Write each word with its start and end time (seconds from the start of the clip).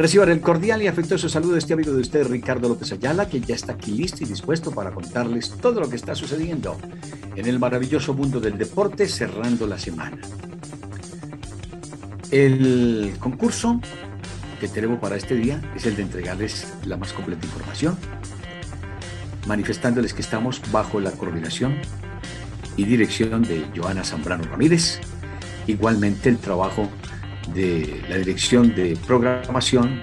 Reciban 0.00 0.30
el 0.30 0.40
cordial 0.40 0.80
y 0.80 0.86
afectuoso 0.86 1.28
saludo 1.28 1.52
de 1.52 1.58
este 1.58 1.74
amigo 1.74 1.92
de 1.92 2.00
usted, 2.00 2.26
Ricardo 2.26 2.70
López 2.70 2.90
Ayala, 2.90 3.28
que 3.28 3.38
ya 3.38 3.54
está 3.54 3.72
aquí 3.72 3.90
listo 3.90 4.24
y 4.24 4.26
dispuesto 4.26 4.70
para 4.70 4.92
contarles 4.92 5.50
todo 5.60 5.78
lo 5.78 5.90
que 5.90 5.96
está 5.96 6.14
sucediendo 6.14 6.78
en 7.36 7.44
el 7.44 7.58
maravilloso 7.58 8.14
mundo 8.14 8.40
del 8.40 8.56
deporte 8.56 9.06
cerrando 9.06 9.66
la 9.66 9.78
semana. 9.78 10.16
El 12.30 13.12
concurso 13.20 13.78
que 14.58 14.68
tenemos 14.68 15.00
para 15.00 15.16
este 15.16 15.34
día 15.34 15.60
es 15.76 15.84
el 15.84 15.96
de 15.96 16.02
entregarles 16.04 16.72
la 16.86 16.96
más 16.96 17.12
completa 17.12 17.44
información, 17.44 17.98
manifestándoles 19.46 20.14
que 20.14 20.22
estamos 20.22 20.62
bajo 20.72 20.98
la 20.98 21.10
coordinación 21.10 21.76
y 22.74 22.84
dirección 22.84 23.42
de 23.42 23.66
Joana 23.76 24.02
Zambrano 24.02 24.44
Ramírez, 24.44 24.98
igualmente 25.66 26.30
el 26.30 26.38
trabajo 26.38 26.88
de 27.54 28.02
la 28.08 28.16
dirección 28.16 28.74
de 28.74 28.96
programación 29.06 30.00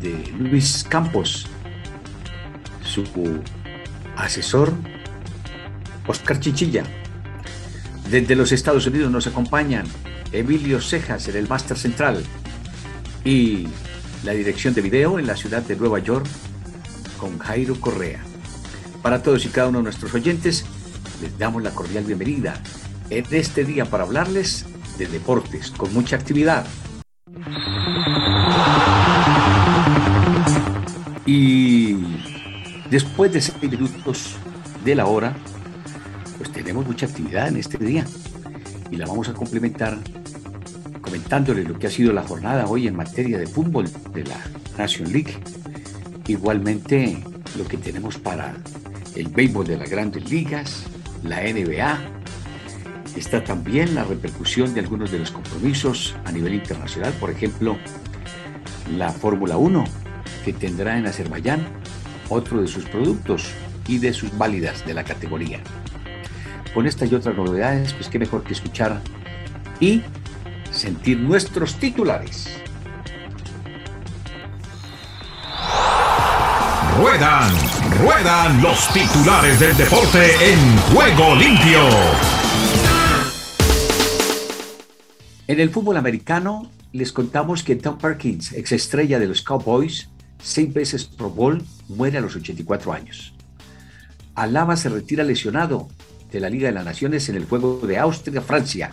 de 0.00 0.32
Luis 0.38 0.84
Campos, 0.88 1.46
su 2.84 3.04
asesor 4.16 4.72
Oscar 6.06 6.40
Chichilla. 6.40 6.84
Desde 8.10 8.36
los 8.36 8.52
Estados 8.52 8.86
Unidos 8.86 9.10
nos 9.10 9.26
acompañan 9.26 9.86
Emilio 10.32 10.80
Cejas 10.80 11.28
en 11.28 11.36
el 11.36 11.48
Máster 11.48 11.78
Central 11.78 12.22
y 13.24 13.68
la 14.24 14.32
dirección 14.32 14.74
de 14.74 14.80
video 14.80 15.18
en 15.18 15.26
la 15.26 15.36
ciudad 15.36 15.62
de 15.62 15.76
Nueva 15.76 15.98
York 15.98 16.26
con 17.18 17.38
Jairo 17.38 17.80
Correa. 17.80 18.20
Para 19.02 19.22
todos 19.22 19.44
y 19.44 19.48
cada 19.48 19.68
uno 19.68 19.78
de 19.78 19.84
nuestros 19.84 20.14
oyentes, 20.14 20.64
les 21.20 21.36
damos 21.38 21.62
la 21.62 21.70
cordial 21.70 22.04
bienvenida 22.04 22.60
en 23.10 23.24
este 23.30 23.64
día 23.64 23.84
para 23.84 24.04
hablarles 24.04 24.66
de 24.98 25.06
deportes 25.06 25.70
con 25.70 25.92
mucha 25.92 26.16
actividad. 26.16 26.66
Y 31.26 31.96
después 32.90 33.32
de 33.32 33.40
seis 33.40 33.60
minutos 33.62 34.36
de 34.84 34.94
la 34.94 35.06
hora, 35.06 35.34
pues 36.38 36.50
tenemos 36.52 36.86
mucha 36.86 37.06
actividad 37.06 37.48
en 37.48 37.56
este 37.56 37.78
día 37.78 38.04
y 38.90 38.96
la 38.96 39.06
vamos 39.06 39.28
a 39.28 39.32
complementar 39.34 39.98
comentándole 41.00 41.64
lo 41.64 41.78
que 41.78 41.88
ha 41.88 41.90
sido 41.90 42.12
la 42.12 42.22
jornada 42.22 42.66
hoy 42.66 42.88
en 42.88 42.96
materia 42.96 43.38
de 43.38 43.46
fútbol 43.46 43.88
de 44.12 44.24
la 44.24 44.38
Nation 44.78 45.12
League. 45.12 45.34
Igualmente 46.26 47.22
lo 47.56 47.66
que 47.66 47.76
tenemos 47.76 48.18
para 48.18 48.54
el 49.14 49.28
béisbol 49.28 49.66
de 49.66 49.76
las 49.76 49.90
grandes 49.90 50.30
ligas, 50.30 50.84
la 51.22 51.42
NBA. 51.42 52.11
Está 53.16 53.44
también 53.44 53.94
la 53.94 54.04
repercusión 54.04 54.72
de 54.74 54.80
algunos 54.80 55.10
de 55.10 55.18
los 55.18 55.30
compromisos 55.30 56.16
a 56.24 56.32
nivel 56.32 56.54
internacional, 56.54 57.12
por 57.14 57.30
ejemplo, 57.30 57.76
la 58.96 59.10
Fórmula 59.10 59.56
1, 59.56 59.84
que 60.44 60.52
tendrá 60.52 60.98
en 60.98 61.06
Azerbaiyán 61.06 61.60
otro 62.28 62.60
de 62.60 62.68
sus 62.68 62.84
productos 62.86 63.50
y 63.86 63.98
de 63.98 64.12
sus 64.12 64.36
válidas 64.36 64.84
de 64.86 64.94
la 64.94 65.04
categoría. 65.04 65.60
Con 66.74 66.86
estas 66.86 67.12
y 67.12 67.14
otras 67.14 67.36
novedades, 67.36 67.92
pues 67.92 68.08
qué 68.08 68.18
mejor 68.18 68.42
que 68.44 68.54
escuchar 68.54 69.00
y 69.78 70.02
sentir 70.70 71.18
nuestros 71.18 71.74
titulares. 71.76 72.48
Ruedan, 76.98 77.52
ruedan 78.00 78.62
los 78.62 78.92
titulares 78.92 79.60
del 79.60 79.76
deporte 79.76 80.52
en 80.52 80.76
juego 80.94 81.34
limpio. 81.34 82.41
En 85.52 85.60
el 85.60 85.68
fútbol 85.68 85.98
americano, 85.98 86.70
les 86.94 87.12
contamos 87.12 87.62
que 87.62 87.76
Tom 87.76 87.98
Perkins, 87.98 88.54
ex 88.54 88.72
estrella 88.72 89.18
de 89.18 89.26
los 89.26 89.42
Cowboys, 89.42 90.08
seis 90.42 90.72
veces 90.72 91.04
Pro 91.04 91.28
Bowl, 91.28 91.62
muere 91.88 92.16
a 92.16 92.22
los 92.22 92.34
84 92.36 92.90
años. 92.90 93.34
Alaba 94.34 94.78
se 94.78 94.88
retira 94.88 95.24
lesionado 95.24 95.88
de 96.30 96.40
la 96.40 96.48
Liga 96.48 96.68
de 96.68 96.72
las 96.72 96.86
Naciones 96.86 97.28
en 97.28 97.36
el 97.36 97.44
juego 97.44 97.86
de 97.86 97.98
Austria-Francia. 97.98 98.92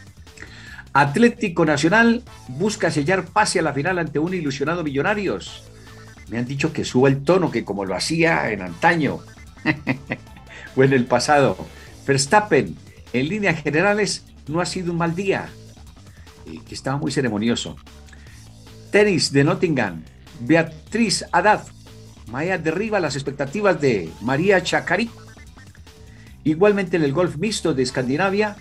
Atlético 0.91 1.63
Nacional 1.63 2.23
busca 2.49 2.91
sellar 2.91 3.27
pase 3.27 3.59
a 3.59 3.61
la 3.61 3.71
final 3.71 3.97
ante 3.97 4.19
un 4.19 4.33
ilusionado 4.33 4.83
Millonarios. 4.83 5.63
Me 6.27 6.39
han 6.39 6.45
dicho 6.45 6.73
que 6.73 6.83
suba 6.83 7.07
el 7.07 7.23
tono, 7.23 7.51
que 7.51 7.63
como 7.63 7.85
lo 7.85 7.95
hacía 7.95 8.51
en 8.51 8.63
antaño 8.63 9.19
o 10.75 10.83
en 10.83 10.91
el 10.91 11.05
pasado. 11.05 11.55
Verstappen, 12.05 12.75
en 13.13 13.29
líneas 13.29 13.63
generales, 13.63 14.25
no 14.49 14.59
ha 14.59 14.65
sido 14.65 14.91
un 14.91 14.97
mal 14.97 15.15
día, 15.15 15.47
que 16.57 16.75
estaba 16.75 16.97
muy 16.97 17.11
ceremonioso. 17.11 17.77
Tenis 18.91 19.31
de 19.31 19.43
Nottingham, 19.43 20.03
Beatriz 20.39 21.25
Haddad, 21.31 21.61
Maya 22.31 22.57
derriba 22.57 22.99
las 22.99 23.15
expectativas 23.15 23.79
de 23.81 24.09
María 24.21 24.61
Chacari. 24.61 25.09
Igualmente 26.43 26.97
en 26.97 27.03
el 27.03 27.13
golf 27.13 27.37
mixto 27.37 27.73
de 27.73 27.83
Escandinavia, 27.83 28.55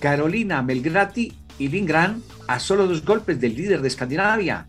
Carolina 0.00 0.62
Melgrati 0.62 1.32
y 1.58 1.68
Lindgren 1.68 2.22
a 2.48 2.58
solo 2.58 2.86
dos 2.86 3.04
golpes 3.04 3.40
del 3.40 3.54
líder 3.54 3.82
de 3.82 3.88
Escandinavia. 3.88 4.66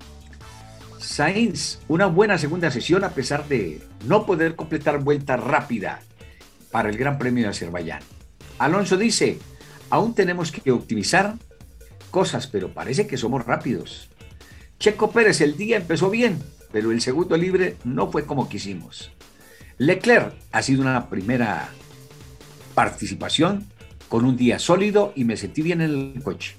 Sainz, 0.99 1.79
una 1.87 2.05
buena 2.05 2.37
segunda 2.37 2.71
sesión 2.71 3.03
a 3.03 3.09
pesar 3.09 3.47
de 3.47 3.81
no 4.05 4.25
poder 4.25 4.55
completar 4.55 4.99
vuelta 4.99 5.37
rápida 5.37 6.01
para 6.71 6.89
el 6.89 6.97
Gran 6.97 7.17
Premio 7.17 7.43
de 7.43 7.49
Azerbaiyán. 7.49 8.01
Alonso 8.59 8.97
dice, 8.97 9.39
aún 9.89 10.13
tenemos 10.13 10.51
que 10.51 10.71
optimizar 10.71 11.35
cosas, 12.13 12.45
pero 12.45 12.75
parece 12.75 13.07
que 13.07 13.17
somos 13.17 13.43
rápidos. 13.43 14.07
Checo 14.79 15.09
Pérez, 15.09 15.41
el 15.41 15.57
día 15.57 15.77
empezó 15.77 16.11
bien, 16.11 16.37
pero 16.71 16.91
el 16.91 17.01
segundo 17.01 17.35
libre 17.35 17.75
no 17.83 18.11
fue 18.11 18.27
como 18.27 18.47
quisimos. 18.47 19.11
Leclerc 19.79 20.35
ha 20.51 20.61
sido 20.61 20.83
una 20.83 21.09
primera 21.09 21.69
participación 22.75 23.65
con 24.09 24.25
un 24.25 24.37
día 24.37 24.59
sólido 24.59 25.11
y 25.15 25.23
me 25.23 25.37
sentí 25.37 25.63
bien 25.63 25.81
en 25.81 26.13
el 26.13 26.21
coche. 26.21 26.55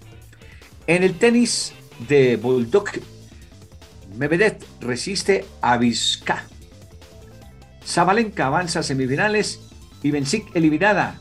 En 0.88 1.04
el 1.04 1.16
tenis 1.19 1.72
de 2.09 2.37
Bulldog, 2.37 2.88
Medvedev 4.19 4.59
resiste 4.81 5.44
a 5.60 5.76
Vizca. 5.76 6.48
Zabalenka 7.87 8.47
avanza 8.47 8.81
a 8.81 8.82
semifinales 8.82 9.60
y 10.03 10.10
Benzik 10.10 10.50
eliminada. 10.56 11.20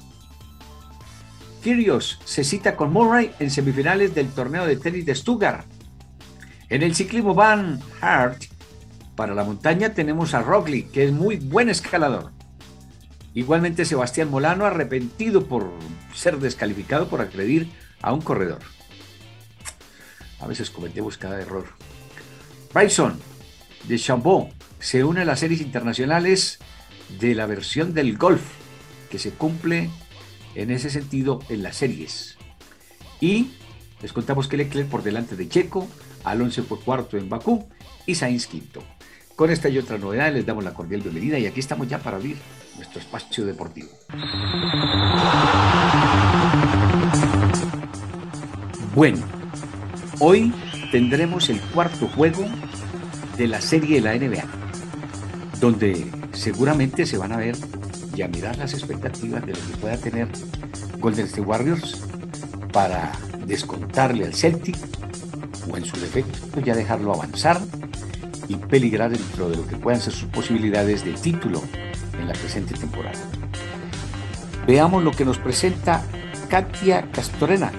Kyrgios 1.63 2.19
se 2.25 2.43
cita 2.43 2.75
con 2.75 2.91
Murray 2.91 3.31
en 3.39 3.49
semifinales 3.49 4.13
del 4.13 4.27
torneo 4.27 4.65
de 4.65 4.75
tenis 4.75 5.05
de 5.05 5.15
Stuttgart. 5.15 5.65
En 6.67 6.83
el 6.83 6.93
ciclismo 6.93 7.33
Van 7.33 7.79
Hart, 8.01 8.43
para 9.15 9.33
la 9.33 9.45
montaña 9.45 9.93
tenemos 9.93 10.33
a 10.33 10.41
Roglic, 10.41 10.91
que 10.91 11.05
es 11.05 11.13
muy 11.13 11.37
buen 11.37 11.69
escalador. 11.69 12.31
Igualmente 13.33 13.85
Sebastián 13.85 14.29
Molano 14.29 14.65
arrepentido 14.65 15.45
por 15.45 15.71
ser 16.13 16.37
descalificado 16.39 17.07
por 17.07 17.21
agredir 17.21 17.71
a 18.01 18.11
un 18.11 18.21
corredor. 18.21 18.59
A 20.41 20.47
veces 20.47 20.69
cometemos 20.69 21.17
cada 21.17 21.39
error. 21.39 21.67
Bryson 22.73 23.17
de 23.87 23.97
Chambon 23.97 24.49
se 24.79 25.05
une 25.05 25.21
a 25.21 25.25
las 25.25 25.39
series 25.39 25.61
internacionales 25.61 26.59
de 27.19 27.35
la 27.35 27.45
versión 27.45 27.93
del 27.93 28.17
golf 28.17 28.43
que 29.09 29.17
se 29.17 29.31
cumple 29.31 29.89
en 30.55 30.71
ese 30.71 30.89
sentido 30.89 31.39
en 31.49 31.63
las 31.63 31.77
series. 31.77 32.37
Y 33.19 33.51
les 34.01 34.13
contamos 34.13 34.47
que 34.47 34.57
Leclerc 34.57 34.89
por 34.89 35.03
delante 35.03 35.35
de 35.35 35.47
Checo, 35.47 35.87
Alonso 36.23 36.63
fue 36.63 36.79
cuarto 36.79 37.17
en 37.17 37.29
Bakú 37.29 37.65
y 38.05 38.15
Sainz 38.15 38.47
quinto. 38.47 38.83
Con 39.35 39.49
esta 39.49 39.67
y 39.69 39.77
otra 39.77 39.97
novedad 39.97 40.31
les 40.31 40.45
damos 40.45 40.63
la 40.63 40.73
cordial 40.73 41.01
bienvenida 41.01 41.39
y 41.39 41.47
aquí 41.47 41.59
estamos 41.59 41.87
ya 41.87 41.99
para 41.99 42.17
abrir 42.17 42.37
nuestro 42.75 42.99
espacio 42.99 43.45
deportivo. 43.45 43.89
Bueno, 48.93 49.17
hoy 50.19 50.53
tendremos 50.91 51.49
el 51.49 51.59
cuarto 51.59 52.07
juego 52.09 52.45
de 53.37 53.47
la 53.47 53.59
serie 53.59 53.99
de 53.99 54.01
la 54.01 54.15
NBA, 54.15 54.43
donde 55.59 56.11
seguramente 56.33 57.07
se 57.07 57.17
van 57.17 57.31
a 57.31 57.37
ver 57.37 57.55
y 58.15 58.21
a 58.21 58.27
mirar 58.27 58.57
las 58.57 58.73
expectativas 58.73 59.45
de 59.45 59.53
lo 59.53 59.59
que 59.59 59.77
pueda 59.79 59.97
tener 59.97 60.27
Golden 60.99 61.25
State 61.25 61.41
Warriors 61.41 62.01
para 62.71 63.11
descontarle 63.45 64.25
al 64.25 64.33
Celtic 64.33 64.77
o 65.71 65.77
en 65.77 65.85
su 65.85 65.99
defecto 65.99 66.59
ya 66.61 66.75
dejarlo 66.75 67.13
avanzar 67.13 67.59
y 68.47 68.55
peligrar 68.55 69.11
dentro 69.11 69.49
de 69.49 69.57
lo 69.57 69.67
que 69.67 69.75
puedan 69.77 70.01
ser 70.01 70.13
sus 70.13 70.29
posibilidades 70.29 71.03
de 71.03 71.13
título 71.13 71.61
en 72.19 72.27
la 72.27 72.33
presente 72.33 72.73
temporada. 72.73 73.19
Veamos 74.67 75.03
lo 75.03 75.11
que 75.11 75.25
nos 75.25 75.37
presenta 75.37 76.03
Katia 76.49 77.09
Castorena, 77.11 77.71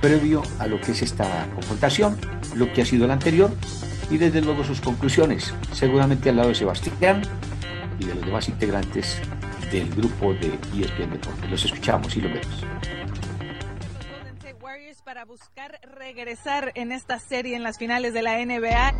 previo 0.00 0.42
a 0.58 0.66
lo 0.66 0.80
que 0.80 0.92
es 0.92 1.02
esta 1.02 1.48
confrontación, 1.54 2.16
lo 2.54 2.72
que 2.72 2.82
ha 2.82 2.86
sido 2.86 3.06
la 3.06 3.14
anterior 3.14 3.50
y 4.10 4.18
desde 4.18 4.40
luego 4.40 4.64
sus 4.64 4.80
conclusiones, 4.80 5.54
seguramente 5.72 6.30
al 6.30 6.36
lado 6.36 6.50
de 6.50 6.54
Sebastián 6.54 7.22
y 8.02 8.06
de 8.06 8.14
los 8.14 8.24
demás 8.26 8.48
integrantes 8.48 9.20
del 9.70 9.88
grupo 9.94 10.34
de 10.34 10.48
ESPN 10.78 11.12
Deportes. 11.12 11.50
Los 11.50 11.64
escuchamos 11.64 12.16
y 12.16 12.20
los 12.20 12.32
vemos 12.32 12.64
para 15.04 15.24
buscar 15.24 15.78
regresar 15.82 16.72
en 16.74 16.90
esta 16.90 17.18
serie 17.18 17.56
en 17.56 17.62
las 17.62 17.78
finales 17.78 18.14
de 18.14 18.22
la 18.22 18.38
NBA. 18.44 18.94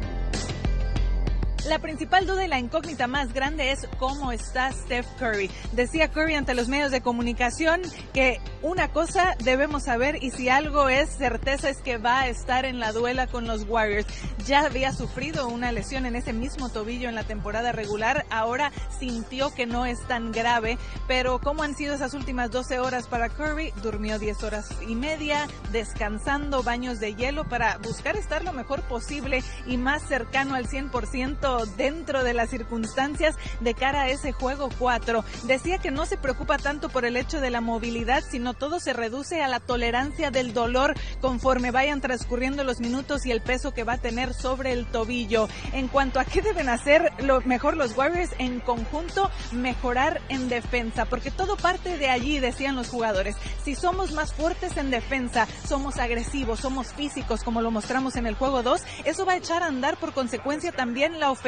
La 1.69 1.79
principal 1.79 2.27
duda 2.27 2.45
y 2.45 2.49
la 2.49 2.59
incógnita 2.59 3.07
más 3.07 3.33
grande 3.33 3.71
es 3.71 3.87
cómo 4.01 4.33
está 4.33 4.73
Steph 4.73 5.07
Curry. 5.21 5.49
Decía 5.71 6.09
Curry 6.09 6.35
ante 6.35 6.55
los 6.55 6.67
medios 6.67 6.91
de 6.91 7.03
comunicación 7.03 7.83
que 8.13 8.41
una 8.63 8.89
cosa 8.89 9.37
debemos 9.45 9.85
saber 9.85 10.25
y 10.25 10.33
si 10.33 10.49
algo 10.49 10.89
es 10.89 11.11
certeza 11.11 11.71
es 11.71 11.79
que 11.79 11.99
va 11.99 12.23
a 12.23 12.29
estar 12.29 12.65
en 12.65 12.81
la 12.81 12.91
duela 12.91 13.29
con 13.29 13.47
los 13.47 13.63
Warriors. 13.69 14.09
Ya 14.45 14.67
había 14.67 14.93
sufrido 14.93 15.47
una 15.47 15.71
lesión 15.71 16.05
en 16.05 16.17
ese 16.17 16.33
mismo 16.33 16.69
tobillo 16.69 17.09
en 17.09 17.15
la 17.15 17.23
temporada 17.23 17.71
regular, 17.71 18.27
ahora 18.29 18.73
sintió 18.99 19.55
que 19.55 19.67
no 19.67 19.87
es 19.87 20.01
tan 20.09 20.33
grave, 20.33 20.79
pero 21.07 21.41
¿cómo 21.41 21.63
han 21.63 21.77
sido 21.77 21.95
esas 21.95 22.15
últimas 22.15 22.51
12 22.51 22.81
horas 22.81 23.07
para 23.07 23.29
Curry? 23.29 23.73
Durmió 23.85 24.19
10 24.19 24.43
horas 24.43 24.69
y 24.89 24.97
media, 24.97 25.47
descansando, 25.71 26.65
baños 26.65 26.99
de 26.99 27.15
hielo 27.15 27.45
para 27.45 27.79
buscar 27.79 28.17
estar 28.17 28.43
lo 28.43 28.53
mejor 28.53 28.83
posible 28.83 29.45
y 29.65 29.77
más 29.77 30.03
cercano 30.03 30.57
al 30.57 30.67
100% 30.67 31.52
dentro 31.77 32.25
de 32.25 32.35
las 32.35 32.51
circunstancias 32.51 33.37
de 33.61 33.75
cara 33.75 34.03
a 34.03 34.09
ese 34.09 34.33
juego 34.33 34.69
4. 34.79 35.25
Decía 35.45 35.79
que 35.79 35.91
no 35.91 36.07
se 36.07 36.17
preocupa 36.17 36.59
tanto 36.59 36.89
por 36.89 37.05
el 37.05 37.17
hecho 37.17 37.41
de 37.41 37.51
la 37.51 37.61
movilidad, 37.61 38.23
sino 38.29 38.55
todo 38.55 38.81
se 38.81 38.93
reduce 38.93 39.43
a 39.43 39.49
la 39.49 39.61
tolerancia 39.61 40.31
del 40.31 40.53
dolor 40.55 40.95
conforme 41.21 41.71
vayan 41.71 42.01
transcurriendo 42.01 42.65
los 42.65 42.81
minutos 42.81 43.27
y 43.27 43.31
el 43.31 43.43
peso 43.43 43.73
que 43.73 43.85
va 43.85 43.95
a 43.95 43.99
tener 43.99 44.35
sobre 44.35 44.73
el 44.73 44.87
tobillo. 44.87 45.49
En 45.73 45.89
cuanto 45.89 46.21
a 46.21 46.25
qué 46.25 46.43
deben 46.43 46.69
hacer, 46.69 47.13
lo 47.19 47.41
mejor 47.43 47.77
los 47.77 47.97
Warriors 47.97 48.31
en 48.39 48.61
conjunto, 48.61 49.31
mejorar 49.53 50.21
en 50.29 50.49
defensa, 50.49 51.05
porque 51.05 51.31
todo 51.31 51.57
parte 51.57 51.99
de 51.99 52.09
allí, 52.09 52.39
decían 52.39 52.77
los 52.77 52.89
jugadores. 52.89 53.37
Si 53.65 53.75
somos 53.75 54.13
más 54.13 54.33
fuertes 54.33 54.77
en 54.77 54.91
defensa, 54.91 55.47
somos 55.67 55.99
agresivos, 55.99 56.61
somos 56.61 56.89
físicos, 56.89 57.43
como 57.43 57.63
lo 57.63 57.71
mostramos 57.71 58.17
en 58.17 58.27
el 58.27 58.35
juego 58.35 58.63
2, 58.63 58.83
eso 59.05 59.25
va 59.25 59.33
a 59.33 59.37
echar 59.37 59.63
a 59.63 59.67
andar 59.67 59.97
por 59.97 60.13
consecuencia 60.13 60.73
también 60.73 61.21
la 61.21 61.31
ofensiva. 61.31 61.42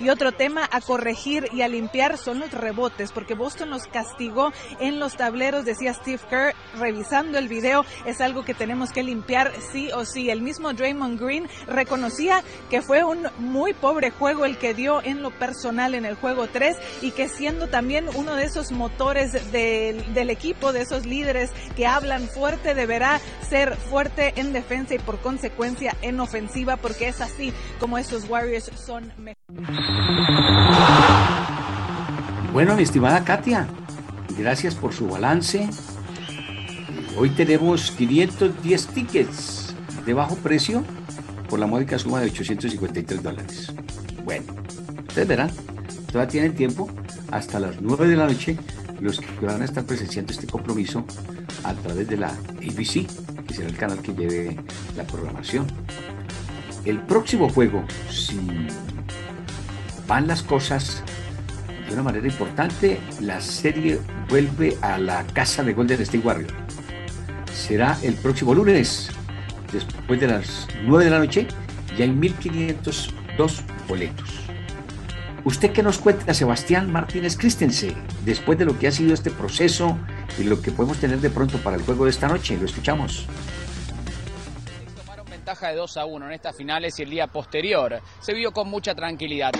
Y 0.00 0.08
otro 0.08 0.32
tema 0.32 0.68
a 0.70 0.80
corregir 0.80 1.48
y 1.52 1.62
a 1.62 1.68
limpiar 1.68 2.16
son 2.16 2.40
los 2.40 2.50
rebotes, 2.50 3.12
porque 3.12 3.34
Boston 3.34 3.70
los 3.70 3.86
castigó 3.86 4.52
en 4.80 4.98
los 4.98 5.16
tableros, 5.16 5.64
decía 5.64 5.92
Steve 5.92 6.20
Kerr, 6.28 6.54
revisando 6.78 7.38
el 7.38 7.48
video, 7.48 7.84
es 8.06 8.20
algo 8.20 8.44
que 8.44 8.54
tenemos 8.54 8.92
que 8.92 9.02
limpiar 9.02 9.52
sí 9.72 9.90
o 9.92 10.04
sí. 10.04 10.30
El 10.30 10.40
mismo 10.40 10.72
Draymond 10.72 11.20
Green 11.20 11.48
reconocía 11.66 12.42
que 12.70 12.82
fue 12.82 13.04
un 13.04 13.26
muy 13.38 13.74
pobre 13.74 14.10
juego 14.10 14.44
el 14.44 14.56
que 14.56 14.74
dio 14.74 15.02
en 15.02 15.22
lo 15.22 15.30
personal 15.30 15.94
en 15.94 16.04
el 16.04 16.14
juego 16.14 16.46
3 16.46 16.76
y 17.02 17.10
que 17.10 17.28
siendo 17.28 17.68
también 17.68 18.08
uno 18.14 18.34
de 18.36 18.44
esos 18.44 18.72
motores 18.72 19.32
del 19.52 20.30
equipo, 20.30 20.72
de 20.72 20.82
esos 20.82 21.04
líderes 21.06 21.50
que 21.76 21.86
hablan 21.86 22.26
fuerte, 22.28 22.74
deberá 22.74 23.20
ser 23.48 23.76
fuerte 23.76 24.32
en 24.36 24.52
defensa 24.52 24.94
y 24.94 24.98
por 24.98 25.20
consecuencia 25.20 25.96
en 26.02 26.20
ofensiva, 26.20 26.76
porque 26.76 27.08
es 27.08 27.20
así 27.20 27.52
como 27.78 27.98
esos 27.98 28.28
Warriors 28.28 28.70
son 28.76 29.09
bueno, 32.52 32.76
mi 32.76 32.82
estimada 32.82 33.24
Katia, 33.24 33.66
gracias 34.38 34.74
por 34.74 34.92
su 34.92 35.08
balance. 35.08 35.68
Hoy 37.16 37.30
tenemos 37.30 37.90
510 37.92 38.86
tickets 38.88 39.74
de 40.06 40.14
bajo 40.14 40.36
precio 40.36 40.84
por 41.48 41.58
la 41.58 41.66
módica 41.66 41.98
suma 41.98 42.20
de 42.20 42.26
853 42.26 43.22
dólares. 43.22 43.72
Bueno, 44.24 44.44
ustedes 45.08 45.28
verán, 45.28 45.50
todavía 46.06 46.30
tienen 46.30 46.54
tiempo 46.54 46.88
hasta 47.30 47.60
las 47.60 47.80
9 47.80 48.08
de 48.08 48.16
la 48.16 48.26
noche 48.26 48.56
los 49.00 49.20
que 49.20 49.46
van 49.46 49.62
a 49.62 49.64
estar 49.64 49.84
presenciando 49.84 50.32
este 50.32 50.46
compromiso 50.46 51.04
a 51.64 51.74
través 51.74 52.08
de 52.08 52.16
la 52.16 52.28
ABC, 52.28 53.06
que 53.46 53.54
será 53.54 53.68
el 53.68 53.76
canal 53.76 54.00
que 54.00 54.14
lleve 54.14 54.56
la 54.96 55.04
programación. 55.04 55.66
El 56.84 57.00
próximo 57.00 57.48
juego, 57.48 57.84
si 58.10 58.38
van 60.10 60.26
las 60.26 60.42
cosas 60.42 61.04
de 61.86 61.94
una 61.94 62.02
manera 62.02 62.26
importante, 62.26 62.98
la 63.20 63.40
serie 63.40 64.00
vuelve 64.28 64.76
a 64.82 64.98
la 64.98 65.24
casa 65.24 65.62
de 65.62 65.72
Golden 65.72 66.02
State 66.02 66.26
Warriors. 66.26 66.52
Será 67.54 67.96
el 68.02 68.14
próximo 68.14 68.52
lunes, 68.52 69.08
después 69.72 70.18
de 70.20 70.26
las 70.26 70.66
9 70.82 71.04
de 71.04 71.10
la 71.12 71.20
noche, 71.20 71.46
y 71.96 72.02
hay 72.02 72.10
1502 72.10 73.62
boletos. 73.86 74.28
¿Usted 75.44 75.70
qué 75.70 75.84
nos 75.84 75.98
cuenta, 75.98 76.34
Sebastián 76.34 76.90
Martínez 76.90 77.36
Christensen, 77.36 77.94
después 78.24 78.58
de 78.58 78.64
lo 78.64 78.76
que 78.76 78.88
ha 78.88 78.90
sido 78.90 79.14
este 79.14 79.30
proceso 79.30 79.96
y 80.40 80.42
lo 80.42 80.60
que 80.60 80.72
podemos 80.72 80.98
tener 80.98 81.20
de 81.20 81.30
pronto 81.30 81.58
para 81.58 81.76
el 81.76 81.82
juego 81.82 82.06
de 82.06 82.10
esta 82.10 82.26
noche? 82.26 82.56
Lo 82.56 82.66
escuchamos 82.66 83.26
Tomaron 84.96 85.30
ventaja 85.30 85.68
de 85.68 85.76
2 85.76 85.96
a 85.98 86.04
1 86.04 86.26
en 86.26 86.32
estas 86.32 86.56
finales 86.56 86.98
y 86.98 87.04
el 87.04 87.10
día 87.10 87.28
posterior 87.28 88.00
se 88.18 88.34
vio 88.34 88.50
con 88.50 88.68
mucha 88.68 88.92
tranquilidad. 88.96 89.52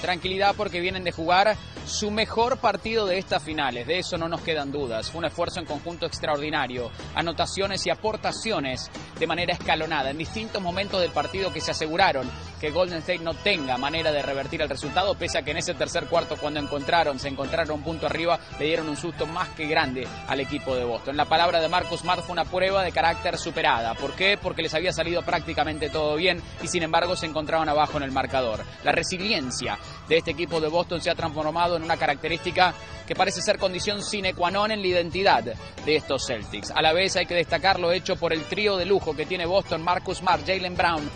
Tranquilidad 0.00 0.54
porque 0.56 0.80
vienen 0.80 1.04
de 1.04 1.12
jugar 1.12 1.56
su 1.86 2.10
mejor 2.10 2.58
partido 2.58 3.06
de 3.06 3.18
estas 3.18 3.42
finales, 3.42 3.86
de 3.86 3.98
eso 3.98 4.18
no 4.18 4.28
nos 4.28 4.40
quedan 4.40 4.72
dudas. 4.72 5.10
Fue 5.10 5.20
un 5.20 5.24
esfuerzo 5.24 5.60
en 5.60 5.66
conjunto 5.66 6.06
extraordinario, 6.06 6.90
anotaciones 7.14 7.86
y 7.86 7.90
aportaciones 7.90 8.90
de 9.18 9.26
manera 9.26 9.52
escalonada 9.52 10.10
en 10.10 10.18
distintos 10.18 10.60
momentos 10.60 11.00
del 11.00 11.12
partido 11.12 11.52
que 11.52 11.60
se 11.60 11.70
aseguraron 11.70 12.28
que 12.60 12.70
Golden 12.70 12.98
State 12.98 13.20
no 13.20 13.34
tenga 13.34 13.78
manera 13.78 14.10
de 14.10 14.22
revertir 14.22 14.62
el 14.62 14.68
resultado, 14.68 15.14
pese 15.14 15.38
a 15.38 15.42
que 15.42 15.50
en 15.52 15.58
ese 15.58 15.74
tercer 15.74 16.06
cuarto 16.06 16.36
cuando 16.36 16.58
encontraron, 16.60 17.18
se 17.18 17.28
encontraron 17.28 17.78
un 17.78 17.82
punto 17.82 18.06
arriba, 18.06 18.38
le 18.58 18.66
dieron 18.66 18.88
un 18.88 18.96
susto 18.96 19.26
más 19.26 19.50
que 19.50 19.66
grande 19.66 20.06
al 20.26 20.40
equipo 20.40 20.74
de 20.74 20.84
Boston. 20.84 21.16
La 21.16 21.26
palabra 21.26 21.60
de 21.60 21.68
Marcus 21.68 22.00
Smart 22.00 22.22
fue 22.22 22.32
una 22.32 22.44
prueba 22.44 22.82
de 22.82 22.92
carácter 22.92 23.38
superada. 23.38 23.94
¿Por 23.94 24.14
qué? 24.14 24.38
Porque 24.40 24.62
les 24.62 24.74
había 24.74 24.92
salido 24.92 25.22
prácticamente 25.22 25.90
todo 25.90 26.16
bien 26.16 26.42
y 26.62 26.68
sin 26.68 26.82
embargo 26.82 27.14
se 27.14 27.26
encontraban 27.26 27.68
abajo 27.68 27.98
en 27.98 28.04
el 28.04 28.12
marcador. 28.12 28.64
La 28.84 28.92
resiliencia 28.92 29.78
de 30.08 30.18
este 30.18 30.32
equipo 30.32 30.60
de 30.60 30.68
Boston 30.68 31.00
se 31.00 31.10
ha 31.10 31.14
transformado 31.14 31.76
en 31.76 31.82
una 31.82 31.96
característica 31.96 32.74
que 33.06 33.14
parece 33.14 33.40
ser 33.40 33.58
condición 33.58 34.02
sine 34.02 34.34
qua 34.34 34.50
non 34.50 34.70
en 34.70 34.80
la 34.80 34.88
identidad 34.88 35.44
de 35.44 35.96
estos 35.96 36.26
Celtics. 36.26 36.70
A 36.70 36.82
la 36.82 36.92
vez 36.92 37.16
hay 37.16 37.26
que 37.26 37.34
destacar 37.34 37.78
lo 37.78 37.92
hecho 37.92 38.16
por 38.16 38.32
el 38.32 38.44
trío 38.44 38.76
de 38.76 38.84
lujo 38.84 39.14
que 39.14 39.26
tiene 39.26 39.46
Boston, 39.46 39.82
Marcus 39.82 40.18
Smart, 40.18 40.46
Jalen 40.46 40.76
Brown 40.76 41.08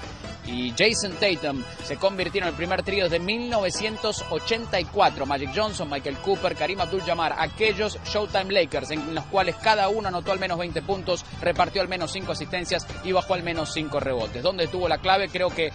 y 0.47 0.73
Jason 0.77 1.12
Tatum 1.12 1.62
se 1.85 1.97
convirtieron 1.97 2.49
en 2.49 2.55
el 2.55 2.57
primer 2.57 2.83
trío 2.83 3.05
desde 3.05 3.21
1984. 3.21 5.27
Magic 5.27 5.50
Johnson, 5.55 5.89
Michael 5.89 6.17
Cooper, 6.19 6.57
Karim 6.57 6.81
Abdul-Jabbar, 6.81 7.35
aquellos 7.39 7.99
Showtime 8.05 8.53
Lakers 8.53 8.91
en 8.91 9.15
los 9.15 9.25
cuales 9.27 9.57
cada 9.57 9.89
uno 9.89 10.09
anotó 10.09 10.33
al 10.33 10.39
menos 10.39 10.59
20 10.59 10.83
puntos, 10.83 11.25
repartió 11.41 11.83
al 11.83 11.89
menos 11.89 12.12
5 12.12 12.33
asistencias 12.33 12.87
y 13.05 13.12
bajó 13.12 13.35
al 13.35 13.43
menos 13.43 13.73
5 13.73 14.00
rebotes. 14.00 14.43
¿Dónde 14.43 14.65
estuvo 14.65 14.89
la 14.89 14.99
clave? 14.99 15.29
Creo 15.29 15.50
que 15.50 15.73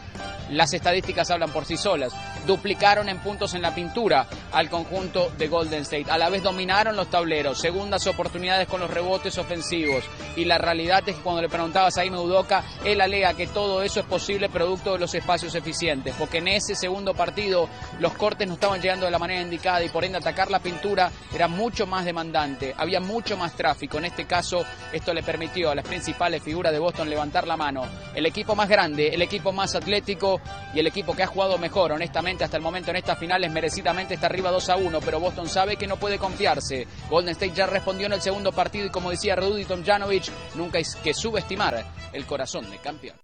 las 0.49 0.73
estadísticas 0.73 1.29
hablan 1.31 1.51
por 1.51 1.65
sí 1.65 1.77
solas. 1.77 2.13
Duplicaron 2.45 3.09
en 3.09 3.19
puntos 3.19 3.53
en 3.53 3.61
la 3.61 3.73
pintura 3.73 4.27
al 4.51 4.69
conjunto 4.69 5.31
de 5.37 5.47
Golden 5.47 5.81
State. 5.81 6.09
A 6.09 6.17
la 6.17 6.29
vez 6.29 6.43
dominaron 6.43 6.95
los 6.95 7.09
tableros, 7.09 7.59
segundas 7.59 8.05
oportunidades 8.07 8.67
con 8.67 8.79
los 8.79 8.89
rebotes 8.89 9.37
ofensivos. 9.37 10.03
Y 10.35 10.45
la 10.45 10.57
realidad 10.57 11.03
es 11.07 11.15
que 11.15 11.21
cuando 11.21 11.41
le 11.41 11.49
preguntabas 11.49 11.97
a 11.97 12.05
Ime 12.05 12.19
Udoka, 12.19 12.63
él 12.83 13.01
alega 13.01 13.33
que 13.33 13.47
todo 13.47 13.81
eso 13.81 13.99
es 13.99 14.05
posible 14.05 14.49
producto 14.49 14.93
de 14.93 14.99
los 14.99 15.13
espacios 15.15 15.55
eficientes, 15.55 16.13
porque 16.17 16.37
en 16.37 16.49
ese 16.49 16.75
segundo 16.75 17.13
partido 17.13 17.69
los 17.99 18.13
cortes 18.13 18.47
no 18.47 18.55
estaban 18.55 18.81
llegando 18.81 19.05
de 19.05 19.11
la 19.11 19.19
manera 19.19 19.41
indicada 19.41 19.83
y 19.83 19.89
por 19.89 20.03
ende 20.03 20.17
atacar 20.17 20.51
la 20.51 20.59
pintura 20.59 21.11
era 21.33 21.47
mucho 21.47 21.87
más 21.87 22.05
demandante, 22.05 22.73
había 22.77 22.99
mucho 22.99 23.37
más 23.37 23.53
tráfico. 23.53 23.97
En 23.97 24.05
este 24.05 24.25
caso, 24.25 24.65
esto 24.91 25.13
le 25.13 25.23
permitió 25.23 25.71
a 25.71 25.75
las 25.75 25.85
principales 25.85 26.43
figuras 26.43 26.71
de 26.71 26.79
Boston 26.79 27.09
levantar 27.09 27.47
la 27.47 27.57
mano. 27.57 27.83
El 28.13 28.25
equipo 28.25 28.55
más 28.55 28.69
grande, 28.69 29.09
el 29.09 29.21
equipo 29.21 29.51
más 29.51 29.75
atlético 29.75 30.41
y 30.73 30.79
el 30.79 30.87
equipo 30.87 31.15
que 31.15 31.23
ha 31.23 31.27
jugado 31.27 31.57
mejor, 31.57 31.91
honestamente, 31.91 32.34
hasta 32.43 32.57
el 32.57 32.63
momento 32.63 32.91
en 32.91 32.97
estas 32.97 33.17
finales, 33.17 33.51
merecidamente 33.51 34.15
está 34.15 34.27
arriba 34.27 34.51
2 34.51 34.69
a 34.69 34.75
1, 34.77 34.99
pero 35.01 35.19
Boston 35.19 35.47
sabe 35.47 35.75
que 35.77 35.87
no 35.87 35.97
puede 35.97 36.17
confiarse. 36.17 36.87
Golden 37.09 37.31
State 37.31 37.53
ya 37.55 37.67
respondió 37.67 38.07
en 38.07 38.13
el 38.13 38.21
segundo 38.21 38.51
partido 38.51 38.85
y 38.85 38.89
como 38.89 39.11
decía 39.11 39.35
Rudy 39.35 39.65
Tomjanovic, 39.65 40.31
nunca 40.55 40.77
hay 40.77 40.83
que 41.03 41.13
subestimar 41.13 41.85
el 42.13 42.25
corazón 42.25 42.69
de 42.69 42.77
campeón. 42.77 43.15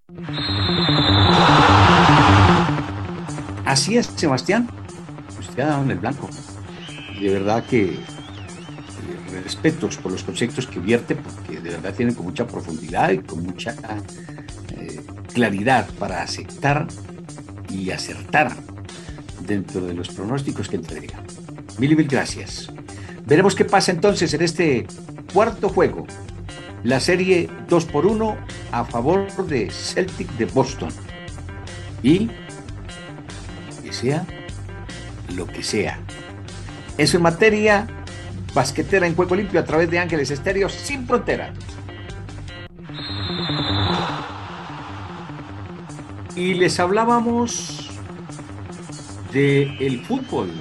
Así 3.66 3.98
es, 3.98 4.08
Sebastián. 4.16 4.70
Usted 5.40 5.64
ha 5.64 5.68
dado 5.68 5.84
en 5.84 5.92
el 5.92 6.00
blanco. 6.00 6.30
De 7.20 7.30
verdad 7.30 7.64
que 7.66 7.94
eh, 7.94 9.42
respetos 9.44 9.98
por 9.98 10.12
los 10.12 10.24
conceptos 10.24 10.66
que 10.68 10.80
vierte, 10.80 11.16
porque 11.16 11.60
de 11.60 11.70
verdad 11.70 11.94
tienen 11.94 12.16
con 12.16 12.26
mucha 12.26 12.48
profundidad 12.48 13.12
y 13.12 13.20
con 13.20 13.44
mucha 13.44 13.76
eh, 14.76 15.02
claridad 15.34 15.88
para 16.00 16.24
aceptar 16.24 16.88
y 17.70 17.92
acertara 17.92 18.56
dentro 19.52 19.82
de 19.82 19.94
los 19.94 20.08
pronósticos 20.08 20.70
que 20.70 20.78
entrega. 20.78 21.22
Mil 21.78 21.92
y 21.92 21.96
mil 21.98 22.08
gracias. 22.08 22.72
Veremos 23.26 23.54
qué 23.54 23.66
pasa 23.66 23.92
entonces 23.92 24.34
en 24.34 24.42
este 24.42 24.88
cuarto 25.34 25.68
juego. 25.68 26.08
La 26.84 27.00
serie 27.02 27.50
2 27.68 27.86
por 27.86 28.06
1 28.06 28.38
a 28.72 28.86
favor 28.86 29.28
de 29.46 29.70
Celtic 29.70 30.30
de 30.38 30.46
Boston. 30.46 30.90
Y 32.02 32.30
que 33.84 33.92
sea 33.92 34.26
lo 35.36 35.46
que 35.46 35.64
sea. 35.64 36.00
Eso 36.98 37.18
en 37.18 37.24
materia 37.24 37.88
basquetera 38.54 39.06
en 39.06 39.16
juego 39.16 39.36
limpio 39.36 39.60
a 39.60 39.66
través 39.66 39.92
de 39.92 40.00
Ángeles 40.00 40.32
Estéreos 40.32 40.72
sin 40.72 41.06
frontera. 41.06 41.54
Y 46.36 46.54
les 46.54 46.80
hablábamos 46.80 47.81
de 49.34 49.78
el 49.80 50.04
fútbol 50.06 50.52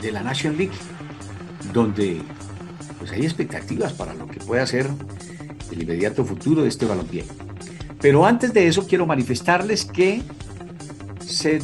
de 0.00 0.12
la 0.12 0.22
National 0.22 0.58
League, 0.58 0.74
donde 1.72 2.20
pues 2.98 3.12
hay 3.12 3.24
expectativas 3.24 3.92
para 3.92 4.14
lo 4.14 4.26
que 4.26 4.40
pueda 4.40 4.66
ser 4.66 4.88
el 5.70 5.82
inmediato 5.82 6.24
futuro 6.24 6.62
de 6.62 6.68
este 6.68 6.86
balompié. 6.86 7.24
Pero 8.00 8.26
antes 8.26 8.52
de 8.52 8.66
eso 8.66 8.86
quiero 8.86 9.06
manifestarles 9.06 9.84
que 9.84 10.22
se, 11.24 11.60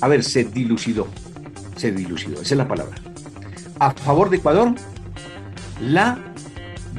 a 0.00 0.08
ver, 0.08 0.24
se 0.24 0.44
dilucidó, 0.44 1.08
se 1.76 1.92
dilucidó, 1.92 2.40
esa 2.40 2.54
es 2.54 2.58
la 2.58 2.68
palabra. 2.68 2.96
A 3.78 3.90
favor 3.92 4.30
de 4.30 4.38
Ecuador, 4.38 4.74
la 5.80 6.18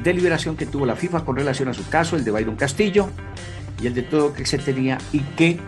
deliberación 0.02 0.56
que 0.56 0.66
tuvo 0.66 0.86
la 0.86 0.96
FIFA 0.96 1.24
con 1.24 1.36
relación 1.36 1.68
a 1.68 1.74
su 1.74 1.86
caso, 1.88 2.16
el 2.16 2.24
de 2.24 2.30
Byron 2.30 2.56
Castillo 2.56 3.08
y 3.82 3.86
el 3.86 3.94
de 3.94 4.02
todo 4.02 4.32
que 4.32 4.46
se 4.46 4.58
tenía 4.58 4.98
y 5.12 5.20
que 5.20 5.58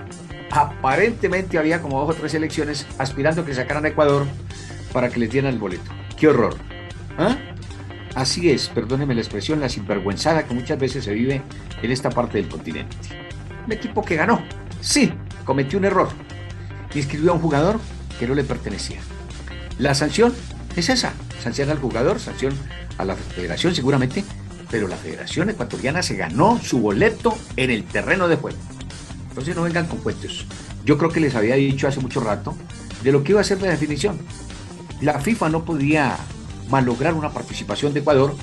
aparentemente 0.53 1.59
había 1.59 1.81
como 1.81 1.99
dos 2.05 2.15
o 2.15 2.19
tres 2.19 2.35
elecciones 2.35 2.87
aspirando 2.99 3.41
a 3.41 3.47
que 3.47 3.55
sacaran 3.55 3.87
a 3.87 3.89
Ecuador 3.89 4.27
para 4.93 5.09
que 5.09 5.19
les 5.19 5.31
dieran 5.31 5.55
el 5.55 5.59
boleto. 5.59 5.91
¡Qué 6.17 6.29
horror! 6.29 6.57
¿Ah? 7.19 7.39
Así 8.15 8.51
es, 8.51 8.69
perdóneme 8.69 9.15
la 9.15 9.23
expresión, 9.23 9.61
la 9.61 9.71
sinvergüenzada 9.71 10.45
que 10.45 10.53
muchas 10.53 10.79
veces 10.79 11.05
se 11.05 11.15
vive 11.15 11.41
en 11.83 11.91
esta 11.91 12.11
parte 12.11 12.37
del 12.37 12.49
continente. 12.51 12.95
Un 13.65 13.73
equipo 13.73 14.05
que 14.05 14.17
ganó, 14.17 14.43
sí, 14.83 15.11
cometió 15.47 15.79
un 15.79 15.87
error. 15.87 16.11
Inscribió 16.95 17.31
a 17.31 17.35
un 17.35 17.41
jugador 17.41 17.81
que 18.19 18.27
no 18.27 18.35
le 18.35 18.45
pertenecía. 18.45 19.01
La 19.79 19.95
sanción 19.95 20.35
es 20.77 20.91
esa, 20.91 21.15
sanción 21.43 21.71
al 21.71 21.79
jugador, 21.79 22.21
sanción 22.21 22.53
a 22.99 23.07
la 23.07 23.17
federación 23.17 23.75
seguramente, 23.75 24.23
pero 24.71 24.87
la 24.87 24.97
federación 24.97 25.49
ecuatoriana 25.49 26.03
se 26.03 26.17
ganó 26.17 26.61
su 26.63 26.79
boleto 26.81 27.35
en 27.57 27.71
el 27.71 27.85
terreno 27.85 28.29
de 28.29 28.37
juego. 28.37 28.59
Entonces 29.33 29.57
no 29.57 29.63
vengan 29.63 29.87
con 29.87 29.99
cuentos. 30.01 30.45
Yo 30.85 30.99
creo 30.99 31.11
que 31.11 31.19
les 31.19 31.35
había 31.35 31.55
dicho 31.55 31.89
hace 31.89 32.01
mucho 32.01 32.21
rato 32.21 32.55
de 33.03 33.13
lo 33.13 33.25
que 33.25 33.33
iba 33.33 33.41
a 33.41 33.45
ser 33.45 33.63
la 33.63 33.71
definición. 33.71 34.19
La 35.01 35.21
FIFA 35.21 35.49
no 35.49 35.65
podía 35.65 36.19
malograr 36.69 37.15
una 37.15 37.31
participación 37.31 37.95
de 37.95 38.01
Ecuador 38.01 38.35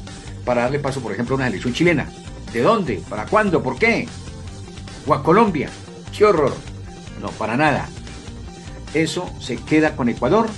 para 0.46 0.64
darle 0.64 0.80
paso, 0.80 1.00
por 1.00 1.12
ejemplo, 1.12 1.36
a 1.36 1.38
una 1.38 1.48
elección 1.48 1.76
chilena. 1.76 2.10
¿De 2.52 2.62
dónde? 2.62 3.04
¿Para 3.08 3.28
cuándo? 3.28 3.62
¿Por 3.62 3.78
qué? 3.78 4.08
¿O 5.06 5.14
a 5.14 5.22
Colombia? 5.22 5.70
¡Qué 6.18 6.26
horror! 6.26 6.56
No, 7.22 7.30
para 7.30 7.56
nada. 7.56 7.88
Eso 8.96 9.32
se 9.40 9.58
queda 9.58 9.96
con 9.96 10.10
Ecuador 10.10 10.50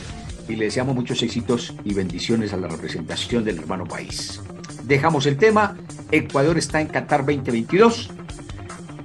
y 0.47 0.55
le 0.55 0.65
deseamos 0.65 0.95
muchos 0.95 1.21
éxitos 1.23 1.73
y 1.83 1.93
bendiciones 1.93 2.53
a 2.53 2.57
la 2.57 2.69
representación 2.69 3.43
del 3.43 3.59
hermano 3.59 3.83
país. 3.83 4.39
Dejamos 4.83 5.25
el 5.25 5.35
tema. 5.35 5.75
Ecuador 6.09 6.57
está 6.57 6.79
en 6.79 6.88
Qatar 6.88 7.25
2022 7.25 8.11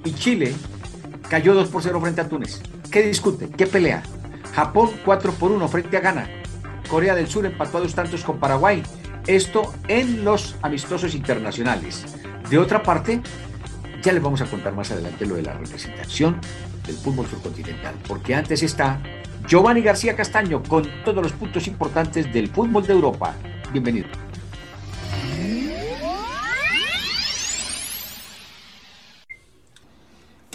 y 0.04 0.14
Chile 0.14 0.54
cayó 1.28 1.54
2 1.54 1.68
por 1.68 1.83
0 1.83 2.00
frente 2.00 2.21
a 2.21 2.28
Túnez. 2.28 2.61
¿Qué 2.90 3.02
discute? 3.02 3.49
¿Qué 3.49 3.66
pelea? 3.66 4.02
Japón 4.54 4.90
4 5.04 5.33
por 5.33 5.52
1 5.52 5.68
frente 5.68 5.97
a 5.97 6.00
Ghana. 6.00 6.28
Corea 6.88 7.14
del 7.14 7.26
Sur 7.26 7.47
empató 7.47 7.80
dos 7.80 7.95
tantos 7.95 8.23
con 8.25 8.38
Paraguay. 8.38 8.83
Esto 9.26 9.75
en 9.88 10.25
los 10.25 10.56
amistosos 10.62 11.14
internacionales. 11.14 12.04
De 12.49 12.59
otra 12.59 12.83
parte, 12.83 13.21
ya 14.02 14.12
les 14.12 14.23
vamos 14.23 14.40
a 14.40 14.47
contar 14.47 14.73
más 14.73 14.90
adelante 14.92 15.26
lo 15.26 15.35
de 15.35 15.42
la 15.42 15.54
representación 15.54 16.40
del 16.87 16.97
fútbol 16.97 17.26
surcontinental, 17.26 17.97
porque 18.06 18.37
antes 18.37 18.62
está 18.62 19.00
Giovanni 19.49 19.83
García 19.83 20.14
Castaño 20.14 20.62
con 20.62 20.87
todos 21.04 21.23
los 21.23 21.33
puntos 21.33 21.66
importantes 21.66 22.33
del 22.33 22.49
fútbol 22.49 22.87
de 22.87 22.92
Europa. 22.92 23.35
Bienvenido. 23.73 24.06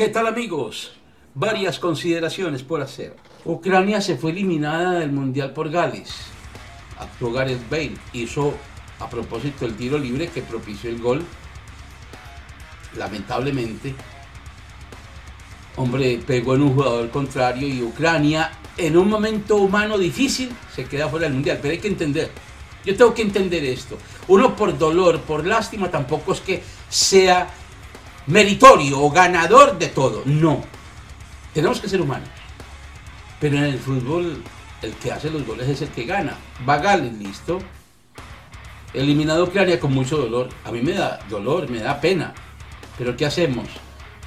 ¿Qué 0.01 0.09
tal 0.09 0.25
amigos? 0.25 0.93
Varias 1.35 1.77
consideraciones 1.77 2.63
por 2.63 2.81
hacer. 2.81 3.15
Ucrania 3.45 4.01
se 4.01 4.17
fue 4.17 4.31
eliminada 4.31 4.93
del 4.93 5.11
Mundial 5.11 5.53
por 5.53 5.69
Gales. 5.69 6.11
Actuó 6.97 7.31
Gareth 7.31 7.69
Bale. 7.69 7.93
Hizo 8.11 8.55
a 8.99 9.07
propósito 9.07 9.63
el 9.63 9.75
tiro 9.75 9.99
libre 9.99 10.29
que 10.29 10.41
propició 10.41 10.89
el 10.89 10.99
gol. 10.99 11.23
Lamentablemente. 12.97 13.93
Hombre, 15.75 16.19
pegó 16.25 16.55
en 16.55 16.63
un 16.63 16.73
jugador 16.73 17.11
contrario 17.11 17.67
y 17.67 17.83
Ucrania 17.83 18.53
en 18.77 18.97
un 18.97 19.07
momento 19.07 19.57
humano 19.57 19.99
difícil 19.99 20.49
se 20.75 20.85
queda 20.85 21.09
fuera 21.09 21.25
del 21.25 21.33
Mundial. 21.35 21.59
Pero 21.61 21.73
hay 21.73 21.79
que 21.79 21.89
entender. 21.89 22.31
Yo 22.83 22.97
tengo 22.97 23.13
que 23.13 23.21
entender 23.21 23.63
esto. 23.65 23.99
Uno 24.29 24.55
por 24.55 24.75
dolor, 24.75 25.19
por 25.19 25.45
lástima, 25.45 25.91
tampoco 25.91 26.33
es 26.33 26.41
que 26.41 26.63
sea 26.89 27.47
meritorio 28.27 28.99
o 28.99 29.09
ganador 29.09 29.77
de 29.77 29.87
todo. 29.87 30.23
No. 30.25 30.63
Tenemos 31.53 31.79
que 31.79 31.89
ser 31.89 32.01
humanos. 32.01 32.29
Pero 33.39 33.57
en 33.57 33.63
el 33.65 33.79
fútbol, 33.79 34.43
el 34.81 34.93
que 34.95 35.11
hace 35.11 35.29
los 35.29 35.45
goles 35.45 35.67
es 35.67 35.81
el 35.81 35.89
que 35.89 36.05
gana. 36.05 36.37
Va 36.67 36.95
listo. 36.95 37.59
Eliminado 38.93 39.45
Ucrania 39.45 39.79
con 39.79 39.93
mucho 39.93 40.17
dolor. 40.17 40.49
A 40.65 40.71
mí 40.71 40.81
me 40.81 40.93
da 40.93 41.19
dolor, 41.29 41.69
me 41.69 41.79
da 41.79 41.99
pena. 41.99 42.33
Pero 42.97 43.15
¿qué 43.15 43.25
hacemos? 43.25 43.67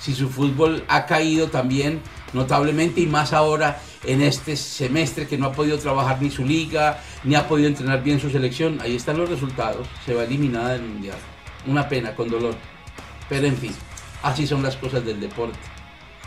Si 0.00 0.14
su 0.14 0.28
fútbol 0.28 0.84
ha 0.88 1.06
caído 1.06 1.48
también 1.48 2.00
notablemente 2.32 3.00
y 3.00 3.06
más 3.06 3.32
ahora 3.32 3.80
en 4.04 4.20
este 4.20 4.56
semestre 4.56 5.26
que 5.26 5.38
no 5.38 5.46
ha 5.46 5.52
podido 5.52 5.78
trabajar 5.78 6.20
ni 6.20 6.30
su 6.30 6.44
liga, 6.44 7.00
ni 7.22 7.36
ha 7.36 7.46
podido 7.46 7.68
entrenar 7.68 8.02
bien 8.02 8.20
su 8.20 8.30
selección, 8.30 8.80
ahí 8.82 8.96
están 8.96 9.16
los 9.16 9.28
resultados. 9.28 9.86
Se 10.04 10.14
va 10.14 10.24
eliminada 10.24 10.70
del 10.70 10.82
Mundial. 10.82 11.16
Una 11.66 11.88
pena, 11.88 12.14
con 12.14 12.28
dolor. 12.28 12.54
Pero 13.28 13.46
en 13.46 13.56
fin, 13.56 13.74
así 14.22 14.46
son 14.46 14.62
las 14.62 14.76
cosas 14.76 15.04
del 15.04 15.20
deporte. 15.20 15.58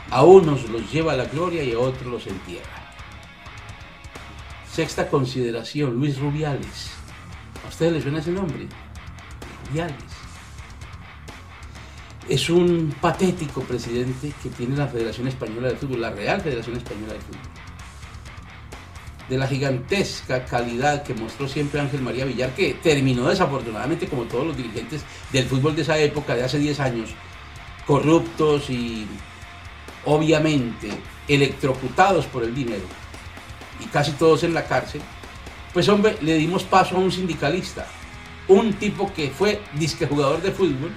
A 0.09 0.23
unos 0.23 0.69
los 0.69 0.91
lleva 0.91 1.13
a 1.13 1.17
la 1.17 1.25
gloria 1.25 1.63
y 1.63 1.73
a 1.73 1.79
otros 1.79 2.05
los 2.05 2.27
entierra. 2.27 2.93
Sexta 4.71 5.09
consideración, 5.09 5.95
Luis 5.95 6.19
Rubiales. 6.19 6.91
¿A 7.65 7.69
ustedes 7.69 7.93
les 7.93 8.03
suena 8.03 8.19
ese 8.19 8.31
nombre? 8.31 8.67
Rubiales. 9.69 9.95
Es 12.29 12.49
un 12.49 12.93
patético 13.01 13.61
presidente 13.61 14.33
que 14.43 14.49
tiene 14.49 14.75
la 14.75 14.87
Federación 14.87 15.27
Española 15.27 15.69
de 15.69 15.75
Fútbol, 15.75 16.01
la 16.01 16.11
Real 16.11 16.41
Federación 16.41 16.77
Española 16.77 17.13
de 17.13 17.19
Fútbol. 17.19 17.66
De 19.29 19.37
la 19.37 19.47
gigantesca 19.47 20.45
calidad 20.45 21.03
que 21.03 21.13
mostró 21.13 21.47
siempre 21.47 21.81
Ángel 21.81 22.01
María 22.01 22.25
Villar, 22.25 22.51
que 22.55 22.75
terminó 22.75 23.27
desafortunadamente 23.27 24.07
como 24.07 24.23
todos 24.23 24.47
los 24.47 24.57
dirigentes 24.57 25.03
del 25.31 25.45
fútbol 25.45 25.75
de 25.75 25.81
esa 25.81 25.97
época, 25.97 26.33
de 26.35 26.43
hace 26.43 26.59
10 26.59 26.79
años, 26.79 27.09
corruptos 27.85 28.69
y 28.69 29.05
obviamente 30.05 30.89
electrocutados 31.27 32.25
por 32.25 32.43
el 32.43 32.55
dinero, 32.55 32.85
y 33.83 33.85
casi 33.87 34.11
todos 34.13 34.43
en 34.43 34.53
la 34.53 34.65
cárcel, 34.65 35.01
pues 35.73 35.89
hombre, 35.89 36.17
le 36.21 36.35
dimos 36.35 36.63
paso 36.63 36.95
a 36.95 36.99
un 36.99 37.11
sindicalista, 37.11 37.85
un 38.47 38.73
tipo 38.73 39.11
que 39.13 39.29
fue 39.29 39.61
disque 39.73 40.07
jugador 40.07 40.41
de 40.41 40.51
fútbol, 40.51 40.91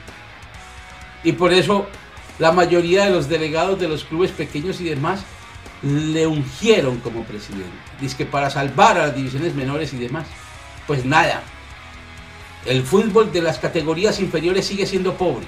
y 1.25 1.33
por 1.33 1.53
eso 1.53 1.87
la 2.39 2.53
mayoría 2.53 3.07
de 3.07 3.11
los 3.11 3.29
delegados 3.29 3.79
de 3.79 3.89
los 3.89 4.05
clubes 4.05 4.31
pequeños 4.31 4.81
y 4.81 4.85
demás 4.85 5.21
le 5.83 6.27
ungieron 6.27 6.99
como 7.01 7.25
presidente, 7.25 7.69
disque 8.01 8.25
para 8.25 8.51
salvar 8.51 8.99
a 8.99 9.07
las 9.07 9.17
divisiones 9.17 9.55
menores 9.55 9.93
y 9.93 9.99
demás. 9.99 10.27
Pues 10.87 11.05
nada, 11.05 11.43
el 12.67 12.83
fútbol 12.83 13.33
de 13.33 13.43
las 13.43 13.59
categorías 13.59 14.21
inferiores 14.21 14.67
sigue 14.67 14.87
siendo 14.87 15.15
pobre 15.15 15.47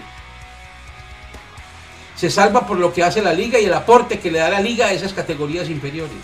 se 2.23 2.31
salva 2.31 2.69
por 2.69 2.79
lo 2.79 2.93
que 2.93 3.03
hace 3.03 3.21
la 3.21 3.33
liga 3.33 3.59
y 3.59 3.65
el 3.65 3.75
aporte 3.75 4.21
que 4.21 4.31
le 4.31 4.39
da 4.39 4.49
la 4.49 4.61
liga 4.61 4.87
a 4.87 4.93
esas 4.93 5.13
categorías 5.13 5.69
inferiores. 5.69 6.23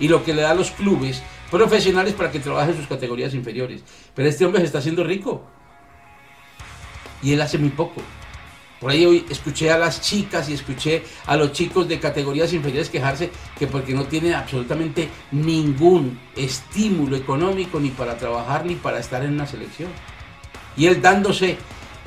Y 0.00 0.08
lo 0.08 0.24
que 0.24 0.34
le 0.34 0.42
da 0.42 0.50
a 0.50 0.54
los 0.54 0.72
clubes 0.72 1.22
profesionales 1.48 2.14
para 2.14 2.32
que 2.32 2.40
trabajen 2.40 2.76
sus 2.76 2.88
categorías 2.88 3.34
inferiores. 3.34 3.82
Pero 4.16 4.28
este 4.28 4.44
hombre 4.44 4.62
se 4.62 4.66
está 4.66 4.78
haciendo 4.78 5.04
rico. 5.04 5.44
Y 7.22 7.34
él 7.34 7.40
hace 7.40 7.56
muy 7.56 7.68
poco. 7.68 8.02
Por 8.80 8.92
ahí 8.92 9.04
hoy 9.04 9.26
escuché 9.28 9.72
a 9.72 9.78
las 9.78 10.00
chicas 10.00 10.48
y 10.48 10.54
escuché 10.54 11.02
a 11.26 11.36
los 11.36 11.52
chicos 11.52 11.88
de 11.88 11.98
categorías 11.98 12.52
inferiores 12.52 12.90
quejarse 12.90 13.30
que 13.58 13.66
porque 13.66 13.92
no 13.92 14.04
tienen 14.04 14.34
absolutamente 14.34 15.08
ningún 15.32 16.20
estímulo 16.36 17.16
económico 17.16 17.80
ni 17.80 17.90
para 17.90 18.16
trabajar 18.16 18.64
ni 18.64 18.76
para 18.76 19.00
estar 19.00 19.24
en 19.24 19.32
una 19.32 19.46
selección. 19.46 19.90
Y 20.76 20.86
él 20.86 21.02
dándose 21.02 21.58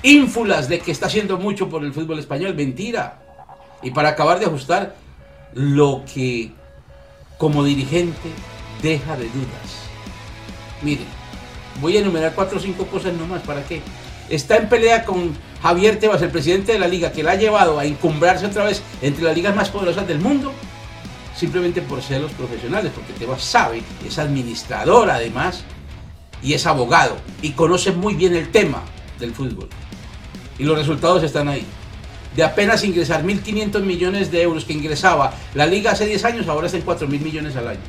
ínfulas 0.01 0.69
de 0.69 0.79
que 0.79 0.91
está 0.91 1.07
haciendo 1.07 1.37
mucho 1.37 1.67
por 1.67 1.83
el 1.83 1.93
fútbol 1.93 2.19
español. 2.19 2.55
Mentira. 2.55 3.19
Y 3.83 3.91
para 3.91 4.09
acabar 4.09 4.39
de 4.39 4.45
ajustar, 4.45 4.95
lo 5.53 6.03
que 6.11 6.51
como 7.37 7.63
dirigente 7.63 8.29
deja 8.81 9.17
de 9.17 9.25
dudas. 9.25 9.89
Miren, 10.81 11.07
voy 11.81 11.97
a 11.97 11.99
enumerar 11.99 12.33
cuatro 12.33 12.57
o 12.57 12.61
cinco 12.61 12.85
cosas 12.85 13.13
nomás, 13.13 13.41
¿para 13.41 13.63
qué? 13.63 13.81
Está 14.31 14.55
en 14.55 14.69
pelea 14.69 15.03
con 15.03 15.33
Javier 15.61 15.99
Tebas, 15.99 16.21
el 16.21 16.29
presidente 16.29 16.71
de 16.71 16.79
la 16.79 16.87
liga, 16.87 17.11
que 17.11 17.21
la 17.21 17.31
ha 17.31 17.35
llevado 17.35 17.77
a 17.77 17.83
encumbrarse 17.83 18.45
otra 18.45 18.63
vez 18.63 18.81
entre 19.01 19.25
las 19.25 19.35
ligas 19.35 19.53
más 19.53 19.67
poderosas 19.67 20.07
del 20.07 20.19
mundo, 20.19 20.53
simplemente 21.35 21.81
por 21.81 22.01
ser 22.01 22.21
los 22.21 22.31
profesionales, 22.31 22.93
porque 22.95 23.11
Tebas 23.11 23.43
sabe, 23.43 23.83
es 24.07 24.17
administrador 24.17 25.11
además, 25.11 25.65
y 26.41 26.53
es 26.53 26.65
abogado, 26.65 27.17
y 27.41 27.51
conoce 27.51 27.91
muy 27.91 28.15
bien 28.15 28.33
el 28.33 28.51
tema 28.51 28.81
del 29.19 29.33
fútbol. 29.33 29.67
Y 30.57 30.63
los 30.63 30.77
resultados 30.77 31.21
están 31.23 31.49
ahí. 31.49 31.65
De 32.33 32.45
apenas 32.45 32.85
ingresar 32.85 33.25
1.500 33.25 33.81
millones 33.81 34.31
de 34.31 34.43
euros 34.43 34.63
que 34.63 34.71
ingresaba 34.71 35.33
la 35.55 35.65
liga 35.65 35.91
hace 35.91 36.05
10 36.05 36.23
años, 36.23 36.47
ahora 36.47 36.67
está 36.67 36.77
en 36.77 36.85
4.000 36.85 37.19
millones 37.19 37.57
al 37.57 37.67
año. 37.67 37.81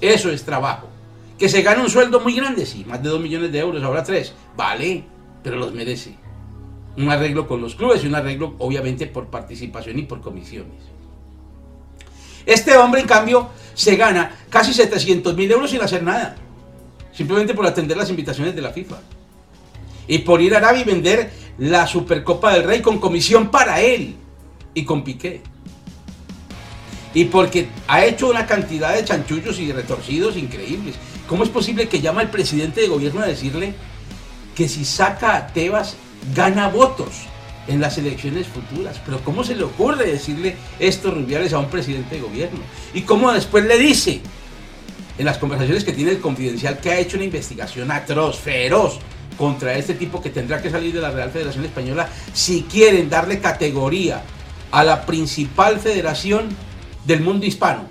Eso 0.00 0.30
es 0.30 0.44
trabajo. 0.44 0.88
Que 1.36 1.48
se 1.48 1.62
gana 1.62 1.82
un 1.82 1.90
sueldo 1.90 2.20
muy 2.20 2.36
grande, 2.36 2.66
sí, 2.66 2.84
más 2.86 3.02
de 3.02 3.08
2 3.08 3.20
millones 3.20 3.50
de 3.50 3.58
euros, 3.58 3.82
ahora 3.82 4.04
3. 4.04 4.32
Vale, 4.56 5.04
pero 5.42 5.56
los 5.56 5.72
merece. 5.72 6.14
Un 6.96 7.10
arreglo 7.10 7.48
con 7.48 7.60
los 7.60 7.74
clubes 7.74 8.04
y 8.04 8.06
un 8.06 8.14
arreglo 8.14 8.54
obviamente 8.58 9.06
por 9.06 9.28
participación 9.28 9.98
y 9.98 10.02
por 10.02 10.20
comisiones. 10.20 10.82
Este 12.44 12.76
hombre, 12.76 13.00
en 13.00 13.06
cambio, 13.06 13.48
se 13.74 13.96
gana 13.96 14.36
casi 14.50 14.72
700 14.72 15.36
mil 15.36 15.50
euros 15.50 15.70
sin 15.70 15.80
hacer 15.80 16.02
nada. 16.02 16.36
Simplemente 17.12 17.54
por 17.54 17.66
atender 17.66 17.96
las 17.96 18.10
invitaciones 18.10 18.54
de 18.54 18.62
la 18.62 18.72
FIFA. 18.72 18.96
Y 20.06 20.18
por 20.18 20.40
ir 20.40 20.54
a 20.54 20.58
Arabia 20.58 20.82
y 20.82 20.84
vender 20.84 21.30
la 21.58 21.86
Supercopa 21.86 22.52
del 22.52 22.64
Rey 22.64 22.80
con 22.80 22.98
comisión 22.98 23.50
para 23.50 23.80
él 23.80 24.16
y 24.74 24.84
con 24.84 25.04
Piqué. 25.04 25.42
Y 27.14 27.26
porque 27.26 27.68
ha 27.86 28.04
hecho 28.04 28.28
una 28.28 28.46
cantidad 28.46 28.94
de 28.94 29.04
chanchullos 29.04 29.58
y 29.60 29.70
retorcidos 29.70 30.36
increíbles. 30.36 30.96
¿Cómo 31.28 31.44
es 31.44 31.50
posible 31.50 31.88
que 31.88 32.00
llama 32.00 32.22
al 32.22 32.30
presidente 32.30 32.80
de 32.80 32.88
gobierno 32.88 33.20
a 33.20 33.26
decirle 33.26 33.74
que 34.54 34.68
si 34.68 34.84
saca 34.84 35.36
a 35.36 35.46
Tebas 35.48 35.96
gana 36.34 36.68
votos 36.68 37.26
en 37.68 37.80
las 37.80 37.98
elecciones 37.98 38.46
futuras? 38.46 39.00
Pero 39.04 39.22
¿cómo 39.24 39.44
se 39.44 39.54
le 39.54 39.64
ocurre 39.64 40.10
decirle 40.10 40.56
estos 40.78 41.14
Rubiales 41.14 41.52
a 41.52 41.58
un 41.58 41.70
presidente 41.70 42.16
de 42.16 42.22
gobierno? 42.22 42.60
¿Y 42.94 43.02
cómo 43.02 43.32
después 43.32 43.64
le 43.64 43.78
dice 43.78 44.20
en 45.18 45.26
las 45.26 45.38
conversaciones 45.38 45.84
que 45.84 45.92
tiene 45.92 46.12
el 46.12 46.20
confidencial 46.20 46.78
que 46.78 46.90
ha 46.90 46.98
hecho 46.98 47.16
una 47.16 47.24
investigación 47.24 47.90
atroz, 47.90 48.38
feroz, 48.38 48.98
contra 49.36 49.74
este 49.74 49.94
tipo 49.94 50.22
que 50.22 50.30
tendrá 50.30 50.60
que 50.62 50.70
salir 50.70 50.94
de 50.94 51.00
la 51.00 51.10
Real 51.10 51.30
Federación 51.30 51.64
Española 51.64 52.08
si 52.32 52.62
quieren 52.62 53.08
darle 53.08 53.40
categoría 53.40 54.22
a 54.70 54.84
la 54.84 55.04
principal 55.04 55.78
federación 55.78 56.48
del 57.04 57.20
mundo 57.20 57.44
hispano, 57.44 57.84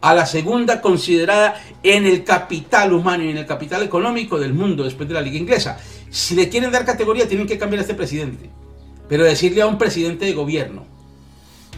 a 0.00 0.14
la 0.14 0.26
segunda 0.26 0.80
considerada 0.80 1.62
en 1.82 2.06
el 2.06 2.24
capital 2.24 2.92
humano 2.92 3.24
y 3.24 3.30
en 3.30 3.36
el 3.36 3.46
capital 3.46 3.82
económico 3.82 4.38
del 4.38 4.54
mundo 4.54 4.84
después 4.84 5.08
de 5.08 5.14
la 5.14 5.20
Liga 5.20 5.38
Inglesa. 5.38 5.78
Si 6.10 6.34
le 6.34 6.48
quieren 6.48 6.70
dar 6.70 6.84
categoría, 6.84 7.28
tienen 7.28 7.46
que 7.46 7.58
cambiar 7.58 7.80
a 7.80 7.82
este 7.82 7.94
presidente. 7.94 8.50
Pero 9.08 9.24
decirle 9.24 9.62
a 9.62 9.66
un 9.66 9.78
presidente 9.78 10.24
de 10.24 10.32
gobierno, 10.32 10.86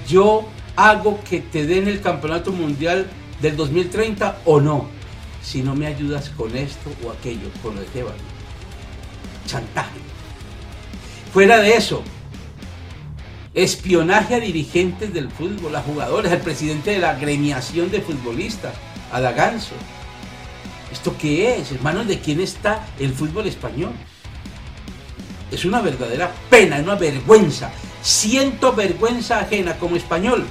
yo 0.09 0.45
hago 0.77 1.19
que 1.29 1.41
te 1.41 1.67
den 1.67 1.89
el 1.89 2.01
campeonato 2.01 2.53
mundial 2.53 3.07
del 3.41 3.57
2030 3.57 4.43
o 4.45 4.61
no, 4.61 4.87
si 5.43 5.63
no 5.63 5.75
me 5.75 5.87
ayudas 5.87 6.31
con 6.31 6.57
esto 6.57 6.91
o 7.05 7.11
aquello, 7.11 7.49
con 7.63 7.75
lo 7.75 7.81
de. 7.81 7.89
Chantaje. 9.47 9.99
Fuera 11.33 11.61
de 11.61 11.75
eso, 11.75 12.03
espionaje 13.55 14.35
a 14.35 14.41
dirigentes 14.41 15.13
del 15.13 15.31
fútbol, 15.31 15.77
a 15.77 15.83
jugadores, 15.83 16.33
al 16.33 16.41
presidente 16.41 16.93
de 16.93 16.99
la 16.99 17.11
agremiación 17.11 17.91
de 17.91 18.01
futbolistas, 18.01 18.75
a 19.13 19.21
Daganzo. 19.21 19.75
¿Esto 20.91 21.15
qué 21.19 21.57
es? 21.57 21.73
Hermanos, 21.73 22.07
¿de 22.07 22.19
quién 22.19 22.41
está 22.41 22.87
el 22.99 23.13
fútbol 23.13 23.47
español? 23.47 23.93
Es 25.51 25.65
una 25.65 25.83
verdadera 25.83 26.33
pena, 26.49 26.79
es 26.79 26.83
una 26.83 26.95
vergüenza. 26.95 27.71
Siento 28.01 28.73
vergüenza 28.73 29.41
ajena 29.41 29.77
como 29.77 29.97
español. 29.97 30.45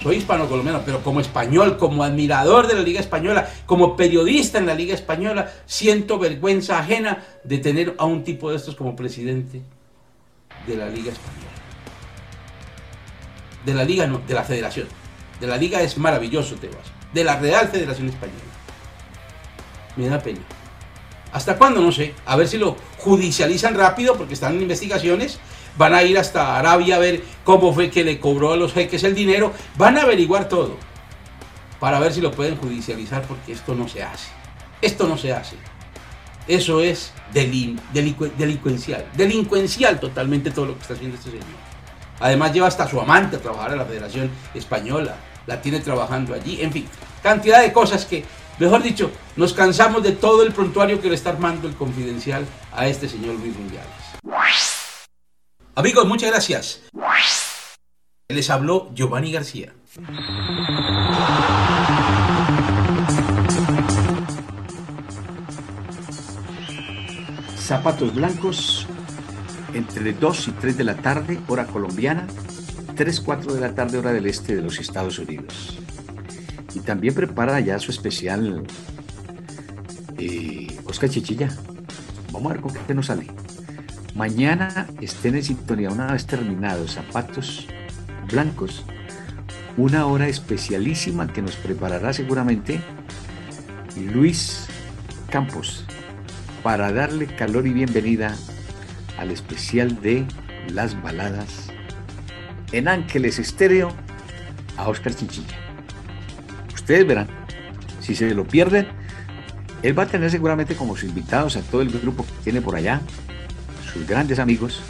Soy 0.00 0.16
hispano-colombiano, 0.16 0.82
pero 0.86 1.02
como 1.02 1.20
español, 1.20 1.76
como 1.76 2.04
admirador 2.04 2.68
de 2.68 2.74
la 2.74 2.82
Liga 2.82 3.00
Española, 3.00 3.50
como 3.66 3.96
periodista 3.96 4.58
en 4.58 4.66
la 4.66 4.74
Liga 4.74 4.94
Española, 4.94 5.52
siento 5.66 6.20
vergüenza 6.20 6.78
ajena 6.78 7.24
de 7.42 7.58
tener 7.58 7.96
a 7.98 8.04
un 8.04 8.22
tipo 8.22 8.50
de 8.50 8.56
estos 8.56 8.76
como 8.76 8.94
presidente 8.94 9.60
de 10.68 10.76
la 10.76 10.88
Liga 10.88 11.10
Española. 11.12 11.48
De 13.64 13.74
la 13.74 13.84
Liga 13.84 14.06
no, 14.06 14.20
de 14.26 14.34
la 14.34 14.44
Federación. 14.44 14.86
De 15.40 15.46
la 15.46 15.56
Liga 15.56 15.80
es 15.80 15.96
maravilloso, 15.98 16.56
Tebas. 16.56 16.92
De 17.12 17.24
la 17.24 17.38
Real 17.38 17.68
Federación 17.68 18.08
Española. 18.08 18.42
Me 19.96 20.08
da 20.08 20.20
pena. 20.20 20.40
¿Hasta 21.32 21.56
cuándo? 21.56 21.80
No 21.80 21.90
sé. 21.90 22.14
A 22.26 22.36
ver 22.36 22.48
si 22.48 22.58
lo 22.58 22.76
judicializan 22.98 23.74
rápido 23.74 24.16
porque 24.16 24.34
están 24.34 24.54
en 24.54 24.62
investigaciones. 24.62 25.38
Van 25.76 25.94
a 25.94 26.02
ir 26.02 26.18
hasta 26.18 26.58
Arabia 26.58 26.96
a 26.96 26.98
ver 26.98 27.22
cómo 27.44 27.72
fue 27.72 27.90
que 27.90 28.04
le 28.04 28.20
cobró 28.20 28.52
a 28.52 28.56
los 28.56 28.72
jeques 28.72 29.04
el 29.04 29.14
dinero. 29.14 29.52
Van 29.76 29.96
a 29.96 30.02
averiguar 30.02 30.48
todo. 30.48 30.76
Para 31.80 32.00
ver 32.00 32.12
si 32.12 32.20
lo 32.20 32.32
pueden 32.32 32.56
judicializar 32.56 33.22
porque 33.22 33.52
esto 33.52 33.74
no 33.74 33.88
se 33.88 34.02
hace. 34.02 34.28
Esto 34.80 35.06
no 35.06 35.16
se 35.16 35.32
hace. 35.32 35.56
Eso 36.48 36.80
es 36.80 37.12
delincuencial. 37.32 39.06
Delincuencial 39.14 40.00
totalmente 40.00 40.50
todo 40.50 40.66
lo 40.66 40.74
que 40.74 40.80
está 40.80 40.94
haciendo 40.94 41.16
este 41.16 41.30
señor. 41.30 41.44
Además 42.20 42.52
lleva 42.52 42.66
hasta 42.66 42.84
a 42.84 42.88
su 42.88 42.98
amante 43.00 43.36
a 43.36 43.40
trabajar 43.40 43.72
en 43.72 43.78
la 43.78 43.84
Federación 43.84 44.30
Española. 44.54 45.16
La 45.46 45.60
tiene 45.60 45.80
trabajando 45.80 46.34
allí. 46.34 46.62
En 46.62 46.72
fin, 46.72 46.86
cantidad 47.22 47.60
de 47.60 47.72
cosas 47.72 48.06
que, 48.06 48.24
mejor 48.58 48.82
dicho, 48.82 49.10
nos 49.36 49.52
cansamos 49.52 50.02
de 50.02 50.12
todo 50.12 50.42
el 50.42 50.52
prontuario 50.52 51.00
que 51.00 51.08
le 51.08 51.14
está 51.14 51.30
armando 51.30 51.68
el 51.68 51.74
confidencial 51.74 52.46
a 52.72 52.88
este 52.88 53.08
señor 53.08 53.34
Luis 53.36 53.54
Rubiales. 53.54 53.88
Amigos, 55.74 56.06
muchas 56.06 56.30
gracias. 56.30 56.80
Les 58.28 58.50
habló 58.50 58.90
Giovanni 58.94 59.32
García. 59.32 59.72
Zapatos 67.68 68.14
blancos 68.14 68.86
entre 69.74 70.14
2 70.14 70.48
y 70.48 70.50
3 70.52 70.78
de 70.78 70.84
la 70.84 70.94
tarde, 70.94 71.38
hora 71.48 71.66
colombiana, 71.66 72.26
3, 72.96 73.20
4 73.20 73.52
de 73.52 73.60
la 73.60 73.74
tarde, 73.74 73.98
hora 73.98 74.10
del 74.10 74.24
este 74.24 74.56
de 74.56 74.62
los 74.62 74.78
Estados 74.78 75.18
Unidos. 75.18 75.78
Y 76.74 76.80
también 76.80 77.12
prepara 77.12 77.60
ya 77.60 77.78
su 77.78 77.90
especial 77.90 78.64
eh, 80.16 80.78
Oscar 80.86 81.10
Chichilla. 81.10 81.50
Vamos 82.32 82.52
a 82.52 82.54
ver 82.54 82.62
con 82.62 82.72
qué 82.72 82.94
nos 82.94 83.08
sale. 83.08 83.26
Mañana 84.14 84.86
estén 85.02 85.34
en 85.34 85.44
sintonía, 85.44 85.90
una 85.90 86.10
vez 86.10 86.24
terminados, 86.24 86.92
zapatos 86.92 87.66
blancos, 88.32 88.82
una 89.76 90.06
hora 90.06 90.26
especialísima 90.26 91.30
que 91.30 91.42
nos 91.42 91.56
preparará 91.56 92.14
seguramente 92.14 92.80
Luis 93.94 94.68
Campos 95.28 95.84
para 96.62 96.92
darle 96.92 97.26
calor 97.26 97.66
y 97.66 97.72
bienvenida 97.72 98.36
al 99.18 99.30
especial 99.30 100.00
de 100.00 100.26
las 100.68 101.00
baladas 101.02 101.68
en 102.72 102.88
Ángeles 102.88 103.38
Estéreo 103.38 103.92
a 104.76 104.88
Oscar 104.88 105.14
Chichilla. 105.14 105.56
Ustedes 106.74 107.06
verán, 107.06 107.28
si 108.00 108.14
se 108.14 108.34
lo 108.34 108.46
pierden, 108.46 108.88
él 109.82 109.98
va 109.98 110.04
a 110.04 110.06
tener 110.06 110.30
seguramente 110.30 110.74
como 110.74 110.96
sus 110.96 111.08
invitados 111.08 111.56
a 111.56 111.62
todo 111.62 111.82
el 111.82 111.90
grupo 111.90 112.24
que 112.24 112.32
tiene 112.44 112.60
por 112.60 112.76
allá, 112.76 113.00
sus 113.92 114.06
grandes 114.06 114.38
amigos, 114.38 114.80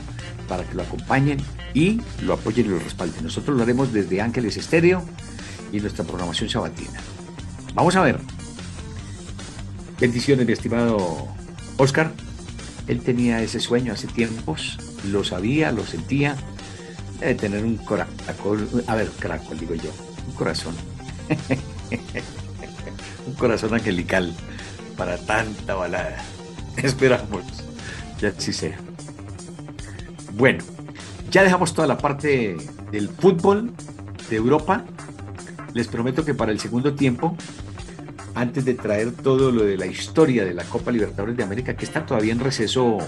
para 0.49 0.65
que 0.65 0.75
lo 0.75 0.83
acompañen 0.83 1.39
y 1.75 2.01
lo 2.23 2.35
apoyen 2.35 2.67
y 2.67 2.69
lo 2.71 2.79
respalden. 2.79 3.23
Nosotros 3.25 3.57
lo 3.57 3.63
haremos 3.63 3.93
desde 3.93 4.21
Ángeles 4.21 4.57
Estéreo 4.57 5.05
y 5.73 5.81
nuestra 5.81 6.05
programación 6.05 6.49
sabatina. 6.49 7.01
Vamos 7.75 7.95
a 7.97 8.03
ver. 8.03 8.19
Bendiciones, 10.01 10.47
mi 10.47 10.53
estimado 10.53 11.38
Oscar, 11.79 12.13
él 12.89 13.01
tenía 13.01 13.43
ese 13.43 13.61
sueño 13.61 13.93
hace 13.93 14.09
tiempos, 14.09 14.79
lo 15.05 15.25
sabía, 15.25 15.73
lo 15.73 15.87
sentía, 15.87 16.37
de 17.21 17.35
tener 17.35 17.65
un 17.65 17.77
corazón, 17.77 18.15
a 18.87 18.95
ver, 18.95 19.11
caracol 19.19 19.59
digo 19.59 19.75
yo, 19.75 19.91
un 20.27 20.35
corazón, 20.35 20.75
un 23.27 23.35
corazón 23.35 23.75
angelical 23.75 24.35
para 24.97 25.17
tanta 25.19 25.75
balada. 25.75 26.23
Esperamos, 26.77 27.45
ya 28.21 28.29
así 28.37 28.53
sea. 28.53 28.79
Bueno, 30.35 30.65
ya 31.31 31.43
dejamos 31.43 31.75
toda 31.75 31.87
la 31.87 31.99
parte 31.99 32.57
del 32.91 33.09
fútbol 33.09 33.73
de 34.29 34.37
Europa. 34.37 34.85
Les 35.75 35.87
prometo 35.87 36.25
que 36.25 36.35
para 36.35 36.53
el 36.53 36.59
segundo 36.59 36.95
tiempo 36.95 37.37
antes 38.39 38.65
de 38.65 38.75
traer 38.75 39.11
todo 39.11 39.51
lo 39.51 39.65
de 39.65 39.77
la 39.77 39.87
historia 39.87 40.45
de 40.45 40.55
la 40.55 40.63
Copa 40.63 40.93
Libertadores 40.93 41.37
de 41.37 41.43
América, 41.43 41.75
que 41.75 41.85
está 41.85 42.07
todavía 42.07 42.33
en 42.33 42.39
receso 42.39 42.99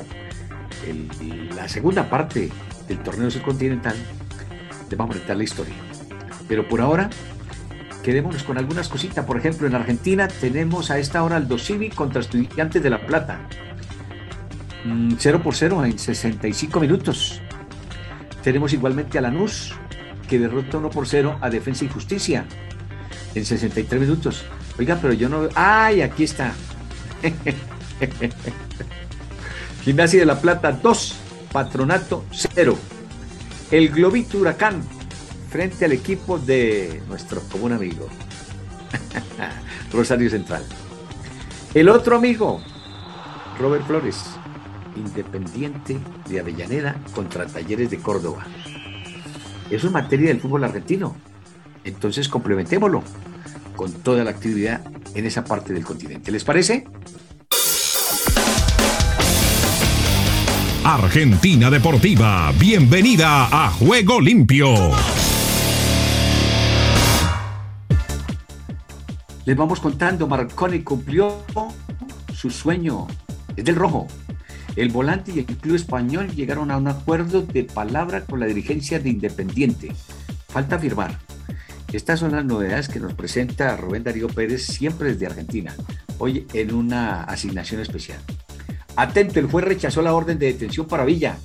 la 1.55 1.69
segunda 1.69 2.11
parte 2.11 2.51
del 2.88 2.99
torneo 2.99 3.31
subcontinental, 3.31 3.95
les 4.88 4.99
vamos 4.99 5.14
a 5.14 5.19
contar 5.21 5.37
la 5.37 5.45
historia. 5.45 5.75
Pero 6.49 6.66
por 6.66 6.81
ahora, 6.81 7.11
quedémonos 8.03 8.43
con 8.43 8.59
algunas 8.59 8.88
cositas. 8.88 9.25
Por 9.25 9.37
ejemplo, 9.37 9.69
en 9.69 9.77
Argentina 9.77 10.27
tenemos 10.27 10.90
a 10.90 10.99
esta 10.99 11.23
hora 11.23 11.37
Aldo 11.37 11.59
Civi 11.59 11.90
contra 11.90 12.23
Estudiantes 12.23 12.83
de 12.83 12.90
La 12.90 13.07
Plata. 13.07 13.47
0 15.16 15.38
mm, 15.38 15.43
por 15.43 15.55
0 15.55 15.85
en 15.85 15.97
65 15.97 16.81
minutos. 16.81 17.40
Tenemos 18.43 18.73
igualmente 18.73 19.19
a 19.19 19.21
Lanús, 19.21 19.75
que 20.29 20.40
derrota 20.40 20.79
1 20.79 20.90
por 20.90 21.07
0 21.07 21.38
a 21.40 21.51
Defensa 21.51 21.85
y 21.85 21.88
Justicia 21.88 22.47
en 23.37 23.45
63 23.45 24.01
minutos. 24.01 24.45
Oiga, 24.81 24.99
pero 24.99 25.12
yo 25.12 25.29
no. 25.29 25.47
¡Ay! 25.55 26.01
Aquí 26.01 26.25
está. 26.25 26.55
Gimnasia 29.85 30.21
de 30.21 30.25
la 30.25 30.40
Plata 30.40 30.73
2, 30.73 31.16
Patronato 31.53 32.25
0. 32.33 32.79
El 33.71 33.90
Globito 33.90 34.38
Huracán 34.38 34.83
frente 35.51 35.85
al 35.85 35.93
equipo 35.93 36.38
de 36.38 37.03
nuestro 37.09 37.43
común 37.43 37.75
amigo, 37.75 38.09
Rosario 39.93 40.31
Central. 40.31 40.64
El 41.75 41.90
otro 41.90 42.16
amigo, 42.16 42.62
Robert 43.59 43.87
Flores, 43.87 44.16
Independiente 44.97 45.99
de 46.27 46.40
Avellaneda 46.40 46.97
contra 47.14 47.45
Talleres 47.45 47.90
de 47.90 47.99
Córdoba. 47.99 48.47
Eso 49.71 49.88
es 49.88 49.93
materia 49.93 50.29
del 50.29 50.40
fútbol 50.40 50.64
argentino. 50.64 51.14
Entonces 51.85 52.31
complementémoslo 52.31 53.05
con 53.81 53.93
toda 53.93 54.23
la 54.25 54.31
actividad 54.31 54.83
en 55.14 55.25
esa 55.25 55.43
parte 55.43 55.73
del 55.73 55.87
continente. 55.87 56.31
¿Les 56.31 56.45
parece? 56.45 56.85
Argentina 60.85 61.71
Deportiva, 61.71 62.53
bienvenida 62.59 63.47
a 63.47 63.71
Juego 63.71 64.21
Limpio. 64.21 64.69
Les 69.47 69.57
vamos 69.57 69.81
contando, 69.81 70.29
Marconi 70.29 70.81
cumplió 70.81 71.43
su 72.35 72.51
sueño, 72.51 73.07
es 73.57 73.64
del 73.64 73.77
rojo. 73.77 74.09
El 74.77 74.90
volante 74.90 75.33
y 75.35 75.38
el 75.38 75.47
club 75.47 75.77
español 75.77 76.29
llegaron 76.37 76.71
a 76.71 76.77
un 76.77 76.88
acuerdo 76.88 77.40
de 77.40 77.64
palabra 77.64 78.27
con 78.27 78.40
la 78.40 78.47
dirigencia 78.47 79.01
de 79.01 79.09
Independiente. 79.09 79.90
Falta 80.49 80.79
firmar. 80.79 81.30
Estas 81.92 82.20
son 82.20 82.33
las 82.33 82.44
novedades 82.44 82.88
que 82.88 83.00
nos 83.00 83.14
presenta 83.14 83.76
Rubén 83.76 84.05
Darío 84.05 84.29
Pérez 84.29 84.64
siempre 84.64 85.12
desde 85.12 85.26
Argentina, 85.26 85.74
hoy 86.18 86.46
en 86.55 86.72
una 86.72 87.24
asignación 87.24 87.81
especial. 87.81 88.20
Atento, 88.94 89.40
el 89.40 89.46
juez 89.46 89.64
rechazó 89.64 90.00
la 90.00 90.14
orden 90.14 90.38
de 90.38 90.46
detención 90.46 90.87
para 90.87 91.05
Villa. 91.05 91.38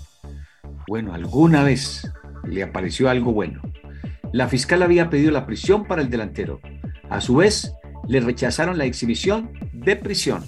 Bueno, 0.88 1.16
alguna 1.16 1.64
vez 1.64 2.08
le 2.44 2.62
apareció 2.62 3.10
algo 3.10 3.34
bueno. 3.34 3.60
La 4.34 4.48
fiscal 4.48 4.84
había 4.84 5.10
pedido 5.10 5.32
la 5.32 5.48
prisión 5.48 5.88
para 5.88 6.04
el 6.04 6.12
delantero. 6.12 6.60
A 7.10 7.22
su 7.22 7.38
vez, 7.38 7.74
le 8.08 8.20
rechazaron 8.20 8.78
la 8.78 8.86
exhibición 8.86 9.52
de 9.74 9.96
prisión. 9.96 10.46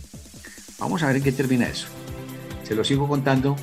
Vamos 0.79 1.01
a 1.01 1.07
ver 1.07 1.15
en 1.15 1.23
qué 1.23 1.31
termina 1.31 1.67
eso. 1.67 1.87
Se 2.61 2.75
lo 2.75 2.83
sigo 2.83 3.07
contando 3.07 3.55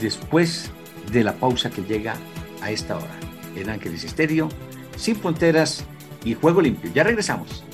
después 0.00 0.72
de 1.12 1.22
la 1.22 1.34
pausa 1.34 1.70
que 1.70 1.82
llega 1.82 2.16
a 2.60 2.72
esta 2.72 2.96
hora 2.96 3.14
en 3.54 3.70
Ángeles 3.70 4.02
Estéreo 4.02 4.48
sin 4.96 5.16
fronteras 5.16 5.84
y 6.24 6.34
juego 6.34 6.60
limpio. 6.60 6.90
Ya 6.92 7.04
regresamos. 7.04 7.64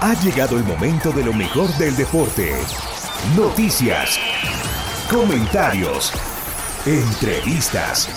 Ha 0.00 0.14
llegado 0.22 0.56
el 0.56 0.64
momento 0.64 1.10
de 1.10 1.24
lo 1.24 1.32
mejor 1.32 1.68
del 1.76 1.96
deporte. 1.96 2.52
Noticias, 3.36 4.18
comentarios, 5.10 6.12
entrevistas 6.86 8.08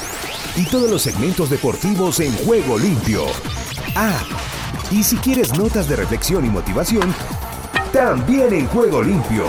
y 0.55 0.65
todos 0.65 0.89
los 0.89 1.01
segmentos 1.01 1.49
deportivos 1.49 2.19
en 2.19 2.33
juego 2.45 2.77
limpio. 2.77 3.25
Ah, 3.95 4.21
y 4.91 5.03
si 5.03 5.17
quieres 5.17 5.57
notas 5.57 5.87
de 5.87 5.95
reflexión 5.95 6.45
y 6.45 6.49
motivación, 6.49 7.13
también 7.91 8.53
en 8.53 8.67
juego 8.67 9.01
limpio 9.01 9.45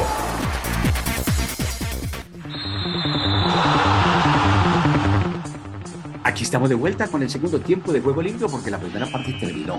Aquí 6.33 6.45
estamos 6.45 6.71
de 6.71 6.75
vuelta 6.75 7.09
con 7.09 7.23
el 7.23 7.29
segundo 7.29 7.61
tiempo 7.61 7.93
de 7.93 8.01
Juego 8.01 8.23
Limpio 8.23 8.49
porque 8.49 8.71
la 8.71 8.79
primera 8.79 9.05
parte 9.05 9.35
terminó. 9.35 9.79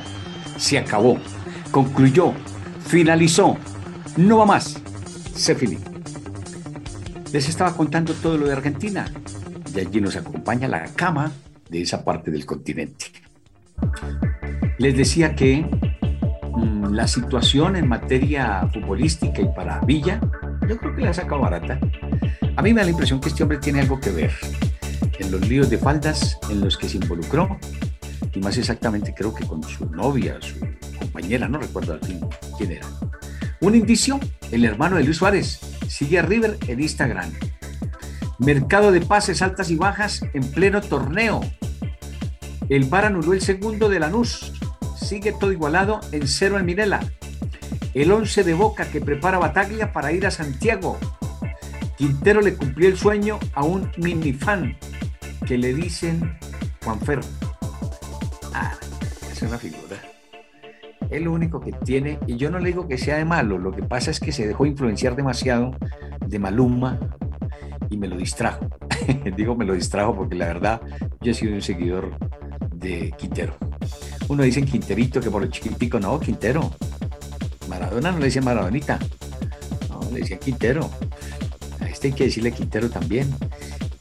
Se 0.55 0.77
acabó, 0.77 1.17
concluyó, 1.71 2.31
finalizó. 2.85 3.57
No 4.17 4.37
va 4.37 4.45
más. 4.45 4.79
Se 5.33 5.55
finí. 5.55 5.79
Les 7.31 7.49
estaba 7.49 7.75
contando 7.75 8.13
todo 8.13 8.37
lo 8.37 8.45
de 8.45 8.53
Argentina 8.53 9.11
y 9.73 9.79
allí 9.79 9.99
nos 9.99 10.15
acompaña 10.15 10.67
la 10.67 10.83
cama 10.93 11.31
de 11.71 11.81
esa 11.81 12.05
parte 12.05 12.29
del 12.29 12.45
continente. 12.45 13.07
Les 14.77 14.95
decía 14.95 15.33
que 15.33 15.65
mm, 16.55 16.93
la 16.93 17.07
situación 17.07 17.77
en 17.77 17.87
materia 17.87 18.69
futbolística 18.71 19.41
y 19.41 19.47
para 19.55 19.79
Villa, 19.79 20.21
yo 20.69 20.77
creo 20.77 20.95
que 20.95 21.01
la 21.01 21.09
ha 21.09 21.13
sacado 21.15 21.41
barata. 21.41 21.79
A 22.55 22.61
mí 22.61 22.75
me 22.75 22.81
da 22.81 22.85
la 22.85 22.91
impresión 22.91 23.19
que 23.19 23.29
este 23.29 23.41
hombre 23.41 23.57
tiene 23.57 23.81
algo 23.81 23.99
que 23.99 24.11
ver 24.11 24.31
en 25.23 25.31
los 25.31 25.47
líos 25.47 25.69
de 25.69 25.77
faldas 25.77 26.37
en 26.49 26.61
los 26.61 26.77
que 26.77 26.89
se 26.89 26.97
involucró, 26.97 27.57
y 28.33 28.39
más 28.39 28.57
exactamente 28.57 29.13
creo 29.13 29.33
que 29.33 29.45
con 29.45 29.63
su 29.63 29.85
novia, 29.85 30.37
su 30.41 30.59
compañera, 30.97 31.47
no 31.47 31.59
recuerdo 31.59 31.99
quién 32.57 32.71
era. 32.71 32.87
Un 33.61 33.75
indicio, 33.75 34.19
el 34.51 34.65
hermano 34.65 34.97
de 34.97 35.03
Luis 35.03 35.17
Suárez, 35.17 35.59
sigue 35.87 36.19
a 36.19 36.21
River 36.23 36.57
en 36.67 36.81
Instagram. 36.81 37.31
Mercado 38.39 38.91
de 38.91 39.01
pases 39.01 39.41
altas 39.41 39.69
y 39.69 39.75
bajas 39.75 40.21
en 40.33 40.43
pleno 40.51 40.81
torneo. 40.81 41.41
El 42.67 42.85
VAR 42.85 43.05
anuló 43.05 43.33
el 43.33 43.41
segundo 43.41 43.89
de 43.89 43.99
Lanús. 43.99 44.51
Sigue 44.97 45.33
todo 45.33 45.51
igualado 45.51 45.99
en 46.11 46.27
cero 46.27 46.57
en 46.57 46.65
Minela. 46.65 46.99
El 47.93 48.11
11 48.11 48.43
de 48.43 48.53
Boca 48.53 48.85
que 48.85 49.01
prepara 49.01 49.37
Bataglia 49.37 49.93
para 49.93 50.11
ir 50.11 50.25
a 50.25 50.31
Santiago. 50.31 50.97
Quintero 51.97 52.41
le 52.41 52.55
cumplió 52.55 52.89
el 52.89 52.97
sueño 52.97 53.39
a 53.53 53.63
un 53.63 53.91
minifan 53.97 54.77
que 55.45 55.57
le 55.57 55.73
dicen 55.73 56.37
Juan 56.83 56.99
Ferro. 57.01 57.23
Ah, 58.53 58.73
es 59.31 59.41
una 59.41 59.57
figura. 59.57 59.97
Es 61.09 61.21
lo 61.21 61.31
único 61.31 61.59
que 61.59 61.71
tiene, 61.71 62.17
y 62.27 62.37
yo 62.37 62.49
no 62.49 62.59
le 62.59 62.69
digo 62.69 62.87
que 62.87 62.97
sea 62.97 63.17
de 63.17 63.25
malo, 63.25 63.57
lo 63.57 63.71
que 63.71 63.83
pasa 63.83 64.09
es 64.09 64.19
que 64.19 64.31
se 64.31 64.47
dejó 64.47 64.65
influenciar 64.65 65.15
demasiado 65.15 65.75
de 66.25 66.39
Maluma 66.39 66.99
y 67.89 67.97
me 67.97 68.07
lo 68.07 68.17
distrajo. 68.17 68.67
digo 69.35 69.55
me 69.55 69.65
lo 69.65 69.73
distrajo 69.73 70.15
porque 70.15 70.35
la 70.35 70.47
verdad 70.47 70.81
yo 71.21 71.31
he 71.31 71.33
sido 71.35 71.53
un 71.53 71.61
seguidor 71.61 72.17
de 72.73 73.13
Quintero. 73.17 73.55
Uno 74.27 74.43
dice 74.43 74.63
Quinterito 74.63 75.19
que 75.19 75.29
por 75.29 75.43
el 75.43 75.49
chiquitico, 75.49 75.99
no, 75.99 76.19
Quintero. 76.19 76.71
Maradona 77.67 78.11
no 78.11 78.19
le 78.19 78.25
decía 78.25 78.41
Maradonita, 78.41 78.99
no, 79.89 80.09
le 80.11 80.21
decía 80.21 80.39
Quintero. 80.39 80.89
A 81.79 81.87
este 81.87 82.07
hay 82.07 82.13
que 82.13 82.23
decirle 82.25 82.51
Quintero 82.51 82.89
también. 82.89 83.33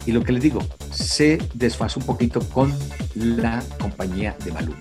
Y 0.07 0.13
lo 0.13 0.23
que 0.25 0.33
les 0.33 0.43
digo, 0.43 0.61
se 0.91 1.39
desfasa 1.55 2.01
un 2.01 2.07
poquito 2.07 2.41
con 2.41 2.75
la 3.15 3.63
compañía 3.81 4.37
de 4.45 4.53
Maluma. 4.53 4.79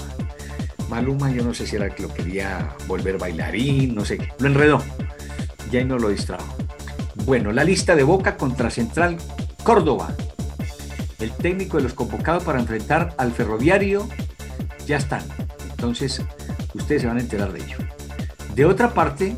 Maluma, 0.89 1.31
yo 1.31 1.43
no 1.43 1.53
sé 1.53 1.65
si 1.67 1.75
era 1.75 1.89
que 1.89 2.03
lo 2.03 2.13
quería 2.13 2.75
volver 2.87 3.17
bailarín, 3.17 3.95
no 3.95 4.03
sé 4.03 4.17
qué, 4.17 4.29
lo 4.39 4.47
enredó. 4.47 4.81
Ya 5.71 5.83
no 5.85 5.97
lo 5.97 6.09
distrajo. 6.09 6.55
Bueno, 7.25 7.51
la 7.51 7.63
lista 7.63 7.95
de 7.95 8.03
Boca 8.03 8.35
contra 8.35 8.69
Central 8.69 9.17
Córdoba. 9.63 10.13
El 11.19 11.31
técnico 11.31 11.77
de 11.77 11.83
los 11.83 11.93
convocados 11.93 12.43
para 12.43 12.59
enfrentar 12.59 13.13
al 13.17 13.31
ferroviario 13.31 14.09
ya 14.87 14.97
están. 14.97 15.23
Entonces, 15.69 16.21
ustedes 16.73 17.03
se 17.03 17.07
van 17.07 17.17
a 17.17 17.21
enterar 17.21 17.53
de 17.53 17.59
ello. 17.63 17.77
De 18.55 18.65
otra 18.65 18.93
parte, 18.93 19.35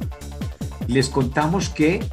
les 0.87 1.09
contamos 1.09 1.69
que 1.69 2.03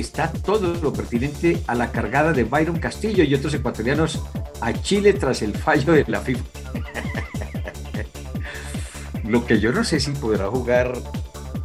está 0.00 0.32
todo 0.32 0.74
lo 0.74 0.92
pertinente 0.92 1.62
a 1.66 1.74
la 1.74 1.92
cargada 1.92 2.32
de 2.32 2.44
Byron 2.44 2.78
Castillo 2.78 3.24
y 3.24 3.34
otros 3.34 3.54
ecuatorianos 3.54 4.20
a 4.60 4.72
Chile 4.72 5.12
tras 5.12 5.42
el 5.42 5.56
fallo 5.56 5.92
de 5.92 6.04
la 6.08 6.20
FIFA. 6.20 6.44
lo 9.24 9.46
que 9.46 9.60
yo 9.60 9.72
no 9.72 9.84
sé 9.84 10.00
si 10.00 10.10
podrá 10.12 10.48
jugar 10.48 10.92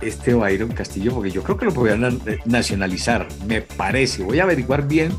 este 0.02 0.34
Byron 0.34 0.70
Castillo, 0.70 1.14
porque 1.14 1.32
yo 1.32 1.44
creo 1.44 1.58
que 1.58 1.66
lo 1.66 1.74
podrían 1.74 2.22
nacionalizar, 2.46 3.28
me 3.46 3.62
parece. 3.62 4.24
Voy 4.24 4.40
a 4.40 4.44
averiguar 4.44 4.88
bien, 4.88 5.12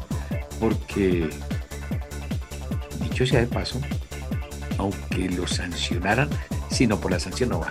porque, 0.59 1.29
dicho 3.01 3.27
sea 3.27 3.41
de 3.41 3.47
paso, 3.47 3.81
aunque 4.79 5.29
lo 5.31 5.47
sancionaran, 5.47 6.29
si 6.71 6.87
no 6.87 7.01
por 7.01 7.13
la 7.13 7.21
sanción 7.21 7.51
no 7.51 7.61
va. 7.61 7.71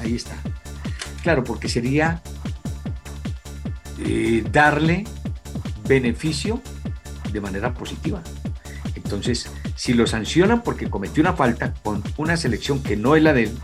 Ahí 0.00 0.16
está. 0.16 0.36
Claro, 1.22 1.42
porque 1.42 1.68
sería 1.68 2.22
eh, 4.00 4.44
darle 4.50 5.04
beneficio 5.86 6.60
de 7.32 7.40
manera 7.40 7.74
positiva. 7.74 8.22
Entonces, 8.94 9.50
si 9.76 9.92
lo 9.92 10.06
sancionan 10.06 10.62
porque 10.62 10.88
cometió 10.88 11.22
una 11.22 11.34
falta 11.34 11.74
con 11.82 12.02
una 12.16 12.36
selección 12.36 12.82
que 12.82 12.96
no 12.96 13.16
es 13.16 13.22
la 13.22 13.32
de 13.32 13.44
él, 13.44 13.58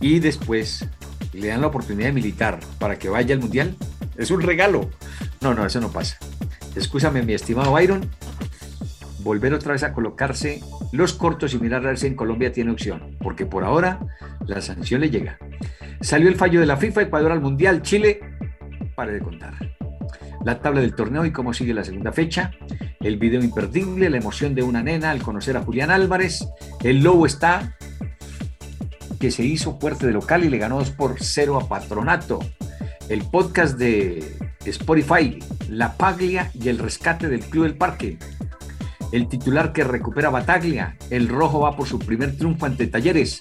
y 0.00 0.18
después 0.18 0.86
le 1.32 1.48
dan 1.48 1.60
la 1.60 1.68
oportunidad 1.68 2.12
militar 2.12 2.58
para 2.78 2.98
que 2.98 3.08
vaya 3.08 3.34
al 3.34 3.40
mundial, 3.40 3.76
es 4.16 4.30
un 4.30 4.42
regalo. 4.42 4.90
No, 5.40 5.54
no, 5.54 5.64
eso 5.64 5.80
no 5.80 5.90
pasa. 5.90 6.18
Escúchame, 6.74 7.22
mi 7.22 7.34
estimado 7.34 7.72
Byron, 7.72 8.08
volver 9.22 9.54
otra 9.54 9.72
vez 9.72 9.82
a 9.82 9.92
colocarse 9.92 10.60
los 10.92 11.12
cortos 11.12 11.54
y 11.54 11.58
mirar 11.58 11.84
a 11.84 11.88
ver 11.88 11.98
si 11.98 12.06
en 12.06 12.14
Colombia 12.14 12.52
tiene 12.52 12.70
opción, 12.70 13.16
porque 13.20 13.46
por 13.46 13.64
ahora 13.64 14.00
la 14.46 14.60
sanción 14.60 15.00
le 15.00 15.10
llega. 15.10 15.38
Salió 16.00 16.28
el 16.28 16.36
fallo 16.36 16.60
de 16.60 16.66
la 16.66 16.76
FIFA, 16.76 17.02
Ecuador 17.02 17.32
al 17.32 17.40
Mundial, 17.40 17.82
Chile, 17.82 18.20
pare 19.00 19.14
de 19.14 19.20
contar. 19.20 19.54
La 20.44 20.60
tabla 20.60 20.82
del 20.82 20.94
torneo 20.94 21.24
y 21.24 21.32
cómo 21.32 21.54
sigue 21.54 21.72
la 21.72 21.84
segunda 21.84 22.12
fecha, 22.12 22.50
el 23.00 23.16
video 23.16 23.42
imperdible, 23.42 24.10
la 24.10 24.18
emoción 24.18 24.54
de 24.54 24.62
una 24.62 24.82
nena 24.82 25.10
al 25.10 25.22
conocer 25.22 25.56
a 25.56 25.62
Julián 25.62 25.90
Álvarez, 25.90 26.46
el 26.84 27.02
lobo 27.02 27.24
está 27.24 27.78
que 29.18 29.30
se 29.30 29.42
hizo 29.42 29.78
fuerte 29.80 30.06
de 30.06 30.12
local 30.12 30.44
y 30.44 30.50
le 30.50 30.58
ganó 30.58 30.76
2 30.80 30.90
por 30.90 31.16
0 31.18 31.56
a 31.56 31.66
Patronato. 31.66 32.40
El 33.08 33.22
podcast 33.22 33.78
de 33.78 34.36
Spotify, 34.66 35.38
La 35.70 35.96
Paglia 35.96 36.50
y 36.52 36.68
el 36.68 36.78
rescate 36.78 37.28
del 37.28 37.40
Club 37.40 37.64
del 37.64 37.78
Parque. 37.78 38.18
El 39.12 39.28
titular 39.28 39.72
que 39.72 39.82
recupera 39.82 40.28
Bataglia, 40.28 40.98
el 41.08 41.28
rojo 41.28 41.60
va 41.60 41.74
por 41.74 41.88
su 41.88 41.98
primer 41.98 42.36
triunfo 42.36 42.66
ante 42.66 42.86
Talleres. 42.86 43.38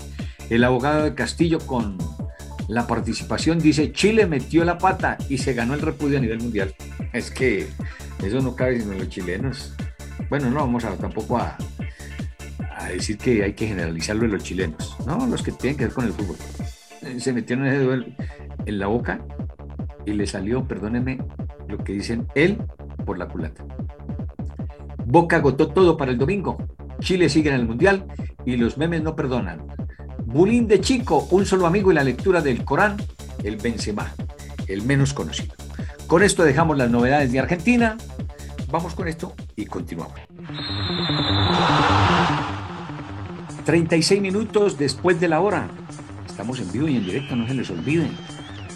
El 0.49 0.63
abogado 0.63 1.03
de 1.03 1.15
Castillo 1.15 1.59
con 1.59 1.97
la 2.69 2.85
participación 2.85 3.57
dice 3.57 3.91
Chile 3.91 4.27
metió 4.27 4.63
la 4.63 4.77
pata 4.77 5.17
y 5.27 5.39
se 5.39 5.53
ganó 5.53 5.73
el 5.73 5.81
repudio 5.81 6.19
a 6.19 6.21
nivel 6.21 6.39
mundial. 6.39 6.73
Es 7.11 7.31
que 7.31 7.67
eso 8.23 8.41
no 8.41 8.55
cabe 8.55 8.79
sino 8.79 8.93
los 8.93 9.09
chilenos. 9.09 9.73
Bueno, 10.29 10.51
no 10.51 10.59
vamos 10.59 10.83
tampoco 10.99 11.39
a, 11.39 11.57
decir 12.93 13.17
que 13.17 13.43
hay 13.43 13.53
que 13.53 13.67
generalizarlo 13.67 14.25
en 14.25 14.31
los 14.31 14.43
chilenos, 14.43 14.95
no, 15.05 15.27
los 15.27 15.43
que 15.43 15.51
tienen 15.51 15.77
que 15.77 15.85
ver 15.85 15.93
con 15.93 16.05
el 16.05 16.13
fútbol. 16.13 16.37
Eh, 17.01 17.19
se 17.19 17.33
metieron 17.33 17.65
en 18.65 18.79
la 18.79 18.87
boca 18.87 19.19
y 20.05 20.13
le 20.13 20.27
salió, 20.27 20.67
perdónenme, 20.67 21.19
lo 21.67 21.77
que 21.79 21.93
dicen 21.93 22.27
él 22.35 22.57
por 23.05 23.17
la 23.17 23.27
culata. 23.27 23.65
Boca 25.05 25.37
agotó 25.37 25.69
todo 25.69 25.97
para 25.97 26.11
el 26.11 26.19
domingo. 26.19 26.57
Chile 26.99 27.29
sigue 27.29 27.49
en 27.49 27.55
el 27.55 27.65
Mundial 27.65 28.05
y 28.45 28.57
los 28.57 28.77
memes 28.77 29.01
no 29.01 29.15
perdonan. 29.15 29.67
Bulín 30.31 30.67
de 30.67 30.79
Chico, 30.79 31.27
un 31.31 31.43
solo 31.43 31.65
amigo 31.65 31.91
y 31.91 31.95
la 31.95 32.03
lectura 32.03 32.39
del 32.39 32.63
Corán, 32.63 32.97
el 33.43 33.55
Benzema, 33.55 34.13
el 34.67 34.83
menos 34.83 35.11
conocido. 35.11 35.55
Con 36.05 36.21
esto 36.21 36.43
dejamos 36.43 36.77
las 36.77 36.91
novedades 36.91 37.31
de 37.31 37.39
Argentina. 37.39 37.97
Vamos 38.69 38.93
con 38.93 39.07
esto 39.07 39.33
y 39.55 39.65
continuamos. 39.65 40.13
36 43.65 44.21
minutos 44.21 44.77
después 44.77 45.19
de 45.19 45.29
la 45.29 45.41
hora. 45.41 45.67
Estamos 46.27 46.59
en 46.59 46.71
vivo 46.71 46.87
y 46.87 46.97
en 46.97 47.05
directo, 47.05 47.35
no 47.35 47.47
se 47.47 47.55
les 47.55 47.69
olviden. 47.71 48.15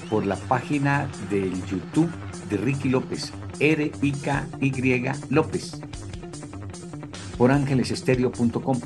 Por 0.09 0.25
la 0.25 0.37
página 0.37 1.07
del 1.29 1.53
YouTube 1.67 2.09
de 2.49 2.57
Ricky 2.57 2.89
López, 2.89 3.31
R-I-K-Y 3.59 5.05
López. 5.29 5.79
Por 7.37 7.51
ángelesestéreo.com. 7.51 8.79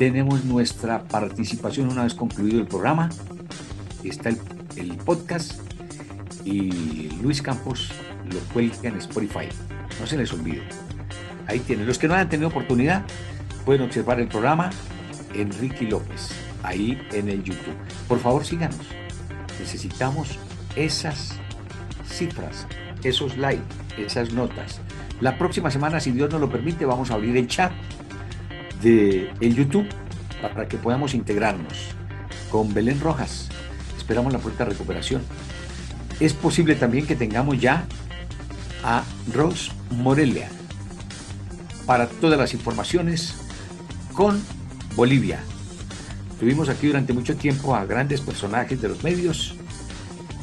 Tenemos 0.00 0.46
nuestra 0.46 1.02
participación 1.02 1.90
una 1.90 2.04
vez 2.04 2.14
concluido 2.14 2.58
el 2.58 2.66
programa. 2.66 3.10
Está 4.02 4.30
el, 4.30 4.96
podcast 5.04 5.60
y 6.42 7.10
Luis 7.20 7.42
Campos 7.42 7.92
lo 8.32 8.38
cuelga 8.54 8.88
en 8.88 8.96
Spotify. 8.96 9.50
No 10.00 10.06
se 10.06 10.16
les 10.16 10.32
olvide. 10.32 10.62
Ahí 11.46 11.58
tienen. 11.58 11.86
Los 11.86 11.98
que 11.98 12.08
no 12.08 12.14
han 12.14 12.30
tenido 12.30 12.48
oportunidad, 12.48 13.04
pueden 13.66 13.82
observar 13.82 14.18
el 14.20 14.28
programa 14.28 14.70
Enrique 15.34 15.84
López, 15.84 16.30
ahí 16.62 16.98
en 17.12 17.28
el 17.28 17.44
YouTube. 17.44 17.76
Por 18.08 18.20
favor, 18.20 18.46
síganos. 18.46 18.80
Necesitamos 19.58 20.38
esas 20.76 21.34
cifras, 22.08 22.66
esos 23.04 23.36
likes, 23.36 23.62
esas 23.98 24.32
notas. 24.32 24.80
La 25.20 25.36
próxima 25.36 25.70
semana, 25.70 26.00
si 26.00 26.10
Dios 26.10 26.30
nos 26.30 26.40
lo 26.40 26.48
permite, 26.48 26.86
vamos 26.86 27.10
a 27.10 27.14
abrir 27.16 27.36
el 27.36 27.46
chat 27.48 27.70
de 28.82 29.30
el 29.40 29.54
YouTube 29.54 29.86
para 30.40 30.68
que 30.68 30.76
podamos 30.76 31.14
integrarnos 31.14 31.94
con 32.50 32.72
Belén 32.74 33.00
Rojas. 33.00 33.48
Esperamos 33.96 34.32
la 34.32 34.38
pronta 34.38 34.64
recuperación. 34.64 35.22
Es 36.18 36.34
posible 36.34 36.74
también 36.74 37.06
que 37.06 37.16
tengamos 37.16 37.60
ya 37.60 37.86
a 38.82 39.04
Rose 39.32 39.72
Morelia 39.90 40.48
para 41.86 42.06
todas 42.06 42.38
las 42.38 42.54
informaciones 42.54 43.34
con 44.12 44.42
Bolivia. 44.96 45.40
Tuvimos 46.38 46.68
aquí 46.68 46.86
durante 46.86 47.12
mucho 47.12 47.36
tiempo 47.36 47.74
a 47.74 47.84
grandes 47.84 48.20
personajes 48.20 48.80
de 48.80 48.88
los 48.88 49.04
medios, 49.04 49.56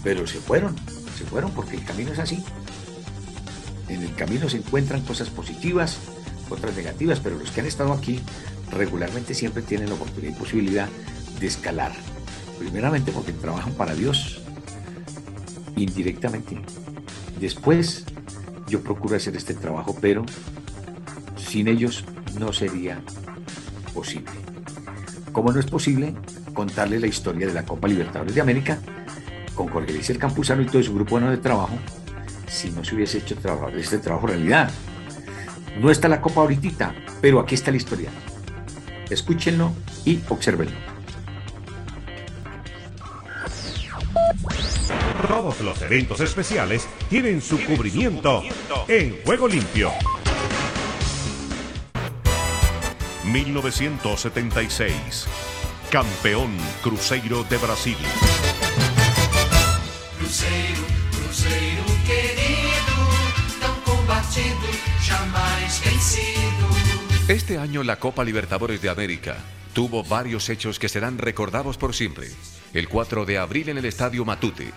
pero 0.04 0.28
se 0.28 0.40
fueron, 0.40 0.76
se 1.18 1.26
fueron 1.26 1.52
porque 1.52 1.76
el 1.76 1.84
camino 1.84 2.12
es 2.12 2.20
así. 2.20 2.44
En 3.90 4.04
el 4.04 4.14
camino 4.16 4.50
se 4.50 4.58
encuentran 4.58 5.02
cosas 5.02 5.30
positivas, 5.30 5.98
otras 6.50 6.76
negativas, 6.76 7.20
pero 7.20 7.38
los 7.38 7.52
que 7.52 7.62
han 7.62 7.68
estado 7.68 7.94
aquí 7.94 8.20
regularmente 8.72 9.34
siempre 9.34 9.62
tienen 9.62 9.90
la 9.90 9.96
oportunidad 9.96 10.36
y 10.36 10.40
posibilidad 10.40 10.90
de 11.40 11.48
escalar. 11.48 11.92
Primeramente 12.60 13.12
porque 13.12 13.32
trabajan 13.34 13.74
para 13.74 13.94
Dios, 13.94 14.42
indirectamente. 15.76 16.58
Después 17.40 18.06
yo 18.68 18.82
procuro 18.82 19.16
hacer 19.16 19.36
este 19.36 19.54
trabajo, 19.54 19.96
pero 20.02 20.26
sin 21.38 21.68
ellos 21.68 22.04
no 22.40 22.52
sería 22.52 23.02
posible. 23.94 24.32
Como 25.32 25.52
no 25.52 25.60
es 25.60 25.68
posible 25.68 26.16
contarle 26.54 27.00
la 27.00 27.08
historia 27.08 27.48
de 27.48 27.54
la 27.54 27.64
Copa 27.64 27.88
Libertadores 27.88 28.34
de 28.34 28.42
América 28.42 28.80
con 29.54 29.68
Jorge 29.68 29.94
Luis 29.94 30.12
Campuzano 30.18 30.62
y 30.64 30.66
todo 30.66 30.82
su 30.82 30.94
grupo 30.94 31.20
de 31.20 31.38
trabajo 31.38 31.78
si 32.48 32.72
no 32.72 32.84
se 32.84 32.96
hubiese 32.96 33.20
hecho 33.20 33.36
este 33.76 34.00
trabajo 34.00 34.28
realidad. 34.28 34.72
No 35.80 35.92
está 35.92 36.08
la 36.08 36.22
Copa 36.22 36.42
ahorita, 36.42 36.96
pero 37.22 37.40
aquí 37.40 37.56
está 37.56 37.72
la 37.72 37.78
historia. 37.78 38.10
Escúchenlo 39.10 39.72
y 40.06 40.20
observenlo. 40.30 40.76
Todos 45.28 45.62
los 45.62 45.82
eventos 45.82 46.20
especiales 46.20 46.88
tienen 47.10 47.42
su 47.42 47.60
cubrimiento 47.64 48.44
en 48.88 49.18
Juego 49.24 49.48
Limpio. 49.48 49.92
1976. 53.26 55.28
Campeón 55.92 56.58
Cruzeiro 56.82 57.44
de 57.44 57.58
Brasil. 57.58 57.98
Este 67.30 67.58
año 67.58 67.84
la 67.84 67.98
Copa 67.98 68.24
Libertadores 68.24 68.82
de 68.82 68.88
América 68.88 69.36
tuvo 69.74 70.02
varios 70.02 70.48
hechos 70.50 70.80
que 70.80 70.88
serán 70.88 71.18
recordados 71.18 71.78
por 71.78 71.94
siempre. 71.94 72.28
El 72.74 72.88
4 72.88 73.26
de 73.26 73.38
abril 73.38 73.68
en 73.68 73.78
el 73.78 73.84
Estadio 73.84 74.24
Matute 74.24 74.72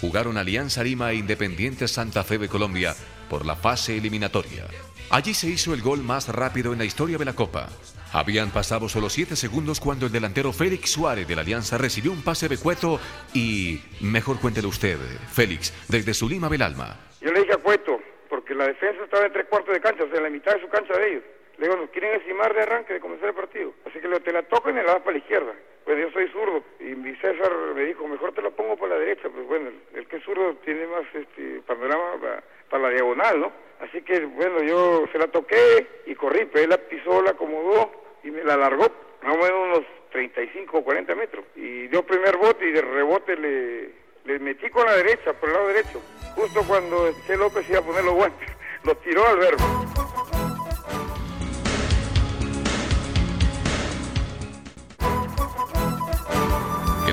jugaron 0.00 0.38
Alianza 0.38 0.84
Lima 0.84 1.10
e 1.10 1.16
Independiente 1.16 1.88
Santa 1.88 2.22
Fe 2.22 2.38
de 2.38 2.48
Colombia 2.48 2.94
por 3.28 3.44
la 3.44 3.56
fase 3.56 3.96
eliminatoria. 3.96 4.66
Allí 5.10 5.34
se 5.34 5.48
hizo 5.48 5.74
el 5.74 5.82
gol 5.82 6.04
más 6.04 6.28
rápido 6.28 6.72
en 6.72 6.78
la 6.78 6.84
historia 6.84 7.18
de 7.18 7.24
la 7.24 7.32
Copa. 7.32 7.68
Habían 8.12 8.52
pasado 8.52 8.88
solo 8.88 9.10
7 9.10 9.34
segundos 9.34 9.80
cuando 9.80 10.06
el 10.06 10.12
delantero 10.12 10.52
Félix 10.52 10.92
Suárez 10.92 11.26
de 11.26 11.34
la 11.34 11.40
Alianza 11.40 11.78
recibió 11.78 12.12
un 12.12 12.22
pase 12.22 12.48
de 12.48 12.58
Cueto 12.58 13.00
y... 13.34 13.80
Mejor 14.00 14.38
cuéntelo 14.38 14.68
usted, 14.68 14.98
Félix, 15.32 15.74
desde 15.88 16.14
su 16.14 16.28
Lima 16.28 16.48
del 16.48 16.62
Alma. 16.62 16.96
Yo 17.20 17.32
le 17.32 17.40
dije 17.40 17.54
a 17.54 17.56
Cueto, 17.56 17.98
porque 18.30 18.54
la 18.54 18.68
defensa 18.68 19.02
estaba 19.02 19.26
en 19.26 19.32
tres 19.32 19.46
cuartos 19.50 19.74
de 19.74 19.80
cancha, 19.80 20.04
en 20.04 20.22
la 20.22 20.30
mitad 20.30 20.54
de 20.54 20.60
su 20.60 20.68
cancha 20.68 20.96
de 20.96 21.10
ellos. 21.10 21.24
Le 21.58 21.66
digo, 21.66 21.76
nos 21.76 21.90
quieren 21.90 22.14
encimar 22.14 22.54
de 22.54 22.62
arranque 22.62 22.94
de 22.94 23.00
comenzar 23.00 23.28
el 23.28 23.34
partido. 23.34 23.74
Así 23.84 23.98
que 23.98 24.06
le, 24.06 24.20
te 24.20 24.32
la 24.32 24.42
toco 24.44 24.70
y 24.70 24.72
me 24.72 24.82
la 24.82 24.92
das 24.92 25.02
para 25.02 25.12
la 25.12 25.18
izquierda. 25.18 25.52
Pues 25.84 25.98
yo 25.98 26.10
soy 26.12 26.28
zurdo. 26.28 26.62
Y 26.78 26.94
mi 26.94 27.16
César 27.16 27.50
me 27.74 27.84
dijo, 27.84 28.06
mejor 28.06 28.32
te 28.32 28.42
la 28.42 28.50
pongo 28.50 28.76
para 28.76 28.94
la 28.94 29.00
derecha. 29.00 29.28
Pues 29.28 29.44
bueno, 29.46 29.70
el, 29.94 30.06
que 30.06 30.16
es 30.16 30.24
zurdo 30.24 30.54
tiene 30.64 30.86
más 30.86 31.02
este 31.12 31.60
panorama 31.66 32.42
para, 32.68 32.82
la 32.82 32.90
diagonal, 32.90 33.40
¿no? 33.40 33.52
Así 33.80 34.02
que, 34.02 34.20
bueno, 34.20 34.62
yo 34.62 35.06
se 35.10 35.18
la 35.18 35.26
toqué 35.28 35.86
y 36.06 36.14
corrí, 36.14 36.44
pero 36.52 36.64
él 36.64 36.70
la 36.70 36.78
pisó, 36.78 37.22
la 37.22 37.30
acomodó 37.30 37.90
y 38.22 38.30
me 38.30 38.44
la 38.44 38.56
largó, 38.56 38.86
más 39.22 39.34
o 39.34 39.38
menos 39.38 39.78
unos 39.78 39.84
35 40.10 40.78
o 40.78 40.84
40 40.84 41.14
metros. 41.16 41.44
Y 41.56 41.88
dio 41.88 42.04
primer 42.04 42.36
bote 42.36 42.66
y 42.66 42.72
de 42.72 42.82
rebote 42.82 43.36
le, 43.36 43.90
le 44.26 44.38
metí 44.38 44.70
con 44.70 44.86
la 44.86 44.94
derecha, 44.94 45.32
por 45.32 45.48
el 45.48 45.54
lado 45.54 45.68
derecho. 45.68 46.00
Justo 46.36 46.62
cuando 46.68 47.10
Che 47.26 47.36
López 47.36 47.68
iba 47.68 47.80
a 47.80 47.82
poner 47.82 48.04
los 48.04 48.14
guantes, 48.14 48.48
los 48.84 49.00
tiró 49.00 49.26
al 49.26 49.38
verbo. 49.38 49.87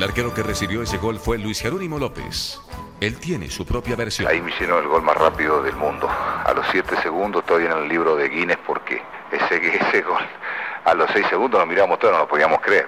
Arquero 0.06 0.34
que 0.34 0.44
recibió 0.44 0.84
ese 0.84 0.98
gol 0.98 1.20
fue 1.20 1.38
Luis 1.38 1.60
Jerónimo 1.62 1.98
López. 1.98 2.62
Él 3.02 3.20
tiene 3.20 3.50
su 3.50 3.66
propia 3.66 3.96
versión. 3.96 4.30
Ahí 4.30 4.40
me 4.40 4.52
hicieron 4.52 4.84
el 4.84 4.88
gol 4.88 5.02
más 5.02 5.18
rápido 5.18 5.62
del 5.64 5.76
mundo. 5.76 6.08
A 6.08 6.54
los 6.56 6.66
7 6.72 6.96
segundos 7.02 7.44
todavía 7.46 7.72
en 7.72 7.78
el 7.80 7.90
libro 7.90 8.16
de 8.16 8.30
Guinness 8.30 8.60
porque 8.66 9.02
ese, 9.32 9.76
ese 9.76 10.02
gol 10.04 10.24
A 10.86 10.94
los 10.94 11.10
seis 11.12 11.26
segundos 11.28 11.60
nos 11.60 11.68
miramos 11.68 11.98
todos, 11.98 12.14
no 12.14 12.20
lo 12.20 12.28
podíamos 12.28 12.62
creer. 12.62 12.88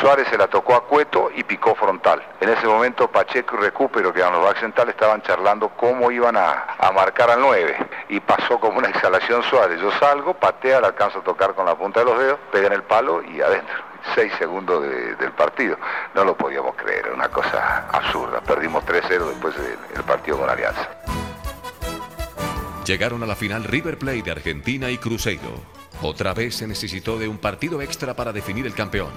Suárez 0.00 0.28
se 0.28 0.36
la 0.36 0.46
tocó 0.46 0.74
a 0.74 0.84
Cueto 0.84 1.30
y 1.34 1.42
picó 1.42 1.74
frontal. 1.74 2.22
En 2.40 2.50
ese 2.50 2.66
momento 2.66 3.10
Pacheco 3.10 3.56
y 3.56 3.60
Recupero, 3.60 4.12
que 4.12 4.20
eran 4.20 4.34
los 4.34 4.44
back 4.44 4.60
centrales, 4.60 4.94
estaban 4.94 5.22
charlando 5.22 5.70
cómo 5.70 6.10
iban 6.10 6.36
a, 6.36 6.76
a 6.78 6.92
marcar 6.92 7.30
al 7.30 7.40
9. 7.40 7.76
Y 8.10 8.20
pasó 8.20 8.60
como 8.60 8.78
una 8.78 8.88
exhalación 8.90 9.42
Suárez. 9.44 9.80
Yo 9.80 9.90
salgo, 9.92 10.34
patea, 10.34 10.80
le 10.82 10.88
alcanzo 10.88 11.20
a 11.20 11.24
tocar 11.24 11.54
con 11.54 11.64
la 11.64 11.74
punta 11.74 12.00
de 12.00 12.06
los 12.06 12.18
dedos, 12.18 12.38
pega 12.52 12.66
en 12.66 12.74
el 12.74 12.82
palo 12.82 13.22
y 13.22 13.40
adentro. 13.40 13.87
Seis 14.14 14.32
segundos 14.38 14.82
de- 14.82 15.14
del 15.16 15.32
partido. 15.32 15.76
No 16.14 16.24
lo 16.24 16.36
podíamos 16.36 16.74
creer, 16.76 17.06
era 17.06 17.14
una 17.14 17.28
cosa 17.28 17.86
absurda. 17.92 18.40
Perdimos 18.40 18.84
3-0 18.84 19.28
después 19.28 19.54
del 19.56 19.76
el 19.96 20.02
partido 20.04 20.38
con 20.38 20.48
Alianza. 20.50 20.88
Llegaron 22.84 23.22
a 23.22 23.26
la 23.26 23.36
final 23.36 23.64
River 23.64 23.98
Plate 23.98 24.22
de 24.22 24.30
Argentina 24.30 24.90
y 24.90 24.98
Cruzeiro. 24.98 25.50
Otra 26.00 26.32
vez 26.32 26.56
se 26.56 26.66
necesitó 26.66 27.18
de 27.18 27.28
un 27.28 27.38
partido 27.38 27.82
extra 27.82 28.14
para 28.14 28.32
definir 28.32 28.66
el 28.66 28.74
campeón. 28.74 29.10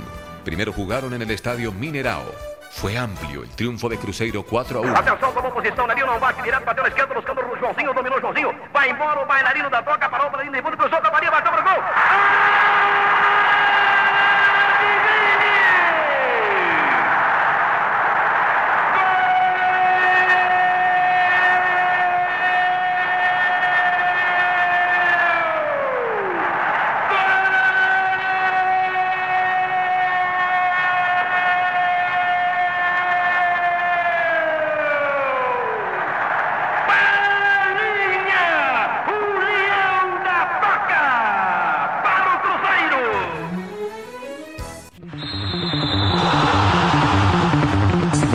Primero 0.44 0.74
jugaron 0.74 1.13
en 1.13 1.22
el 1.22 1.32
estadio 1.32 1.72
Minerao. 1.72 2.26
Fue 2.72 2.98
amplio 2.98 3.44
el 3.44 3.50
triunfo 3.50 3.88
de 3.89 3.98
Cruzeiro 3.98 4.44
4 4.44 4.80
a 4.80 4.82
1. 4.82 4.96
Atenção, 4.98 5.32
tomou 5.34 5.52
posição, 5.52 5.86
Narinho 5.88 6.08
não 6.08 6.20
bate 6.20 6.41
direto, 6.41 6.63
bateu 6.65 6.84
na 6.84 6.89
esquerda, 6.89 7.13
buscando 7.13 7.41
o 7.41 7.58
Joãozinho, 7.58 7.94
dominou 7.94 8.17
o 8.17 8.22
Joãozinho, 8.22 8.56
vai 8.74 8.89
embora 8.89 9.20
o 9.22 9.26
bailarino 9.26 9.70
da 9.70 9.84
toca, 9.84 10.10
parou 10.10 10.30
para 10.32 10.41
linha 10.44 10.56
de 10.56 10.62
fundo, 10.62 10.78
cruzou 10.78 11.02
da 11.02 11.12
Maria, 11.12 11.30
bateu 11.32 11.52
para 11.52 11.62
o 11.62 11.63
gol. 11.63 11.84
Linha, 11.84 12.81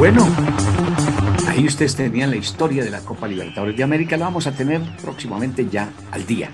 Bueno, 0.08 0.24
ahí 1.48 1.66
ustedes 1.66 1.96
tenían 1.96 2.30
la 2.30 2.36
historia 2.36 2.84
de 2.84 2.90
la 2.90 3.00
Copa 3.00 3.26
Libertadores 3.26 3.76
de 3.76 3.82
América. 3.82 4.16
La 4.16 4.26
vamos 4.26 4.46
a 4.46 4.52
tener 4.52 4.80
próximamente 5.02 5.68
ya 5.68 5.90
al 6.12 6.24
día, 6.24 6.52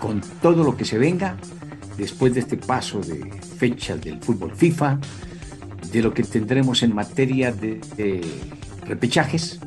con 0.00 0.20
todo 0.42 0.64
lo 0.64 0.76
que 0.76 0.84
se 0.84 0.98
venga 0.98 1.36
después 1.96 2.34
de 2.34 2.40
este 2.40 2.56
paso 2.56 2.98
de 2.98 3.30
fechas 3.58 4.00
del 4.00 4.20
fútbol 4.20 4.56
FIFA, 4.56 4.98
de 5.92 6.02
lo 6.02 6.12
que 6.12 6.24
tendremos 6.24 6.82
en 6.82 6.92
materia 6.92 7.52
de, 7.52 7.80
de 7.96 8.22
repechajes, 8.84 9.60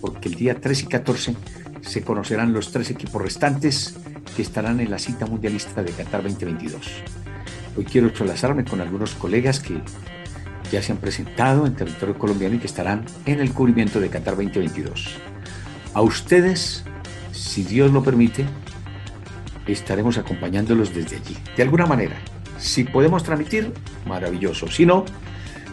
porque 0.00 0.28
el 0.28 0.36
día 0.36 0.60
13 0.60 0.84
y 0.84 0.86
14 0.86 1.36
se 1.80 2.02
conocerán 2.02 2.52
los 2.52 2.70
tres 2.70 2.88
equipos 2.88 3.20
restantes 3.20 3.96
que 4.36 4.42
estarán 4.42 4.78
en 4.78 4.92
la 4.92 5.00
cita 5.00 5.26
mundialista 5.26 5.82
de 5.82 5.90
Qatar 5.90 6.22
2022. 6.22 7.02
Hoy 7.76 7.84
quiero 7.84 8.14
solazarme 8.14 8.64
con 8.64 8.80
algunos 8.80 9.16
colegas 9.16 9.58
que 9.58 9.80
ya 10.74 10.82
se 10.82 10.90
han 10.90 10.98
presentado 10.98 11.66
en 11.66 11.74
territorio 11.76 12.18
colombiano 12.18 12.56
y 12.56 12.58
que 12.58 12.66
estarán 12.66 13.04
en 13.26 13.38
el 13.38 13.52
cubrimiento 13.52 14.00
de 14.00 14.10
Qatar 14.10 14.34
2022. 14.34 15.18
A 15.94 16.02
ustedes, 16.02 16.82
si 17.30 17.62
Dios 17.62 17.92
lo 17.92 18.02
permite, 18.02 18.44
estaremos 19.68 20.18
acompañándolos 20.18 20.92
desde 20.92 21.16
allí. 21.16 21.36
De 21.56 21.62
alguna 21.62 21.86
manera, 21.86 22.16
si 22.58 22.82
podemos 22.82 23.22
transmitir, 23.22 23.72
maravilloso. 24.04 24.68
Si 24.68 24.84
no, 24.84 25.04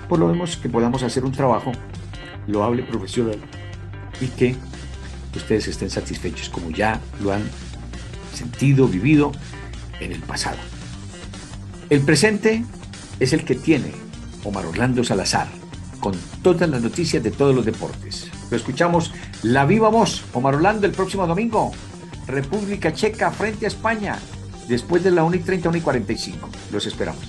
por 0.07 0.19
lo 0.19 0.27
menos 0.27 0.57
que 0.57 0.69
podamos 0.69 1.01
hacer 1.01 1.25
un 1.25 1.31
trabajo 1.31 1.71
loable, 2.45 2.83
profesional 2.83 3.37
y 4.19 4.27
que 4.27 4.55
ustedes 5.35 5.67
estén 5.67 5.89
satisfechos 5.89 6.49
como 6.49 6.69
ya 6.69 7.01
lo 7.23 7.33
han 7.33 7.41
sentido, 8.35 8.87
vivido 8.87 9.31
en 9.99 10.11
el 10.11 10.19
pasado. 10.19 10.57
El 11.89 12.01
presente 12.01 12.63
es 13.19 13.33
el 13.33 13.43
que 13.43 13.55
tiene 13.55 14.10
Omar 14.43 14.65
Orlando 14.65 15.03
Salazar, 15.03 15.47
con 15.99 16.13
todas 16.41 16.69
las 16.69 16.81
noticias 16.81 17.23
de 17.23 17.31
todos 17.31 17.55
los 17.55 17.65
deportes. 17.65 18.29
Lo 18.49 18.57
escuchamos 18.57 19.13
la 19.43 19.65
viva 19.65 19.89
voz, 19.89 20.23
Omar 20.33 20.55
Orlando, 20.55 20.87
el 20.87 20.93
próximo 20.93 21.27
domingo. 21.27 21.71
República 22.27 22.93
Checa 22.93 23.31
frente 23.31 23.65
a 23.65 23.69
España, 23.69 24.17
después 24.67 25.03
de 25.03 25.11
la 25.11 25.23
1 25.23 25.35
y 25.35 25.39
30, 25.39 25.69
1 25.69 25.77
y 25.77 25.81
45. 25.81 26.49
Los 26.71 26.85
esperamos. 26.85 27.25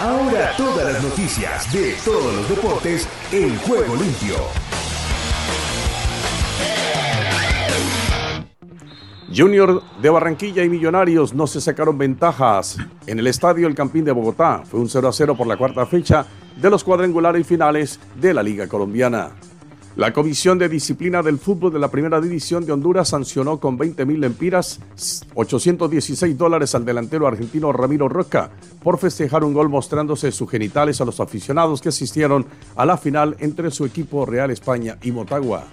Ahora 0.00 0.52
todas 0.56 0.92
las 0.92 1.02
noticias 1.02 1.72
de 1.72 1.94
todos 2.04 2.34
los 2.34 2.48
deportes 2.48 3.06
en 3.30 3.56
Juego 3.58 3.94
Limpio. 3.94 4.81
Junior 9.34 9.82
de 10.02 10.10
Barranquilla 10.10 10.62
y 10.62 10.68
Millonarios 10.68 11.32
no 11.32 11.46
se 11.46 11.60
sacaron 11.60 11.96
ventajas 11.96 12.76
en 13.06 13.18
el 13.18 13.26
estadio 13.26 13.66
El 13.66 13.74
Campín 13.74 14.04
de 14.04 14.12
Bogotá. 14.12 14.62
Fue 14.64 14.78
un 14.78 14.90
0 14.90 15.08
a 15.08 15.12
0 15.12 15.36
por 15.36 15.46
la 15.46 15.56
cuarta 15.56 15.86
fecha 15.86 16.26
de 16.60 16.68
los 16.68 16.84
cuadrangulares 16.84 17.46
finales 17.46 17.98
de 18.20 18.34
la 18.34 18.42
Liga 18.42 18.66
Colombiana. 18.66 19.30
La 19.96 20.12
Comisión 20.12 20.58
de 20.58 20.68
Disciplina 20.68 21.22
del 21.22 21.38
Fútbol 21.38 21.72
de 21.72 21.78
la 21.78 21.90
Primera 21.90 22.20
División 22.20 22.66
de 22.66 22.72
Honduras 22.72 23.08
sancionó 23.08 23.58
con 23.58 23.78
20 23.78 24.04
mil 24.04 24.20
lempiras, 24.20 24.80
816 25.34 26.36
dólares 26.36 26.74
al 26.74 26.84
delantero 26.84 27.26
argentino 27.26 27.72
Ramiro 27.72 28.08
Roca 28.08 28.50
por 28.82 28.98
festejar 28.98 29.44
un 29.44 29.54
gol 29.54 29.68
mostrándose 29.68 30.32
sus 30.32 30.50
genitales 30.50 31.00
a 31.00 31.04
los 31.06 31.20
aficionados 31.20 31.80
que 31.80 31.90
asistieron 31.90 32.46
a 32.76 32.84
la 32.84 32.98
final 32.98 33.36
entre 33.38 33.70
su 33.70 33.86
equipo 33.86 34.26
Real 34.26 34.50
España 34.50 34.98
y 35.02 35.12
Motagua. 35.12 35.64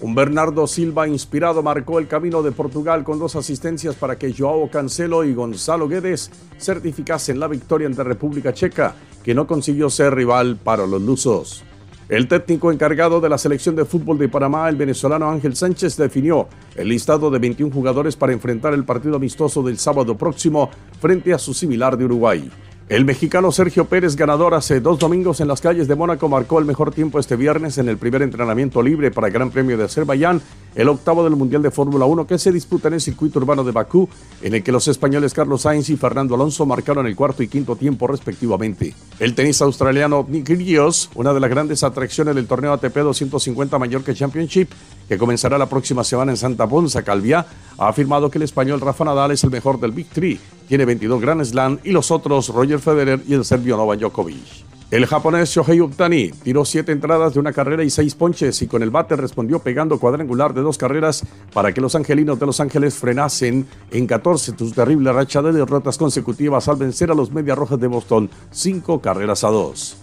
Un 0.00 0.14
Bernardo 0.14 0.66
Silva 0.66 1.06
inspirado 1.06 1.62
marcó 1.62 1.98
el 1.98 2.08
camino 2.08 2.42
de 2.42 2.52
Portugal 2.52 3.04
con 3.04 3.18
dos 3.18 3.36
asistencias 3.36 3.94
para 3.94 4.16
que 4.16 4.32
Joao 4.32 4.68
Cancelo 4.70 5.24
y 5.24 5.34
Gonzalo 5.34 5.88
Guedes 5.88 6.30
certificasen 6.58 7.38
la 7.38 7.48
victoria 7.48 7.86
ante 7.86 8.02
República 8.02 8.52
Checa, 8.52 8.94
que 9.22 9.34
no 9.34 9.46
consiguió 9.46 9.90
ser 9.90 10.14
rival 10.14 10.56
para 10.56 10.86
los 10.86 11.00
lusos. 11.00 11.64
El 12.08 12.28
técnico 12.28 12.72
encargado 12.72 13.20
de 13.20 13.28
la 13.28 13.38
selección 13.38 13.76
de 13.76 13.84
fútbol 13.84 14.18
de 14.18 14.28
Panamá, 14.28 14.68
el 14.68 14.76
venezolano 14.76 15.30
Ángel 15.30 15.56
Sánchez, 15.56 15.96
definió 15.96 16.48
el 16.74 16.88
listado 16.88 17.30
de 17.30 17.38
21 17.38 17.72
jugadores 17.72 18.16
para 18.16 18.32
enfrentar 18.32 18.74
el 18.74 18.84
partido 18.84 19.16
amistoso 19.16 19.62
del 19.62 19.78
sábado 19.78 20.18
próximo 20.18 20.68
frente 21.00 21.32
a 21.32 21.38
su 21.38 21.54
similar 21.54 21.96
de 21.96 22.04
Uruguay. 22.04 22.50
El 22.88 23.04
mexicano 23.04 23.52
Sergio 23.52 23.86
Pérez, 23.86 24.16
ganador 24.16 24.54
hace 24.54 24.80
dos 24.80 24.98
domingos 24.98 25.40
en 25.40 25.48
las 25.48 25.60
calles 25.60 25.88
de 25.88 25.94
Mónaco, 25.94 26.28
marcó 26.28 26.58
el 26.58 26.64
mejor 26.64 26.92
tiempo 26.92 27.18
este 27.18 27.36
viernes 27.36 27.78
en 27.78 27.88
el 27.88 27.96
primer 27.96 28.22
entrenamiento 28.22 28.82
libre 28.82 29.10
para 29.10 29.28
el 29.28 29.32
Gran 29.32 29.50
Premio 29.50 29.78
de 29.78 29.84
Azerbaiyán, 29.84 30.42
el 30.74 30.88
octavo 30.88 31.24
del 31.24 31.36
Mundial 31.36 31.62
de 31.62 31.70
Fórmula 31.70 32.04
1 32.04 32.26
que 32.26 32.38
se 32.38 32.52
disputa 32.52 32.88
en 32.88 32.94
el 32.94 33.00
circuito 33.00 33.38
urbano 33.38 33.64
de 33.64 33.72
Bakú, 33.72 34.08
en 34.40 34.54
el 34.54 34.62
que 34.62 34.72
los 34.72 34.88
españoles 34.88 35.34
Carlos 35.34 35.62
Sainz 35.62 35.90
y 35.90 35.96
Fernando 35.96 36.34
Alonso 36.34 36.66
marcaron 36.66 37.06
el 37.06 37.16
cuarto 37.16 37.42
y 37.42 37.48
quinto 37.48 37.76
tiempo 37.76 38.06
respectivamente. 38.06 38.94
El 39.18 39.34
tenista 39.34 39.64
australiano 39.64 40.26
Nick 40.28 40.46
Kyrgios, 40.46 41.10
una 41.14 41.32
de 41.32 41.40
las 41.40 41.50
grandes 41.50 41.82
atracciones 41.82 42.34
del 42.34 42.46
torneo 42.46 42.72
ATP 42.72 42.96
250 42.96 43.78
Mallorca 43.78 44.14
Championship, 44.14 44.70
que 45.08 45.18
comenzará 45.18 45.58
la 45.58 45.68
próxima 45.68 46.04
semana 46.04 46.32
en 46.32 46.36
Santa 46.36 46.66
Ponza, 46.66 47.02
Calviá, 47.02 47.46
ha 47.78 47.88
afirmado 47.88 48.30
que 48.30 48.38
el 48.38 48.44
español 48.44 48.80
Rafa 48.80 49.04
Nadal 49.04 49.32
es 49.32 49.44
el 49.44 49.50
mejor 49.50 49.78
del 49.80 49.92
Big 49.92 50.08
Three. 50.08 50.40
Tiene 50.68 50.84
22 50.84 51.20
Grand 51.20 51.44
Slam 51.44 51.78
y 51.84 51.90
los 51.90 52.10
otros 52.10 52.48
Roger 52.48 52.78
Federer 52.78 53.22
y 53.26 53.34
el 53.34 53.44
serbio 53.44 53.76
Novak 53.76 54.00
Djokovic. 54.00 54.71
El 54.92 55.06
japonés 55.06 55.48
Shohei 55.48 55.80
Ohtani 55.80 56.32
tiró 56.44 56.66
siete 56.66 56.92
entradas 56.92 57.32
de 57.32 57.40
una 57.40 57.54
carrera 57.54 57.82
y 57.82 57.88
seis 57.88 58.14
ponches 58.14 58.60
y 58.60 58.66
con 58.66 58.82
el 58.82 58.90
bate 58.90 59.16
respondió 59.16 59.58
pegando 59.58 59.98
cuadrangular 59.98 60.52
de 60.52 60.60
dos 60.60 60.76
carreras 60.76 61.24
para 61.54 61.72
que 61.72 61.80
los 61.80 61.94
angelinos 61.94 62.38
de 62.38 62.44
Los 62.44 62.60
Ángeles 62.60 62.96
frenasen 62.96 63.66
en 63.90 64.06
14 64.06 64.52
su 64.54 64.70
terrible 64.72 65.10
racha 65.10 65.40
de 65.40 65.52
derrotas 65.52 65.96
consecutivas 65.96 66.68
al 66.68 66.76
vencer 66.76 67.10
a 67.10 67.14
los 67.14 67.32
Medias 67.32 67.56
Rojas 67.56 67.80
de 67.80 67.86
Boston 67.86 68.28
cinco 68.50 69.00
carreras 69.00 69.44
a 69.44 69.48
dos. 69.48 69.96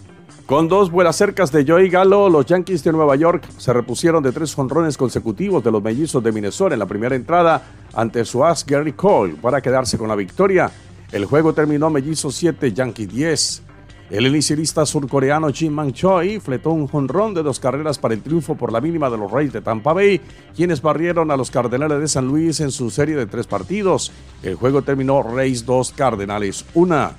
Con 0.48 0.68
dos 0.68 0.90
vuelas 0.90 1.18
cercas 1.18 1.52
de 1.52 1.64
Joey 1.68 1.90
Gallo, 1.90 2.28
los 2.28 2.48
Yankees 2.48 2.84
de 2.84 2.92
Nueva 2.92 3.16
York 3.16 3.48
se 3.60 3.72
repusieron 3.72 4.24
de 4.24 4.32
tres 4.32 4.56
jonrones 4.56 4.98
consecutivos 4.98 5.64
de 5.64 5.70
los 5.70 5.84
mellizos 5.84 6.24
de 6.24 6.32
Minnesota 6.32 6.74
en 6.74 6.80
la 6.80 6.88
primera 6.88 7.16
entrada 7.16 7.62
ante 7.94 8.26
su 8.26 8.44
as 8.44 8.66
Gary 8.66 8.94
Cole 8.94 9.36
para 9.40 9.62
quedarse 9.62 10.00
con 10.00 10.08
la 10.08 10.16
victoria. 10.16 10.72
El 11.12 11.26
juego 11.26 11.54
terminó 11.54 11.92
mellizos 11.92 12.34
7, 12.34 12.74
Yankees 12.74 13.10
10. 13.10 13.69
El 14.10 14.26
inicialista 14.26 14.88
surcoreano 14.88 15.50
Jim 15.54 15.72
Man 15.72 15.94
Choi 15.94 16.40
fletó 16.40 16.72
un 16.72 16.88
jonrón 16.88 17.36
de 17.36 17.44
dos 17.44 17.60
carreras 17.60 18.00
para 18.00 18.16
el 18.16 18.24
triunfo 18.24 18.56
por 18.56 18.72
la 18.72 18.82
mínima 18.82 19.08
de 19.08 19.20
los 19.20 19.32
Rays 19.32 19.54
de 19.54 19.62
Tampa 19.62 19.94
Bay, 19.94 20.20
quienes 20.56 20.82
barrieron 20.82 21.30
a 21.30 21.38
los 21.38 21.52
Cardenales 21.52 22.00
de 22.00 22.08
San 22.08 22.28
Luis 22.28 22.60
en 22.60 22.72
su 22.72 22.90
serie 22.90 23.16
de 23.16 23.28
tres 23.28 23.46
partidos. 23.46 24.12
El 24.42 24.56
juego 24.56 24.82
terminó 24.82 25.22
Rays 25.22 25.64
2, 25.64 25.92
Cardenales 25.92 26.66
1. 26.74 27.12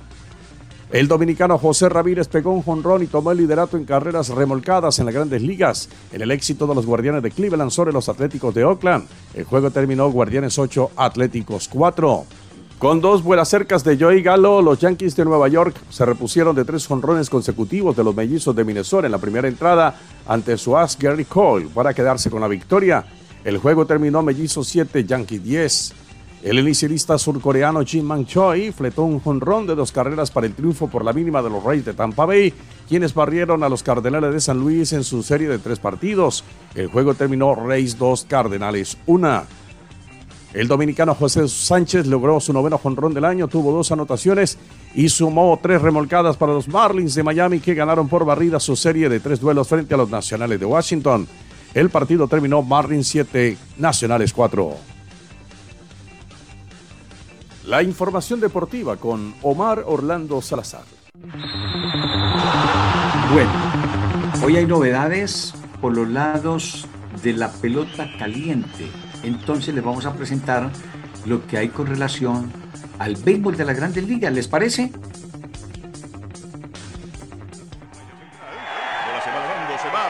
El 0.91 1.07
dominicano 1.07 1.57
José 1.57 1.87
Ramírez 1.87 2.27
pegó 2.27 2.51
un 2.51 2.61
jonrón 2.61 3.01
y 3.01 3.07
tomó 3.07 3.31
el 3.31 3.37
liderato 3.37 3.77
en 3.77 3.85
carreras 3.85 4.27
remolcadas 4.27 4.99
en 4.99 5.05
las 5.05 5.15
grandes 5.15 5.41
ligas. 5.41 5.87
En 6.11 6.21
el 6.21 6.31
éxito 6.31 6.67
de 6.67 6.75
los 6.75 6.85
Guardianes 6.85 7.23
de 7.23 7.31
Cleveland 7.31 7.71
sobre 7.71 7.93
los 7.93 8.09
Atléticos 8.09 8.53
de 8.53 8.65
Oakland, 8.65 9.07
el 9.33 9.45
juego 9.45 9.71
terminó 9.71 10.11
Guardianes 10.11 10.59
8, 10.59 10.91
Atléticos 10.97 11.69
4. 11.69 12.25
Con 12.81 12.99
dos 12.99 13.21
vuelas 13.21 13.47
cercas 13.47 13.83
de 13.83 13.95
Joey 13.95 14.23
Gallo, 14.23 14.59
los 14.59 14.79
Yankees 14.79 15.15
de 15.15 15.23
Nueva 15.23 15.47
York 15.47 15.75
se 15.91 16.03
repusieron 16.03 16.55
de 16.55 16.65
tres 16.65 16.87
jonrones 16.87 17.29
consecutivos 17.29 17.95
de 17.95 18.03
los 18.03 18.15
mellizos 18.15 18.55
de 18.55 18.63
Minnesota 18.63 19.05
en 19.05 19.11
la 19.11 19.19
primera 19.19 19.47
entrada 19.47 19.95
ante 20.27 20.57
su 20.57 20.75
as 20.75 20.97
Gary 20.97 21.25
Cole 21.25 21.67
para 21.71 21.93
quedarse 21.93 22.31
con 22.31 22.41
la 22.41 22.47
victoria. 22.47 23.05
El 23.43 23.59
juego 23.59 23.85
terminó 23.85 24.23
mellizos 24.23 24.67
7, 24.67 25.03
Yankees 25.03 25.43
10. 25.43 25.93
El 26.41 26.57
inicialista 26.57 27.19
surcoreano 27.19 27.85
Jim 27.85 28.03
Man 28.03 28.25
Choi 28.25 28.71
fletó 28.71 29.03
un 29.03 29.19
jonrón 29.19 29.67
de 29.67 29.75
dos 29.75 29.91
carreras 29.91 30.31
para 30.31 30.47
el 30.47 30.55
triunfo 30.55 30.87
por 30.87 31.05
la 31.05 31.13
mínima 31.13 31.43
de 31.43 31.51
los 31.51 31.63
Reyes 31.63 31.85
de 31.85 31.93
Tampa 31.93 32.25
Bay, 32.25 32.51
quienes 32.89 33.13
barrieron 33.13 33.61
a 33.61 33.69
los 33.69 33.83
Cardenales 33.83 34.33
de 34.33 34.41
San 34.41 34.59
Luis 34.59 34.91
en 34.93 35.03
su 35.03 35.21
serie 35.21 35.47
de 35.47 35.59
tres 35.59 35.77
partidos. 35.77 36.43
El 36.73 36.87
juego 36.87 37.13
terminó 37.13 37.53
Reyes 37.53 37.99
2, 37.99 38.25
Cardenales 38.27 38.97
1. 39.05 39.60
El 40.53 40.67
dominicano 40.67 41.15
José 41.15 41.47
Sánchez 41.47 42.07
logró 42.07 42.39
su 42.41 42.51
noveno 42.51 42.77
jonrón 42.77 43.13
del 43.13 43.23
año, 43.23 43.47
tuvo 43.47 43.71
dos 43.71 43.91
anotaciones 43.91 44.57
y 44.93 45.07
sumó 45.07 45.57
tres 45.61 45.81
remolcadas 45.81 46.35
para 46.35 46.51
los 46.51 46.67
Marlins 46.67 47.15
de 47.15 47.23
Miami 47.23 47.61
que 47.61 47.73
ganaron 47.73 48.09
por 48.09 48.25
barrida 48.25 48.59
su 48.59 48.75
serie 48.75 49.07
de 49.07 49.21
tres 49.21 49.39
duelos 49.39 49.69
frente 49.69 49.93
a 49.93 49.97
los 49.97 50.09
Nacionales 50.09 50.59
de 50.59 50.65
Washington. 50.65 51.25
El 51.73 51.89
partido 51.89 52.27
terminó 52.27 52.61
Marlins 52.61 53.07
7, 53.07 53.57
Nacionales 53.77 54.33
4. 54.33 54.75
La 57.67 57.81
información 57.81 58.41
deportiva 58.41 58.97
con 58.97 59.33
Omar 59.43 59.83
Orlando 59.85 60.41
Salazar. 60.41 60.83
Bueno, 63.31 63.51
hoy 64.43 64.57
hay 64.57 64.65
novedades 64.65 65.53
por 65.79 65.95
los 65.95 66.09
lados 66.09 66.87
de 67.23 67.31
la 67.33 67.49
pelota 67.49 68.09
caliente. 68.19 68.89
Entonces 69.23 69.73
les 69.73 69.83
vamos 69.83 70.05
a 70.05 70.13
presentar 70.13 70.69
lo 71.25 71.45
que 71.47 71.57
hay 71.57 71.69
con 71.69 71.87
relación 71.87 72.51
al 72.99 73.15
béisbol 73.15 73.57
de 73.57 73.65
la 73.65 73.73
Grandes 73.73 74.07
Ligas. 74.07 74.33
¿Les 74.33 74.47
parece? 74.47 74.91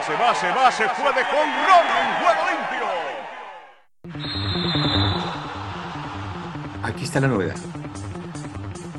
Se 0.04 0.12
va 0.14 0.34
se 0.34 0.48
va, 0.48 0.70
se 0.72 0.84
va, 0.84 0.90
fue 0.94 1.12
de 1.12 1.20
en 1.20 1.26
juego 2.20 2.42
limpio. 2.50 2.86
Aquí 6.82 7.04
está 7.04 7.20
la 7.20 7.28
novedad. 7.28 7.56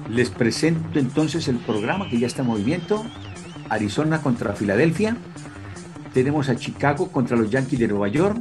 Les 0.10 0.30
presento 0.30 1.00
entonces 1.00 1.48
el 1.48 1.58
programa 1.58 2.08
que 2.08 2.20
ya 2.20 2.28
está 2.28 2.42
en 2.42 2.48
movimiento. 2.48 3.06
Arizona 3.70 4.22
contra 4.22 4.54
Filadelfia. 4.54 5.18
Tenemos 6.14 6.50
a 6.50 6.56
Chicago 6.56 7.12
contra 7.12 7.36
los 7.36 7.50
Yankees 7.50 7.80
de 7.80 7.88
Nueva 7.88 8.08
York. 8.08 8.38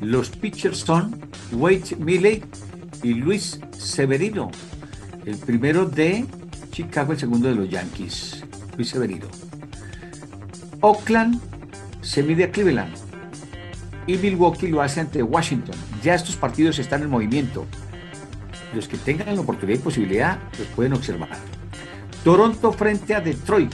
Los 0.00 0.30
pitchers 0.30 0.78
son 0.78 1.20
Wade 1.52 1.96
Milley 1.98 2.42
y 3.02 3.14
Luis 3.14 3.60
Severino. 3.76 4.50
El 5.24 5.36
primero 5.36 5.84
de 5.84 6.24
Chicago, 6.70 7.12
el 7.12 7.18
segundo 7.18 7.48
de 7.48 7.54
los 7.54 7.68
Yankees. 7.68 8.44
Luis 8.76 8.88
Severino. 8.88 9.26
Oakland 10.80 11.40
se 12.00 12.22
mide 12.22 12.44
a 12.44 12.50
Cleveland. 12.50 12.94
Y 14.06 14.16
Milwaukee 14.16 14.68
lo 14.68 14.80
hace 14.80 15.00
ante 15.00 15.22
Washington. 15.22 15.76
Ya 16.02 16.14
estos 16.14 16.36
partidos 16.36 16.78
están 16.78 17.02
en 17.02 17.10
movimiento 17.10 17.66
los 18.74 18.88
que 18.88 18.96
tengan 18.96 19.34
la 19.34 19.40
oportunidad 19.40 19.78
y 19.78 19.82
posibilidad 19.82 20.38
los 20.58 20.68
pueden 20.68 20.92
observar. 20.94 21.30
Toronto 22.24 22.72
frente 22.72 23.14
a 23.14 23.20
Detroit, 23.20 23.72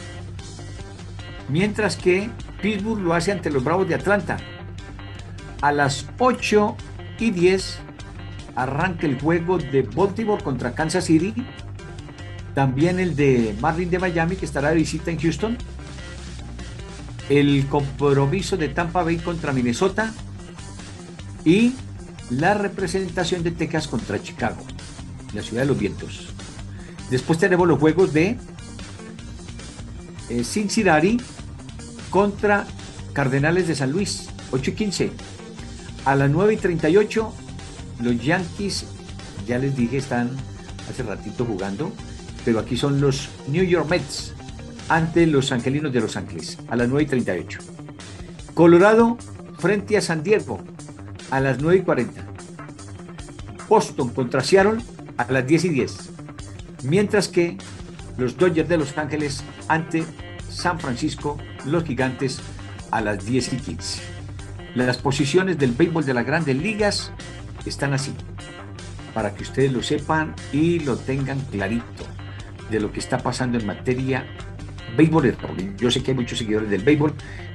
mientras 1.49 1.97
que 1.97 2.31
Pittsburgh 2.63 3.01
lo 3.01 3.15
hace 3.15 3.33
ante 3.33 3.51
los 3.51 3.63
Bravos 3.63 3.89
de 3.89 3.95
Atlanta. 3.95 4.39
A 5.61 5.73
las 5.73 6.07
8 6.19 6.77
y 7.19 7.31
10 7.31 7.79
arranca 8.55 9.07
el 9.07 9.21
juego 9.21 9.59
de 9.59 9.83
Baltimore 9.83 10.43
contra 10.43 10.75
Kansas 10.75 11.05
City, 11.05 11.35
también 12.55 12.99
el 12.99 13.17
de 13.17 13.55
Marlin 13.61 13.91
de 13.91 13.99
Miami 13.99 14.37
que 14.37 14.47
estará 14.47 14.71
de 14.71 14.77
visita 14.77 15.11
en 15.11 15.21
Houston, 15.21 15.59
el 17.29 17.67
compromiso 17.69 18.57
de 18.57 18.69
Tampa 18.69 19.03
Bay 19.03 19.19
contra 19.19 19.53
Minnesota 19.53 20.13
y 21.45 21.75
la 22.31 22.55
representación 22.55 23.43
de 23.43 23.51
Texas 23.51 23.89
contra 23.89 24.23
Chicago, 24.23 24.65
la 25.35 25.43
ciudad 25.43 25.63
de 25.63 25.69
los 25.69 25.79
vientos. 25.79 26.29
Después 27.11 27.39
tenemos 27.39 27.69
los 27.69 27.79
juegos 27.79 28.13
de 28.13 28.39
eh, 30.29 30.45
Cincinnati 30.45 31.19
contra 32.11 32.67
Cardenales 33.13 33.69
de 33.69 33.75
San 33.75 33.93
Luis, 33.93 34.29
8 34.51 34.71
y 34.71 34.75
15. 34.75 35.11
A 36.07 36.15
las 36.15 36.31
9 36.31 36.55
y 36.55 36.57
38, 36.57 37.33
los 38.01 38.25
Yankees, 38.25 38.87
ya 39.45 39.59
les 39.59 39.75
dije, 39.75 39.97
están 39.97 40.31
hace 40.89 41.03
ratito 41.03 41.45
jugando, 41.45 41.91
pero 42.45 42.61
aquí 42.61 42.77
son 42.77 43.01
los 43.01 43.29
New 43.49 43.65
York 43.65 43.91
Mets 43.91 44.33
ante 44.89 45.27
los 45.27 45.51
Angelinos 45.51 45.93
de 45.93 46.01
Los 46.01 46.17
Ángeles, 46.17 46.59
a 46.69 46.77
las 46.77 46.89
9 46.89 47.03
y 47.03 47.07
38. 47.07 47.59
Colorado 48.55 49.19
frente 49.59 49.97
a 49.97 50.01
San 50.01 50.23
Diego, 50.23 50.61
a 51.33 51.41
las 51.41 51.61
9 51.61 51.79
y 51.79 51.83
40. 51.83 52.25
Boston 53.69 54.11
contra 54.11 54.45
Seattle 54.45 54.81
a 55.17 55.33
las 55.33 55.45
10 55.45 55.65
y 55.65 55.69
10. 55.71 55.97
Mientras 56.85 57.27
que 57.27 57.59
los 58.17 58.37
Dodgers 58.37 58.69
de 58.69 58.79
Los 58.79 58.97
Ángeles 58.97 59.43
ante 59.67 60.05
San 60.49 60.79
Francisco, 60.79 61.37
los 61.65 61.83
gigantes 61.83 62.39
a 62.93 63.01
las 63.01 63.27
10 63.27 63.55
y 63.55 63.57
15. 63.57 64.16
Las 64.77 64.99
posiciones 64.99 65.57
del 65.57 65.73
béisbol 65.73 66.05
de 66.05 66.13
las 66.13 66.27
grandes 66.27 66.55
ligas 66.55 67.11
están 67.65 67.95
así, 67.95 68.13
para 69.15 69.35
que 69.35 69.43
ustedes 69.43 69.73
lo 69.73 69.83
sepan 69.83 70.35
y 70.53 70.81
lo 70.81 70.99
tengan 70.99 71.41
clarito 71.51 72.05
de 72.71 72.81
lo 72.81 72.93
que 72.93 73.01
está 73.01 73.17
pasando 73.17 73.57
en 73.57 73.65
materia 73.65 74.27
béisbol. 74.95 75.35
Yo 75.79 75.91
sé 75.91 76.03
que 76.03 76.11
hay 76.11 76.17
muchos 76.19 76.37
seguidores 76.37 76.69
del 76.69 76.83
béisbol, 76.83 77.15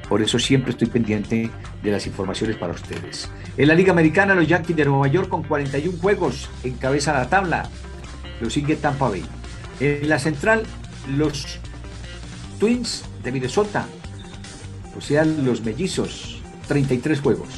por 0.09 0.23
eso 0.23 0.39
siempre 0.39 0.71
estoy 0.71 0.87
pendiente 0.87 1.51
de 1.83 1.91
las 1.91 2.07
informaciones 2.07 2.55
para 2.55 2.73
ustedes. 2.73 3.29
En 3.55 3.67
la 3.67 3.75
Liga 3.75 3.91
Americana, 3.91 4.33
los 4.33 4.47
Yankees 4.47 4.77
de 4.77 4.85
Nueva 4.85 5.07
York 5.07 5.29
con 5.29 5.43
41 5.43 5.99
juegos 5.99 6.49
encabeza 6.63 7.13
la 7.13 7.29
tabla. 7.29 7.69
Lo 8.39 8.49
sigue 8.49 8.77
Tampa 8.77 9.09
Bay. 9.09 9.23
En 9.79 10.09
la 10.09 10.17
central, 10.17 10.63
los 11.07 11.59
Twins 12.59 13.03
de 13.23 13.31
Minnesota, 13.31 13.85
o 14.97 15.01
sea, 15.01 15.23
los 15.23 15.61
mellizos, 15.61 16.40
33 16.71 17.19
juegos 17.19 17.49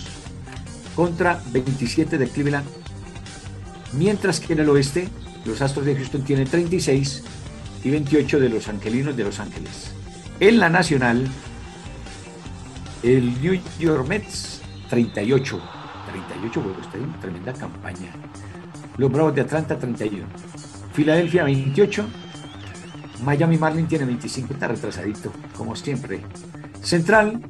contra 0.95 1.39
27 1.51 2.17
de 2.17 2.27
Cleveland. 2.27 2.65
Mientras 3.91 4.39
que 4.39 4.53
en 4.53 4.61
el 4.61 4.69
oeste, 4.69 5.07
los 5.45 5.61
Astros 5.61 5.85
de 5.85 5.95
Houston 5.95 6.23
tienen 6.23 6.47
36 6.47 7.23
y 7.83 7.91
28 7.91 8.39
de 8.39 8.49
los 8.49 8.67
Angelinos 8.67 9.15
de 9.15 9.23
Los 9.23 9.39
Ángeles. 9.39 9.91
En 10.39 10.59
la 10.59 10.67
nacional, 10.67 11.27
el 13.03 13.39
New 13.39 13.61
York 13.79 14.07
Mets, 14.07 14.61
38. 14.89 15.61
38 16.11 16.61
juegos, 16.61 16.81
está 16.83 16.97
en 16.97 17.19
tremenda 17.19 17.53
campaña. 17.53 18.11
Los 18.97 19.11
Bravos 19.11 19.35
de 19.35 19.41
Atlanta, 19.41 19.77
31. 19.77 20.25
Filadelfia, 20.91 21.43
28. 21.43 22.03
Miami 23.23 23.59
Marlin 23.59 23.87
tiene 23.87 24.05
25, 24.05 24.53
está 24.53 24.69
retrasadito, 24.69 25.31
como 25.55 25.75
siempre. 25.75 26.21
Central, 26.81 27.43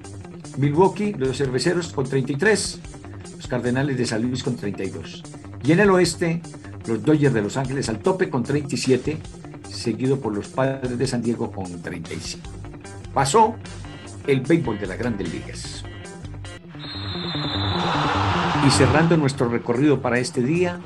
Milwaukee, 0.58 1.14
los 1.14 1.38
cerveceros 1.38 1.92
con 1.92 2.06
33. 2.06 2.80
Los 3.38 3.48
Cardenales 3.48 3.98
de 3.98 4.06
San 4.06 4.22
Luis 4.22 4.44
con 4.44 4.56
32. 4.56 5.24
Y 5.64 5.72
en 5.72 5.80
el 5.80 5.90
oeste, 5.90 6.42
los 6.88 7.04
Dodgers 7.04 7.34
de 7.34 7.42
Los 7.42 7.58
Ángeles 7.58 7.90
al 7.90 8.00
tope 8.00 8.30
con 8.30 8.44
37 8.44 9.20
seguido 9.74 10.20
por 10.20 10.34
los 10.34 10.48
padres 10.48 10.98
de 10.98 11.08
San 11.08 11.22
Diego 11.22 11.52
con 11.52 11.82
35. 11.82 12.50
Pasó 13.14 13.56
el 14.28 14.42
béisbol 14.42 14.80
de 14.80 14.88
las 14.88 14.98
grandes 14.98 15.32
ligas. 15.32 15.84
Y 18.66 18.70
cerrando 18.72 19.18
nuestro 19.18 19.50
recorrido 19.50 20.02
para 20.02 20.20
este 20.20 20.42
día, 20.42 20.80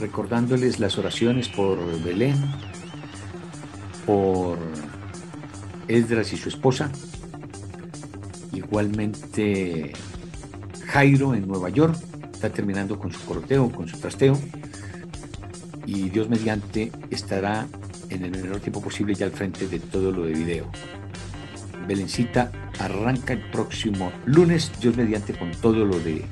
recordándoles 0.00 0.80
las 0.80 0.98
oraciones 0.98 1.48
por 1.48 1.78
Belén, 2.02 2.36
por 4.04 4.58
Esdras 5.86 6.32
y 6.32 6.36
su 6.36 6.48
esposa, 6.48 6.90
igualmente 8.52 9.92
Jairo 10.86 11.34
en 11.34 11.46
Nueva 11.46 11.68
York, 11.68 11.96
está 12.32 12.50
terminando 12.50 12.98
con 12.98 13.12
su 13.12 13.20
corteo, 13.24 13.70
con 13.70 13.88
su 13.88 13.98
trasteo, 13.98 14.38
y 15.86 16.10
Dios 16.10 16.28
mediante 16.28 16.92
estará 17.10 17.66
en 18.10 18.24
el 18.24 18.30
menor 18.30 18.60
tiempo 18.60 18.82
posible 18.82 19.14
ya 19.14 19.26
al 19.26 19.32
frente 19.32 19.66
de 19.68 19.78
todo 19.78 20.10
lo 20.10 20.24
de 20.24 20.32
video. 20.32 20.70
Belencita 21.86 22.52
arranca 22.78 23.32
el 23.32 23.40
próximo 23.50 24.12
lunes, 24.26 24.70
Dios 24.80 24.96
mediante, 24.96 25.34
con 25.34 25.50
todo 25.50 25.84
lo 25.84 25.98
de 25.98 26.24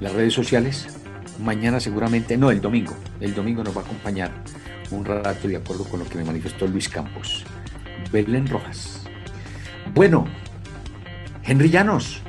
las 0.00 0.12
redes 0.12 0.34
sociales. 0.34 0.86
Mañana 1.42 1.80
seguramente, 1.80 2.36
no, 2.36 2.50
el 2.50 2.60
domingo, 2.60 2.94
el 3.20 3.34
domingo 3.34 3.62
nos 3.62 3.76
va 3.76 3.82
a 3.82 3.84
acompañar 3.84 4.32
un 4.90 5.04
rato 5.04 5.48
de 5.48 5.56
acuerdo 5.56 5.84
con 5.84 6.00
lo 6.00 6.06
que 6.06 6.16
me 6.16 6.24
manifestó 6.24 6.66
Luis 6.66 6.88
Campos. 6.88 7.44
Belén 8.12 8.46
Rojas. 8.46 9.02
Bueno, 9.94 10.26
Henry 11.46 11.70
Llanos, 11.70 12.22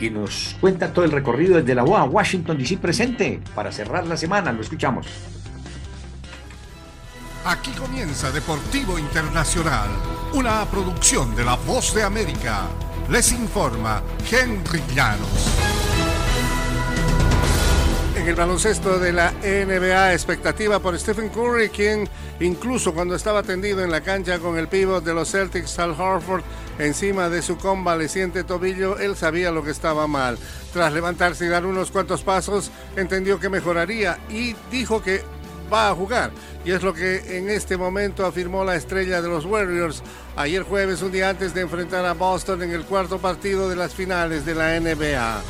y 0.00 0.10
nos 0.10 0.56
cuenta 0.60 0.92
todo 0.92 1.04
el 1.04 1.12
recorrido 1.12 1.56
desde 1.56 1.74
la 1.74 1.84
UA, 1.84 2.04
Washington 2.04 2.58
DC 2.58 2.78
presente, 2.78 3.40
para 3.54 3.72
cerrar 3.72 4.06
la 4.06 4.16
semana. 4.16 4.52
Lo 4.52 4.60
escuchamos. 4.60 5.06
Aquí 7.44 7.70
comienza 7.72 8.30
Deportivo 8.30 8.98
Internacional, 8.98 9.88
una 10.32 10.64
producción 10.66 11.34
de 11.36 11.44
La 11.44 11.56
Voz 11.56 11.94
de 11.94 12.02
América. 12.02 12.62
Les 13.10 13.32
informa 13.32 14.02
Henry 14.30 14.82
Llanos. 14.94 15.83
En 18.24 18.30
el 18.30 18.36
baloncesto 18.36 18.98
de 18.98 19.12
la 19.12 19.32
NBA, 19.32 20.14
expectativa 20.14 20.78
por 20.78 20.98
Stephen 20.98 21.28
Curry, 21.28 21.68
quien 21.68 22.08
incluso 22.40 22.94
cuando 22.94 23.14
estaba 23.14 23.42
tendido 23.42 23.84
en 23.84 23.90
la 23.90 24.00
cancha 24.00 24.38
con 24.38 24.56
el 24.56 24.66
pívot 24.66 25.04
de 25.04 25.12
los 25.12 25.30
Celtics, 25.30 25.78
Al 25.78 25.90
Horford, 25.90 26.42
encima 26.78 27.28
de 27.28 27.42
su 27.42 27.58
convaleciente 27.58 28.42
tobillo, 28.42 28.98
él 28.98 29.14
sabía 29.14 29.50
lo 29.50 29.62
que 29.62 29.72
estaba 29.72 30.06
mal. 30.06 30.38
Tras 30.72 30.94
levantarse 30.94 31.44
y 31.44 31.48
dar 31.48 31.66
unos 31.66 31.90
cuantos 31.90 32.22
pasos, 32.22 32.70
entendió 32.96 33.38
que 33.38 33.50
mejoraría 33.50 34.18
y 34.30 34.56
dijo 34.70 35.02
que 35.02 35.20
va 35.70 35.90
a 35.90 35.94
jugar. 35.94 36.30
Y 36.64 36.70
es 36.70 36.82
lo 36.82 36.94
que 36.94 37.36
en 37.36 37.50
este 37.50 37.76
momento 37.76 38.24
afirmó 38.24 38.64
la 38.64 38.74
estrella 38.74 39.20
de 39.20 39.28
los 39.28 39.44
Warriors 39.44 40.02
ayer 40.34 40.62
jueves, 40.62 41.02
un 41.02 41.12
día 41.12 41.28
antes 41.28 41.52
de 41.52 41.60
enfrentar 41.60 42.06
a 42.06 42.14
Boston 42.14 42.62
en 42.62 42.70
el 42.70 42.86
cuarto 42.86 43.18
partido 43.18 43.68
de 43.68 43.76
las 43.76 43.92
finales 43.92 44.46
de 44.46 44.54
la 44.54 44.80
NBA. 44.80 45.42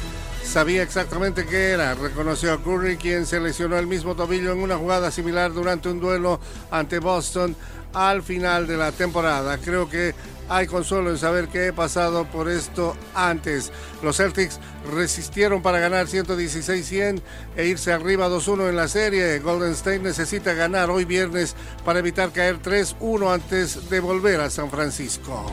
Sabía 0.45 0.83
exactamente 0.83 1.47
qué 1.47 1.71
era, 1.71 1.95
reconoció 1.95 2.53
a 2.53 2.63
Curry, 2.63 2.97
quien 2.97 3.27
se 3.27 3.41
lesionó 3.41 3.77
el 3.77 3.89
mismo 3.89 4.15
tobillo 4.15 4.53
en 4.53 4.63
una 4.63 4.77
jugada 4.77 5.11
similar 5.11 5.53
durante 5.53 5.89
un 5.89 5.99
duelo 5.99 6.39
ante 6.71 7.01
Boston 7.01 7.57
al 7.93 8.23
final 8.23 8.67
de 8.67 8.77
la 8.77 8.93
temporada. 8.93 9.59
Creo 9.59 9.89
que 9.89 10.15
hay 10.49 10.67
consuelo 10.67 11.11
en 11.11 11.19
saber 11.19 11.49
que 11.49 11.69
he 11.69 11.73
pasado 11.73 12.27
por 12.27 12.49
esto 12.49 12.97
antes. 13.15 13.73
Los 14.03 14.19
Celtics 14.19 14.61
resistieron 14.93 15.63
para 15.63 15.81
ganar 15.81 16.07
116-100 16.07 17.23
e 17.57 17.67
irse 17.67 17.93
arriba 17.93 18.29
2-1 18.29 18.69
en 18.69 18.77
la 18.77 18.89
serie. 18.89 19.39
Golden 19.39 19.73
State 19.73 20.01
necesita 20.01 20.53
ganar 20.53 20.91
hoy 20.91 21.05
viernes 21.05 21.57
para 21.85 22.01
evitar 22.01 22.31
caer 22.31 22.61
3-1 22.61 23.33
antes 23.33 23.89
de 23.89 24.01
volver 24.01 24.41
a 24.41 24.51
San 24.51 24.71
Francisco. 24.71 25.51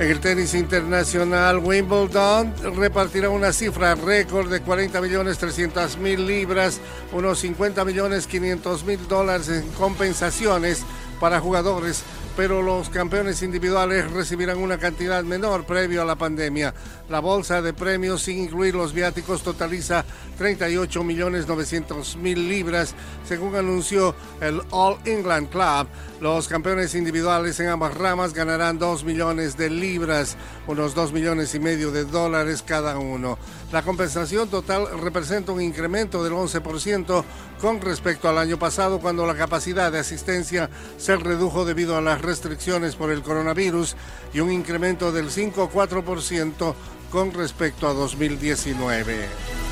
En 0.00 0.10
el 0.10 0.18
tenis 0.18 0.54
internacional, 0.54 1.58
Wimbledon 1.58 2.54
repartirá 2.74 3.28
una 3.28 3.52
cifra 3.52 3.94
récord 3.94 4.50
de 4.50 4.62
40 4.62 4.98
millones 5.02 5.36
300 5.36 5.98
mil 5.98 6.26
libras, 6.26 6.80
unos 7.12 7.40
50 7.40 7.84
millones 7.84 8.26
500 8.26 8.84
mil 8.84 9.06
dólares 9.08 9.50
en 9.50 9.68
compensaciones 9.72 10.84
para 11.20 11.38
jugadores, 11.38 12.02
pero 12.36 12.62
los 12.62 12.88
campeones 12.88 13.42
individuales 13.42 14.10
recibirán 14.10 14.58
una 14.58 14.78
cantidad 14.78 15.22
menor 15.24 15.64
previo 15.64 16.02
a 16.02 16.04
la 16.04 16.16
pandemia. 16.16 16.74
La 17.08 17.20
bolsa 17.20 17.60
de 17.62 17.72
premios, 17.72 18.22
sin 18.22 18.38
incluir 18.38 18.74
los 18.74 18.92
viáticos, 18.92 19.42
totaliza 19.42 20.04
38 20.38 21.04
millones 21.04 21.46
900 21.46 22.16
mil 22.16 22.48
libras, 22.48 22.94
según 23.26 23.56
anunció 23.56 24.14
el 24.40 24.60
All 24.70 24.98
England 25.04 25.50
Club. 25.50 25.88
Los 26.20 26.48
campeones 26.48 26.94
individuales 26.94 27.58
en 27.60 27.68
ambas 27.68 27.94
ramas 27.94 28.34
ganarán 28.34 28.78
2 28.78 29.04
millones 29.04 29.56
de 29.56 29.70
libras, 29.70 30.36
unos 30.66 30.94
2 30.94 31.12
millones 31.12 31.54
y 31.54 31.60
medio 31.60 31.90
de 31.90 32.04
dólares 32.04 32.62
cada 32.62 32.98
uno. 32.98 33.38
La 33.72 33.82
compensación 33.82 34.48
total 34.48 34.88
representa 35.00 35.52
un 35.52 35.62
incremento 35.62 36.24
del 36.24 36.32
11% 36.32 37.24
con 37.60 37.80
respecto 37.80 38.28
al 38.28 38.38
año 38.38 38.58
pasado, 38.58 38.98
cuando 38.98 39.24
la 39.26 39.36
capacidad 39.36 39.92
de 39.92 40.00
asistencia 40.00 40.68
se 40.98 41.16
redujo 41.16 41.64
debido 41.64 41.96
a 41.96 42.00
las 42.00 42.20
restricciones 42.20 42.96
por 42.96 43.12
el 43.12 43.22
coronavirus 43.22 43.94
y 44.34 44.40
un 44.40 44.50
incremento 44.50 45.12
del 45.12 45.30
5,4% 45.30 46.74
con 47.12 47.32
respecto 47.32 47.86
a 47.86 47.92
2019. 47.92 49.69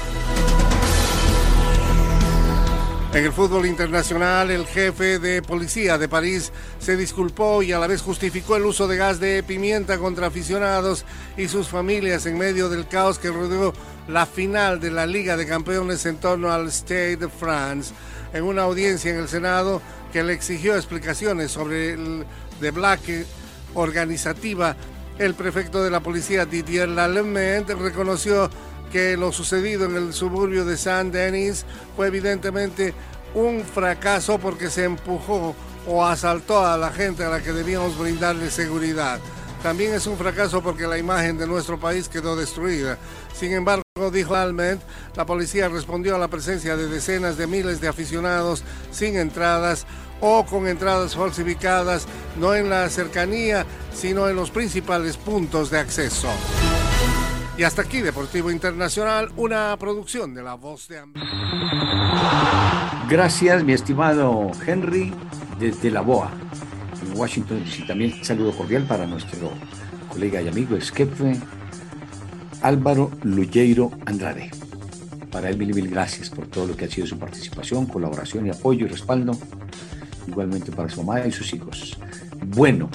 En 3.14 3.24
el 3.24 3.32
fútbol 3.32 3.64
internacional, 3.64 4.50
el 4.50 4.66
jefe 4.66 5.18
de 5.18 5.40
policía 5.40 5.96
de 5.96 6.10
París 6.10 6.52
se 6.78 6.94
disculpó 6.94 7.62
y 7.62 7.72
a 7.72 7.78
la 7.78 7.86
vez 7.86 8.02
justificó 8.02 8.54
el 8.56 8.66
uso 8.66 8.86
de 8.86 8.98
gas 8.98 9.18
de 9.18 9.42
pimienta 9.42 9.96
contra 9.96 10.26
aficionados 10.26 11.06
y 11.38 11.48
sus 11.48 11.68
familias 11.68 12.26
en 12.26 12.36
medio 12.36 12.68
del 12.68 12.86
caos 12.86 13.18
que 13.18 13.30
rodeó 13.30 13.72
la 14.08 14.26
final 14.26 14.78
de 14.78 14.90
la 14.90 15.06
Liga 15.06 15.38
de 15.38 15.46
Campeones 15.46 16.04
en 16.04 16.18
torno 16.18 16.52
al 16.52 16.70
Stade 16.70 17.16
de 17.16 17.28
France. 17.30 17.94
En 18.34 18.44
una 18.44 18.64
audiencia 18.64 19.10
en 19.10 19.20
el 19.20 19.28
Senado 19.28 19.80
que 20.12 20.22
le 20.22 20.34
exigió 20.34 20.76
explicaciones 20.76 21.50
sobre 21.50 21.94
el 21.94 22.26
de 22.60 22.70
Black 22.72 23.00
organizativa, 23.72 24.76
el 25.18 25.34
prefecto 25.34 25.82
de 25.82 25.90
la 25.90 26.00
policía 26.00 26.44
Didier 26.44 26.90
Lallemand 26.90 27.70
reconoció 27.70 28.50
que 28.88 29.16
lo 29.16 29.32
sucedido 29.32 29.84
en 29.84 29.96
el 29.96 30.12
suburbio 30.12 30.64
de 30.64 30.76
Saint-Denis 30.76 31.64
fue 31.96 32.08
evidentemente 32.08 32.94
un 33.34 33.62
fracaso 33.64 34.38
porque 34.38 34.70
se 34.70 34.84
empujó 34.84 35.54
o 35.86 36.04
asaltó 36.04 36.66
a 36.66 36.76
la 36.76 36.90
gente 36.90 37.24
a 37.24 37.28
la 37.28 37.42
que 37.42 37.52
debíamos 37.52 37.98
brindarle 37.98 38.50
seguridad. 38.50 39.20
También 39.62 39.92
es 39.92 40.06
un 40.06 40.16
fracaso 40.16 40.62
porque 40.62 40.86
la 40.86 40.98
imagen 40.98 41.36
de 41.36 41.46
nuestro 41.46 41.80
país 41.80 42.08
quedó 42.08 42.36
destruida. 42.36 42.96
Sin 43.34 43.52
embargo, 43.52 43.82
dijo 44.12 44.36
Alment, 44.36 44.80
la 45.16 45.26
policía 45.26 45.68
respondió 45.68 46.14
a 46.14 46.18
la 46.18 46.28
presencia 46.28 46.76
de 46.76 46.86
decenas 46.86 47.36
de 47.36 47.46
miles 47.48 47.80
de 47.80 47.88
aficionados 47.88 48.62
sin 48.92 49.16
entradas 49.16 49.86
o 50.20 50.44
con 50.46 50.68
entradas 50.68 51.16
falsificadas, 51.16 52.06
no 52.38 52.54
en 52.54 52.70
la 52.70 52.88
cercanía, 52.88 53.66
sino 53.92 54.28
en 54.28 54.36
los 54.36 54.50
principales 54.50 55.16
puntos 55.16 55.70
de 55.70 55.78
acceso. 55.80 56.28
Y 57.58 57.64
hasta 57.64 57.82
aquí 57.82 58.00
Deportivo 58.02 58.52
Internacional, 58.52 59.32
una 59.36 59.76
producción 59.80 60.32
de 60.32 60.44
La 60.44 60.54
Voz 60.54 60.86
de 60.86 60.98
América. 61.00 61.26
Gracias, 63.10 63.64
mi 63.64 63.72
estimado 63.72 64.52
Henry, 64.64 65.12
desde 65.58 65.90
la 65.90 66.02
BOA, 66.02 66.30
en 67.02 67.18
Washington 67.18 67.64
DC. 67.64 67.82
También 67.88 68.14
saludo 68.22 68.56
cordial 68.56 68.84
para 68.86 69.08
nuestro 69.08 69.50
colega 70.08 70.40
y 70.40 70.46
amigo 70.46 70.76
Esquefe, 70.76 71.36
Álvaro 72.62 73.10
Luyeiro 73.24 73.90
Andrade. 74.06 74.52
Para 75.32 75.50
él, 75.50 75.58
mil, 75.58 75.74
mil 75.74 75.88
gracias 75.90 76.30
por 76.30 76.46
todo 76.46 76.68
lo 76.68 76.76
que 76.76 76.84
ha 76.84 76.88
sido 76.88 77.08
su 77.08 77.18
participación, 77.18 77.86
colaboración 77.86 78.46
y 78.46 78.50
apoyo 78.50 78.86
y 78.86 78.88
respaldo. 78.88 79.36
Igualmente 80.28 80.70
para 80.70 80.88
su 80.88 81.02
mamá 81.02 81.26
y 81.26 81.32
sus 81.32 81.52
hijos. 81.54 81.98
Bueno, 82.54 82.88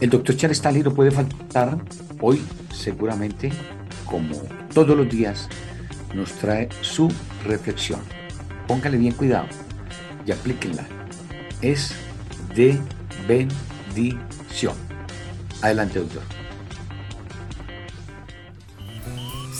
el 0.00 0.08
doctor 0.08 0.34
Charles 0.34 0.56
Stanley 0.56 0.82
no 0.82 0.94
puede 0.94 1.10
faltar 1.10 1.76
hoy, 2.20 2.42
seguramente, 2.72 3.50
como 4.04 4.34
todos 4.72 4.96
los 4.96 5.08
días, 5.08 5.48
nos 6.14 6.32
trae 6.32 6.68
su 6.80 7.12
reflexión. 7.44 8.00
Póngale 8.66 8.98
bien 8.98 9.12
cuidado 9.14 9.46
y 10.26 10.32
aplíquenla. 10.32 10.86
Es 11.62 11.94
de 12.54 12.78
bendición. 13.26 14.74
Adelante, 15.62 16.00
doctor. 16.00 16.45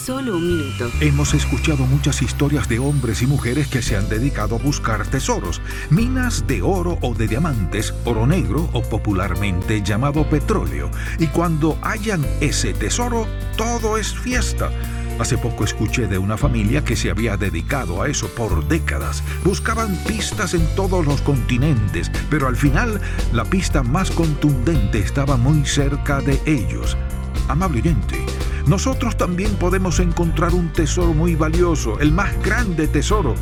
Solo 0.07 0.37
un 0.37 0.47
minuto. 0.47 0.89
Hemos 1.01 1.35
escuchado 1.35 1.85
muchas 1.85 2.23
historias 2.23 2.69
de 2.69 2.79
hombres 2.79 3.23
y 3.23 3.27
mujeres 3.27 3.67
que 3.67 3.83
se 3.83 3.97
han 3.97 4.09
dedicado 4.09 4.55
a 4.55 4.59
buscar 4.61 5.05
tesoros, 5.09 5.61
minas 5.91 6.47
de 6.47 6.63
oro 6.63 6.97
o 7.03 7.13
de 7.13 7.27
diamantes, 7.27 7.93
oro 8.05 8.25
negro 8.25 8.71
o 8.73 8.83
popularmente 8.83 9.83
llamado 9.83 10.31
petróleo. 10.31 10.93
Y 11.19 11.27
cuando 11.27 11.77
hallan 11.83 12.25
ese 12.41 12.73
tesoro, 12.73 13.27
todo 13.57 13.99
es 13.99 14.15
fiesta. 14.15 14.71
Hace 15.19 15.39
poco 15.39 15.65
escuché 15.65 16.07
de 16.07 16.19
una 16.19 16.37
familia 16.37 16.85
que 16.85 16.95
se 16.95 17.11
había 17.11 17.37
dedicado 17.37 18.01
a 18.01 18.07
eso 18.07 18.29
por 18.29 18.69
décadas. 18.69 19.25
Buscaban 19.43 19.97
pistas 20.05 20.55
en 20.55 20.73
todos 20.77 21.05
los 21.05 21.21
continentes, 21.21 22.13
pero 22.31 22.47
al 22.47 22.55
final 22.55 23.01
la 23.33 23.45
pista 23.45 23.83
más 23.83 24.13
contundente 24.13 25.01
estaba 25.01 25.37
muy 25.37 25.67
cerca 25.67 26.21
de 26.21 26.41
ellos. 26.47 26.97
Amable 27.49 27.81
oyente, 27.81 28.25
nosotros 28.67 29.17
también 29.17 29.55
podemos 29.57 30.01
encontrar 30.01 30.53
un 30.53 30.73
tesoro 30.73 31.15
muy 31.15 31.37
valioso, 31.37 32.01
el 32.01 32.11
más 32.11 32.37
grande 32.43 32.89
tesoro. 32.89 33.35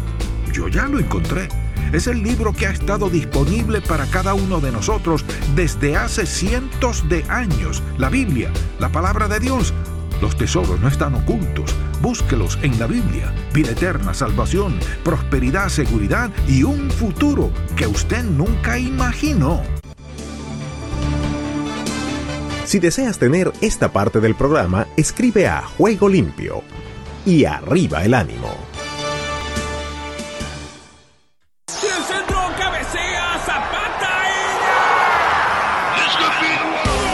Yo 0.52 0.68
ya 0.68 0.86
lo 0.86 0.98
encontré. 0.98 1.48
Es 1.92 2.06
el 2.08 2.22
libro 2.22 2.52
que 2.52 2.66
ha 2.66 2.70
estado 2.70 3.08
disponible 3.08 3.80
para 3.80 4.04
cada 4.06 4.34
uno 4.34 4.60
de 4.60 4.70
nosotros 4.70 5.24
desde 5.54 5.96
hace 5.96 6.26
cientos 6.26 7.08
de 7.08 7.24
años. 7.28 7.82
La 7.96 8.10
Biblia, 8.10 8.50
la 8.78 8.90
palabra 8.90 9.26
de 9.26 9.40
Dios. 9.40 9.72
Los 10.20 10.36
tesoros 10.36 10.78
no 10.80 10.88
están 10.88 11.14
ocultos. 11.14 11.74
Búsquelos 12.02 12.58
en 12.62 12.78
la 12.78 12.86
Biblia. 12.86 13.32
Vida 13.54 13.70
eterna, 13.70 14.12
salvación, 14.12 14.78
prosperidad, 15.04 15.70
seguridad 15.70 16.30
y 16.46 16.64
un 16.64 16.90
futuro 16.90 17.50
que 17.76 17.86
usted 17.86 18.24
nunca 18.24 18.78
imaginó. 18.78 19.62
Si 22.64 22.78
deseas 22.78 23.18
tener 23.18 23.52
esta 23.60 23.92
parte 23.92 24.20
del 24.20 24.34
programa, 24.34 24.86
escribe 24.96 25.46
a 25.46 25.62
Juego 25.62 26.08
Limpio 26.08 26.62
y 27.26 27.44
arriba 27.44 28.02
el 28.04 28.14
ánimo. 28.14 28.48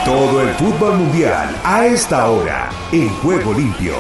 Todo 0.05 0.43
el 0.43 0.49
fútbol 0.55 0.99
mundial 0.99 1.55
a 1.65 1.87
esta 1.87 2.31
hora 2.31 2.71
en 2.93 3.09
Juego 3.17 3.53
Limpio. 3.53 3.95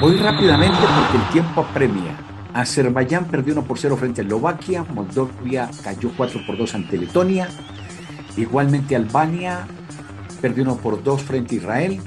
Voy 0.00 0.16
rápidamente 0.18 0.80
porque 0.80 1.16
el 1.18 1.32
tiempo 1.32 1.60
apremia. 1.60 2.33
Azerbaiyán 2.54 3.26
perdió 3.26 3.52
1 3.52 3.64
por 3.64 3.80
0 3.80 3.96
frente 3.96 4.20
a 4.20 4.24
Eslovaquia, 4.24 4.84
Moldovia 4.84 5.68
cayó 5.82 6.12
4 6.16 6.46
por 6.46 6.56
2 6.56 6.74
ante 6.76 6.96
Letonia, 6.96 7.48
igualmente 8.36 8.94
Albania 8.94 9.66
perdió 10.40 10.62
1 10.62 10.76
por 10.76 11.02
2 11.02 11.22
frente 11.22 11.56
a 11.56 11.58
Israel, 11.58 12.00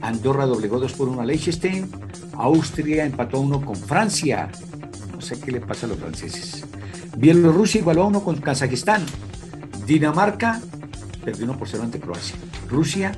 Andorra 0.00 0.46
doblegó 0.46 0.78
2 0.78 0.92
por 0.92 1.08
1 1.08 1.20
a 1.20 1.24
Liechtenstein, 1.24 1.90
Austria 2.34 3.04
empató 3.06 3.40
1 3.40 3.64
con 3.64 3.74
Francia, 3.74 4.48
no 5.12 5.20
sé 5.20 5.40
qué 5.40 5.50
le 5.50 5.60
pasa 5.60 5.86
a 5.86 5.88
los 5.88 5.98
franceses, 5.98 6.64
Bielorrusia 7.16 7.80
igualó 7.80 8.04
a 8.04 8.06
1 8.06 8.22
con 8.22 8.36
Kazajistán, 8.36 9.04
Dinamarca 9.84 10.60
perdió 11.24 11.44
1 11.46 11.58
por 11.58 11.68
0 11.68 11.82
ante 11.82 11.98
Croacia, 11.98 12.36
Rusia 12.70 13.12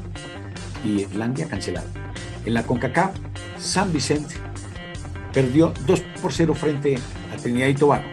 y 0.83 1.03
Irlanda 1.03 1.45
cancelado. 1.47 1.89
En 2.47 2.55
la 2.55 2.63
CONCACAF, 2.63 3.11
San 3.59 3.93
Vicente 3.93 4.35
perdió 5.33 5.73
2 5.87 6.01
por 6.23 6.33
0 6.33 6.55
frente 6.55 6.99
a 7.33 7.37
Trinidad 7.37 7.69
y 7.69 7.75
Tobago. 7.75 8.05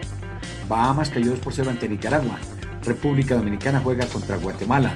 Bahamas 0.67 1.09
cayó 1.09 1.31
2 1.31 1.39
por 1.39 1.53
0 1.53 1.69
ante 1.69 1.87
Nicaragua. 1.87 2.37
República 2.83 3.35
Dominicana 3.35 3.81
juega 3.83 4.05
contra 4.07 4.37
Guatemala. 4.37 4.93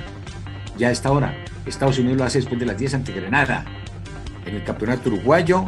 Ya 0.77 0.87
a 0.87 0.91
esta 0.91 1.11
hora, 1.11 1.35
Estados 1.65 1.99
Unidos 1.99 2.17
lo 2.17 2.23
hace 2.23 2.39
después 2.39 2.59
de 2.59 2.65
las 2.65 2.77
10 2.77 2.95
ante 2.95 3.13
Grenada. 3.13 3.65
En 4.45 4.55
el 4.55 4.63
campeonato 4.63 5.09
uruguayo, 5.09 5.65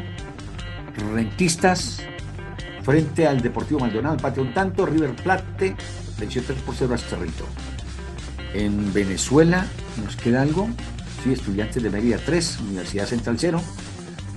Rentistas 1.13 2.01
frente 2.83 3.27
al 3.27 3.41
Deportivo 3.41 3.79
Maldonado 3.79 4.15
empate 4.15 4.41
un 4.41 4.53
tanto. 4.53 4.85
River 4.85 5.15
Plate 5.15 5.75
venció 6.19 6.43
3 6.43 6.59
por 6.61 6.75
0 6.75 6.93
a 6.93 6.97
Cerrito. 6.97 7.45
En 8.53 8.93
Venezuela, 8.93 9.65
¿nos 10.03 10.15
queda 10.15 10.41
algo? 10.41 10.69
Sí, 11.23 11.33
Estudiantes 11.33 11.81
de 11.81 11.89
Mérida 11.89 12.17
3, 12.23 12.59
Universidad 12.61 13.05
Central 13.05 13.37
0. 13.39 13.61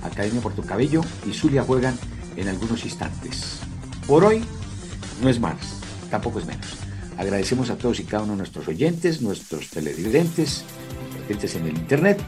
Academia 0.07 0.41
Puerto 0.41 0.61
Cabello 0.63 1.01
y 1.29 1.33
Zulia 1.33 1.63
juegan 1.63 1.97
en 2.35 2.47
algunos 2.47 2.83
instantes. 2.85 3.59
Por 4.07 4.23
hoy 4.23 4.43
no 5.21 5.29
es 5.29 5.39
más, 5.39 5.57
tampoco 6.09 6.39
es 6.39 6.45
menos. 6.45 6.77
Agradecemos 7.17 7.69
a 7.69 7.77
todos 7.77 7.99
y 7.99 8.03
cada 8.03 8.23
uno 8.23 8.33
de 8.33 8.39
nuestros 8.39 8.67
oyentes, 8.67 9.21
nuestros 9.21 9.69
televidentes, 9.69 10.63
presentes 11.15 11.55
en 11.55 11.65
el 11.65 11.77
internet 11.77 12.21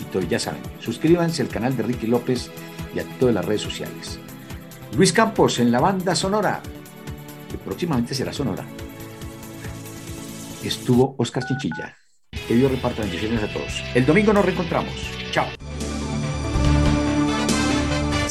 y 0.00 0.04
todos 0.04 0.28
ya 0.28 0.38
saben, 0.38 0.62
suscríbanse 0.80 1.42
al 1.42 1.48
canal 1.48 1.76
de 1.76 1.84
Ricky 1.84 2.06
López 2.06 2.50
y 2.94 2.98
a 2.98 3.04
todas 3.18 3.34
las 3.34 3.44
redes 3.44 3.62
sociales. 3.62 4.18
Luis 4.96 5.12
Campos 5.12 5.58
en 5.58 5.72
la 5.72 5.80
banda 5.80 6.14
sonora, 6.14 6.60
que 7.50 7.58
próximamente 7.58 8.14
será 8.14 8.32
sonora. 8.32 8.64
Estuvo 10.62 11.14
Oscar 11.18 11.44
Chinchilla. 11.46 11.94
Que 12.48 12.54
Dios 12.54 12.70
reparta 12.70 13.02
bendiciones 13.02 13.42
a 13.42 13.52
todos. 13.52 13.82
El 13.94 14.04
domingo 14.06 14.32
nos 14.32 14.44
reencontramos. 14.44 14.94
Chao. 15.30 15.46